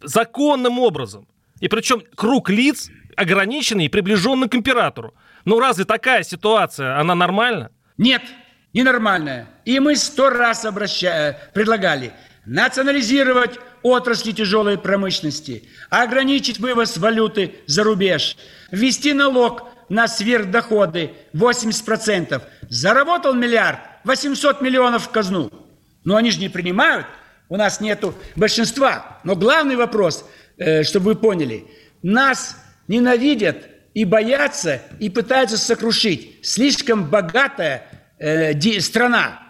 законным 0.03 0.79
образом. 0.79 1.27
И 1.61 1.69
причем 1.69 2.03
круг 2.15 2.51
лиц 2.51 2.91
ограниченный 3.17 3.87
и 3.87 3.89
приближенный 3.89 4.49
к 4.49 4.55
императору. 4.55 5.15
Ну 5.45 5.61
разве 5.61 5.85
такая 5.85 6.23
ситуация, 6.23 6.99
она 6.99 7.15
нормальна? 7.15 7.71
Нет, 7.97 8.23
ненормальная. 8.73 9.49
И 9.65 9.79
мы 9.79 9.97
сто 9.97 10.31
раз 10.31 10.65
обращали, 10.65 11.37
предлагали 11.53 12.13
национализировать 12.45 13.59
отрасли 13.83 14.33
тяжелой 14.33 14.79
промышленности, 14.79 15.69
ограничить 15.91 16.59
вывоз 16.59 16.97
валюты 16.99 17.55
за 17.67 17.85
рубеж, 17.85 18.37
ввести 18.71 19.13
налог 19.13 19.69
на 19.89 20.09
сверхдоходы 20.09 21.13
80%. 21.35 22.43
Заработал 22.69 23.35
миллиард, 23.35 23.81
800 24.05 24.61
миллионов 24.61 25.05
в 25.05 25.11
казну. 25.11 25.51
Но 26.05 26.17
они 26.17 26.31
же 26.31 26.41
не 26.41 26.49
принимают– 26.49 27.07
у 27.49 27.57
нас 27.57 27.81
нету 27.81 28.15
большинства. 28.37 29.21
Но 29.25 29.37
главный 29.37 29.77
вопрос, 29.77 30.25
э, 30.57 30.83
чтобы 30.83 31.07
вы 31.07 31.15
поняли, 31.17 31.65
нас 32.03 32.57
ненавидят 32.89 33.69
и 33.95 34.05
боятся, 34.05 34.83
и 34.99 35.09
пытаются 35.09 35.57
сокрушить. 35.57 36.39
Слишком 36.43 37.05
богатая 37.05 37.87
э, 38.19 38.81
страна. 38.81 39.41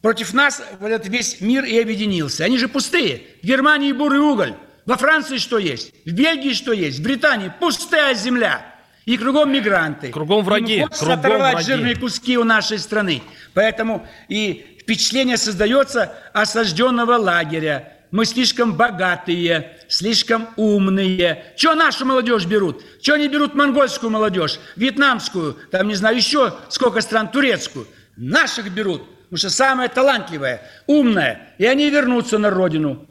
Против 0.00 0.34
нас 0.34 0.62
вот 0.80 0.90
этот 0.90 1.08
весь 1.08 1.40
мир 1.40 1.64
и 1.64 1.78
объединился. 1.80 2.44
Они 2.44 2.58
же 2.58 2.68
пустые. 2.68 3.22
В 3.42 3.46
Германии 3.46 3.92
бурый 3.92 4.20
уголь. 4.20 4.54
Во 4.84 4.96
Франции 4.96 5.38
что 5.38 5.58
есть? 5.58 5.92
В 6.04 6.12
Бельгии 6.12 6.52
что 6.52 6.72
есть? 6.72 6.98
В 6.98 7.02
Британии 7.02 7.52
пустая 7.60 8.14
земля. 8.14 8.66
И 9.04 9.16
кругом 9.16 9.52
мигранты. 9.52 10.10
Кругом 10.10 10.44
враги. 10.44 10.78
Им 10.78 10.88
кругом 10.88 11.18
оторвать 11.18 11.54
враги. 11.54 11.66
жирные 11.66 11.96
куски 11.96 12.38
у 12.38 12.44
нашей 12.44 12.78
страны. 12.78 13.22
Поэтому 13.52 14.06
и 14.28 14.71
Впечатление 14.82 15.36
создается 15.36 16.12
осажденного 16.32 17.16
лагеря. 17.16 17.98
Мы 18.10 18.26
слишком 18.26 18.74
богатые, 18.74 19.78
слишком 19.88 20.48
умные. 20.56 21.44
Чего 21.56 21.74
нашу 21.74 22.04
молодежь 22.04 22.44
берут? 22.46 22.82
Чего 23.00 23.16
они 23.16 23.28
берут 23.28 23.54
монгольскую 23.54 24.10
молодежь, 24.10 24.58
вьетнамскую, 24.76 25.56
там, 25.70 25.88
не 25.88 25.94
знаю, 25.94 26.16
еще 26.16 26.54
сколько 26.68 27.00
стран, 27.00 27.30
турецкую? 27.30 27.86
Наших 28.16 28.70
берут, 28.74 29.02
потому 29.24 29.38
что 29.38 29.50
самая 29.50 29.88
талантливая, 29.88 30.62
умная. 30.86 31.54
И 31.58 31.64
они 31.64 31.88
вернутся 31.88 32.38
на 32.38 32.50
родину. 32.50 33.08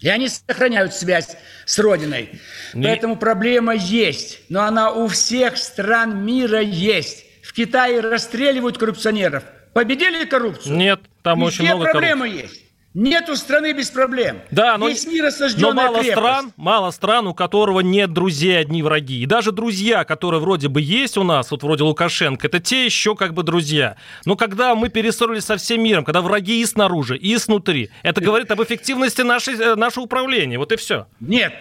И 0.00 0.08
они 0.08 0.28
сохраняют 0.28 0.94
связь 0.94 1.36
с 1.64 1.76
Родиной. 1.80 2.40
Не... 2.74 2.84
Поэтому 2.84 3.16
проблема 3.16 3.74
есть. 3.74 4.42
Но 4.48 4.62
она 4.62 4.92
у 4.92 5.08
всех 5.08 5.56
стран 5.56 6.24
мира 6.24 6.60
есть. 6.60 7.24
В 7.42 7.52
Китае 7.52 7.98
расстреливают 7.98 8.78
коррупционеров– 8.78 9.42
Победили 9.72 10.24
коррупцию? 10.24 10.76
Нет, 10.76 11.00
там 11.22 11.40
Везде 11.40 11.62
очень 11.62 11.74
много 11.74 11.90
проблемы 11.90 12.28
коррупции. 12.28 12.42
есть. 12.42 12.68
Нету 12.94 13.36
страны 13.36 13.74
без 13.74 13.90
проблем. 13.90 14.40
Да, 14.50 14.78
но, 14.78 14.88
Весь 14.88 15.06
мир 15.06 15.30
но 15.58 15.72
мало 15.72 15.98
крепость. 16.00 16.12
стран, 16.12 16.52
мало 16.56 16.90
стран, 16.90 17.26
у 17.28 17.34
которого 17.34 17.80
нет 17.80 18.12
друзей, 18.12 18.58
одни 18.58 18.82
враги. 18.82 19.22
И 19.22 19.26
даже 19.26 19.52
друзья, 19.52 20.04
которые 20.04 20.40
вроде 20.40 20.68
бы 20.68 20.80
есть 20.80 21.16
у 21.18 21.22
нас, 21.22 21.50
вот 21.50 21.62
вроде 21.62 21.84
Лукашенко, 21.84 22.46
это 22.46 22.60
те 22.60 22.86
еще 22.86 23.14
как 23.14 23.34
бы 23.34 23.42
друзья. 23.42 23.96
Но 24.24 24.36
когда 24.36 24.74
мы 24.74 24.88
перессорились 24.88 25.44
со 25.44 25.58
всем 25.58 25.82
миром, 25.82 26.04
когда 26.04 26.22
враги 26.22 26.60
и 26.60 26.64
снаружи, 26.64 27.16
и 27.18 27.36
снутри, 27.36 27.90
это 28.02 28.20
говорит 28.22 28.50
об 28.50 28.62
эффективности 28.62 29.20
нашей, 29.20 29.54
э, 29.54 29.74
нашего 29.76 30.04
управления. 30.04 30.58
Вот 30.58 30.72
и 30.72 30.76
все. 30.76 31.06
Нет, 31.20 31.52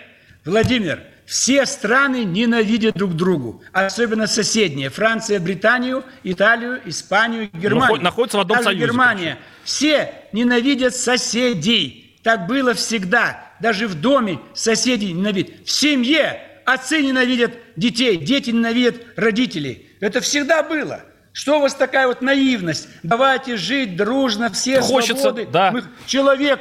Владимир, 0.46 1.02
все 1.28 1.66
страны 1.66 2.24
ненавидят 2.24 2.96
друг 2.96 3.14
другу, 3.14 3.62
особенно 3.74 4.28
соседние. 4.28 4.90
Франция, 4.90 5.40
Британию, 5.42 6.04
Италию, 6.24 6.82
Испанию, 6.86 7.50
Германию. 7.54 8.02
Находятся 8.02 8.38
в 8.38 8.42
одном 8.42 8.58
Даже 8.58 8.70
союзе. 8.70 8.86
Германия. 8.86 9.38
Все 9.66 10.14
ненавидят 10.32 10.96
соседей. 10.96 12.18
Так 12.24 12.48
было 12.48 12.74
всегда. 12.74 13.44
Даже 13.60 13.88
в 13.88 13.96
доме 13.96 14.40
соседей 14.54 15.12
ненавидят. 15.12 15.66
В 15.68 15.72
семье 15.72 16.42
отцы 16.66 17.02
ненавидят 17.02 17.52
детей, 17.76 18.18
дети 18.18 18.52
ненавидят 18.52 18.96
родителей. 19.18 19.90
Это 20.00 20.22
всегда 20.22 20.64
было. 20.64 21.04
Что 21.34 21.58
у 21.58 21.62
вас 21.62 21.76
такая 21.76 22.08
вот 22.08 22.22
наивность? 22.22 22.88
Давайте 23.04 23.58
жить 23.58 23.96
дружно, 23.96 24.50
все 24.50 24.82
Хочется, 24.82 25.24
свободы. 25.24 25.48
да. 25.52 25.72
Мы- 25.72 25.84
человек 26.06 26.60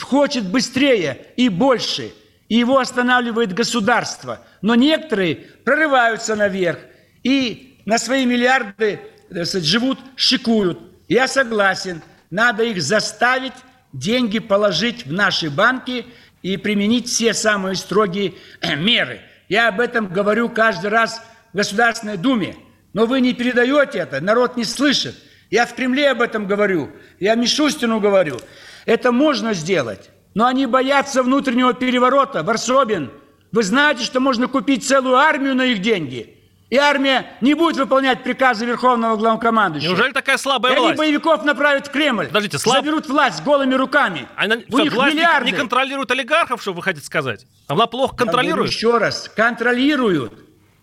хочет 0.00 0.44
быстрее 0.44 1.26
и 1.36 1.48
больше, 1.48 2.10
и 2.48 2.56
его 2.56 2.78
останавливает 2.78 3.52
государство. 3.52 4.40
Но 4.62 4.74
некоторые 4.74 5.36
прорываются 5.64 6.34
наверх 6.34 6.78
и 7.22 7.80
на 7.84 7.98
свои 7.98 8.26
миллиарды 8.26 9.00
сказать, 9.30 9.64
живут, 9.64 9.98
шикуют. 10.16 10.78
Я 11.08 11.28
согласен, 11.28 12.02
надо 12.30 12.64
их 12.64 12.82
заставить 12.82 13.52
деньги 13.92 14.38
положить 14.38 15.06
в 15.06 15.12
наши 15.12 15.50
банки 15.50 16.06
и 16.42 16.56
применить 16.56 17.08
все 17.08 17.34
самые 17.34 17.76
строгие 17.76 18.34
меры. 18.76 19.20
Я 19.48 19.68
об 19.68 19.80
этом 19.80 20.08
говорю 20.08 20.48
каждый 20.48 20.90
раз 20.90 21.22
в 21.52 21.56
Государственной 21.56 22.16
Думе. 22.16 22.56
Но 22.92 23.06
вы 23.06 23.20
не 23.20 23.34
передаете 23.34 23.98
это, 23.98 24.20
народ 24.20 24.56
не 24.56 24.64
слышит. 24.64 25.14
Я 25.50 25.66
в 25.66 25.74
Кремле 25.74 26.10
об 26.10 26.20
этом 26.20 26.46
говорю, 26.46 26.90
я 27.20 27.34
Мишустину 27.34 28.00
говорю. 28.00 28.38
Это 28.84 29.12
можно 29.12 29.54
сделать, 29.54 30.10
но 30.38 30.46
они 30.46 30.66
боятся 30.66 31.24
внутреннего 31.24 31.74
переворота. 31.74 32.44
Варсобин, 32.44 33.10
вы 33.50 33.64
знаете, 33.64 34.04
что 34.04 34.20
можно 34.20 34.46
купить 34.46 34.86
целую 34.86 35.16
армию 35.16 35.56
на 35.56 35.62
их 35.62 35.80
деньги? 35.80 36.36
И 36.70 36.76
армия 36.76 37.26
не 37.40 37.54
будет 37.54 37.76
выполнять 37.76 38.22
приказы 38.22 38.64
Верховного 38.64 39.16
Главнокомандующего. 39.16 39.90
Неужели 39.90 40.12
такая 40.12 40.36
слабая 40.36 40.74
И 40.74 40.76
они 40.76 40.84
власть? 40.84 40.98
боевиков 40.98 41.44
направят 41.44 41.88
в 41.88 41.90
Кремль. 41.90 42.26
Подождите, 42.28 42.58
слаб- 42.58 42.76
Заберут 42.84 43.08
власть 43.08 43.42
голыми 43.42 43.74
руками. 43.74 44.28
Она, 44.36 44.54
У 44.58 44.60
что, 44.60 44.80
них 44.82 44.92
власть 44.94 45.16
миллиарды. 45.16 45.50
не 45.50 45.56
контролирует 45.56 46.08
олигархов, 46.12 46.62
что 46.62 46.72
вы 46.72 46.82
хотите 46.84 47.04
сказать? 47.04 47.44
Она 47.66 47.86
плохо 47.88 48.14
контролирует? 48.14 48.70
еще 48.70 48.96
раз, 48.98 49.28
контролируют, 49.34 50.34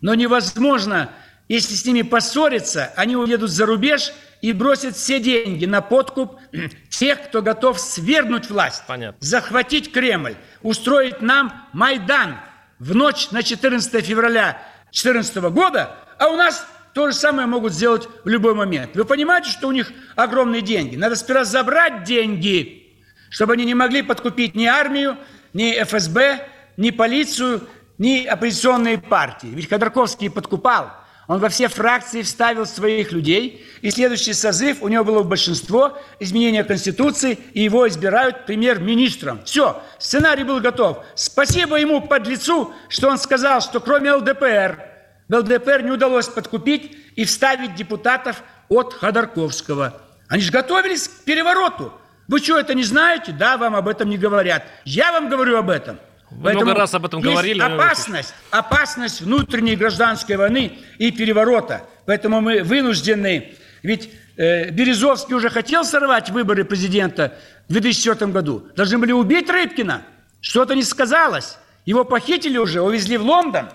но 0.02 0.16
невозможно, 0.16 1.12
если 1.48 1.76
с 1.76 1.86
ними 1.86 2.02
поссориться, 2.02 2.92
они 2.98 3.16
уедут 3.16 3.52
за 3.52 3.66
рубеж 3.66 4.12
и 4.46 4.54
бросят 4.54 4.96
все 4.96 5.20
деньги 5.20 5.66
на 5.66 5.82
подкуп 5.82 6.40
тех, 6.92 7.24
кто 7.24 7.42
готов 7.42 7.80
свергнуть 7.80 8.48
власть, 8.48 8.84
Понятно. 8.86 9.18
захватить 9.20 9.92
Кремль, 9.92 10.36
устроить 10.62 11.20
нам 11.20 11.68
Майдан 11.74 12.36
в 12.78 12.94
ночь 12.94 13.32
на 13.32 13.42
14 13.42 14.06
февраля 14.06 14.62
2014 14.92 15.36
года, 15.46 15.96
а 16.20 16.28
у 16.28 16.36
нас 16.36 16.68
то 16.94 17.08
же 17.08 17.14
самое 17.14 17.48
могут 17.48 17.74
сделать 17.74 18.08
в 18.24 18.30
любой 18.30 18.54
момент. 18.54 18.96
Вы 18.96 19.04
понимаете, 19.06 19.50
что 19.50 19.68
у 19.68 19.72
них 19.72 19.92
огромные 20.16 20.62
деньги? 20.62 20.96
Надо 20.96 21.16
сперва 21.16 21.44
забрать 21.44 22.04
деньги, 22.04 22.94
чтобы 23.32 23.54
они 23.54 23.66
не 23.66 23.74
могли 23.74 24.04
подкупить 24.04 24.54
ни 24.54 24.68
армию, 24.68 25.18
ни 25.54 25.74
ФСБ, 25.82 26.48
ни 26.78 26.92
полицию, 26.92 27.68
ни 27.98 28.24
оппозиционные 28.24 29.00
партии. 29.00 29.48
Ведь 29.48 29.68
Ходорковский 29.68 30.30
подкупал. 30.30 30.92
Он 31.28 31.40
во 31.40 31.50
все 31.50 31.68
фракции 31.68 32.22
вставил 32.22 32.66
своих 32.66 33.12
людей, 33.12 33.66
и 33.82 33.90
следующий 33.90 34.34
созыв 34.34 34.82
у 34.82 34.88
него 34.88 35.04
было 35.04 35.24
большинство, 35.24 35.98
изменения 36.20 36.64
Конституции, 36.64 37.40
и 37.54 37.64
его 37.64 37.88
избирают 37.88 38.46
премьер-министром. 38.46 39.44
Все, 39.44 39.82
сценарий 39.98 40.44
был 40.44 40.60
готов. 40.60 41.04
Спасибо 41.16 41.78
ему, 41.78 42.02
подлецу, 42.02 42.74
что 42.90 43.10
он 43.10 43.18
сказал, 43.18 43.62
что 43.62 43.80
кроме 43.80 44.14
ЛДПР, 44.14 44.80
в 45.28 45.36
ЛДПР 45.36 45.82
не 45.82 45.92
удалось 45.92 46.28
подкупить 46.28 46.96
и 47.16 47.26
вставить 47.26 47.74
депутатов 47.74 48.44
от 48.70 48.94
Ходорковского. 48.94 50.00
Они 50.28 50.44
же 50.44 50.52
готовились 50.52 51.08
к 51.08 51.24
перевороту. 51.24 51.92
Вы 52.28 52.40
что, 52.40 52.60
это 52.60 52.76
не 52.76 52.84
знаете? 52.84 53.32
Да, 53.32 53.58
вам 53.58 53.76
об 53.76 53.88
этом 53.88 54.10
не 54.10 54.18
говорят. 54.18 54.64
Я 54.84 55.12
вам 55.12 55.30
говорю 55.30 55.58
об 55.58 55.70
этом. 55.70 56.00
Вы 56.32 56.54
много 56.54 56.74
раз 56.74 56.94
об 56.94 57.06
этом 57.06 57.22
говорили, 57.22 57.62
опасность, 57.62 58.34
опасность 58.52 59.22
внутренней 59.22 59.76
гражданской 59.76 60.38
войны 60.38 60.74
и 60.98 61.12
переворота. 61.12 61.84
Поэтому 62.06 62.42
мы 62.42 62.64
вынуждены, 62.64 63.54
ведь 63.84 64.10
э, 64.38 64.70
Березовский 64.72 65.36
уже 65.36 65.50
хотел 65.50 65.84
сорвать 65.84 66.30
выборы 66.30 66.66
президента 66.66 67.34
в 67.68 67.74
2004 67.74 68.32
году. 68.32 68.68
Должны 68.76 68.98
были 68.98 69.12
убить 69.12 69.50
Рыбкина. 69.50 70.04
Что-то 70.42 70.76
не 70.76 70.84
сказалось. 70.84 71.58
Его 71.86 72.04
похитили 72.04 72.58
уже, 72.58 72.82
увезли 72.82 73.18
в 73.18 73.24
Лондон. 73.24 73.70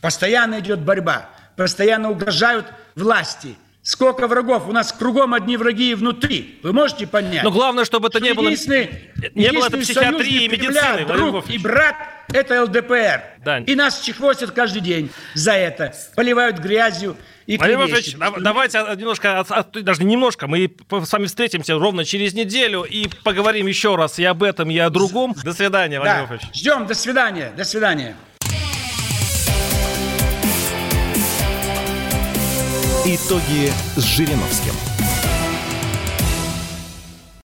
Постоянно 0.00 0.60
идет 0.60 0.80
борьба. 0.80 1.30
Постоянно 1.56 2.10
угрожают 2.10 2.66
власти. 2.94 3.56
Сколько 3.82 4.28
врагов? 4.28 4.68
У 4.68 4.72
нас 4.72 4.92
кругом 4.92 5.34
одни 5.34 5.56
враги 5.56 5.90
и 5.90 5.94
внутри. 5.94 6.60
Вы 6.62 6.72
можете 6.72 7.06
понять? 7.08 7.42
Но 7.42 7.50
главное, 7.50 7.84
чтобы 7.84 8.08
это 8.08 8.20
не 8.20 8.32
было... 8.32 8.44
единственный- 8.44 9.10
Не 9.34 9.50
было 9.50 9.66
это 9.66 9.76
психиатрии 9.78 10.44
и 10.44 10.48
медицины, 10.48 11.04
друг 11.04 11.50
и 11.50 11.58
брат– 11.58 11.96
это 12.32 12.62
ЛДПР. 12.62 13.22
Да. 13.44 13.58
И 13.58 13.74
нас 13.74 14.00
чехвостят 14.00 14.52
каждый 14.52 14.82
день 14.82 15.10
за 15.34 15.52
это. 15.54 15.92
Поливают 16.14 16.58
грязью 16.58 17.16
и 17.46 17.56
Владимир 17.58 17.88
дав- 18.18 18.40
давайте 18.40 18.78
немножко, 18.96 19.40
от- 19.40 19.50
от- 19.50 19.82
даже 19.84 20.04
не 20.04 20.12
немножко, 20.12 20.46
мы 20.46 20.70
с 20.88 21.12
вами 21.12 21.26
встретимся 21.26 21.74
ровно 21.74 22.04
через 22.04 22.34
неделю 22.34 22.84
и 22.84 23.08
поговорим 23.24 23.66
еще 23.66 23.96
раз 23.96 24.20
и 24.20 24.24
об 24.24 24.44
этом, 24.44 24.70
и 24.70 24.78
о 24.78 24.90
другом. 24.90 25.34
До 25.42 25.52
свидания, 25.52 25.98
Владимир 25.98 26.22
Да. 26.22 26.26
Вольфович. 26.28 26.54
Ждем. 26.54 26.86
До 26.86 26.94
свидания. 26.94 27.52
До 27.56 27.64
свидания. 27.64 28.14
Итоги 33.04 33.72
с 33.96 34.04
Жириновским. 34.04 34.91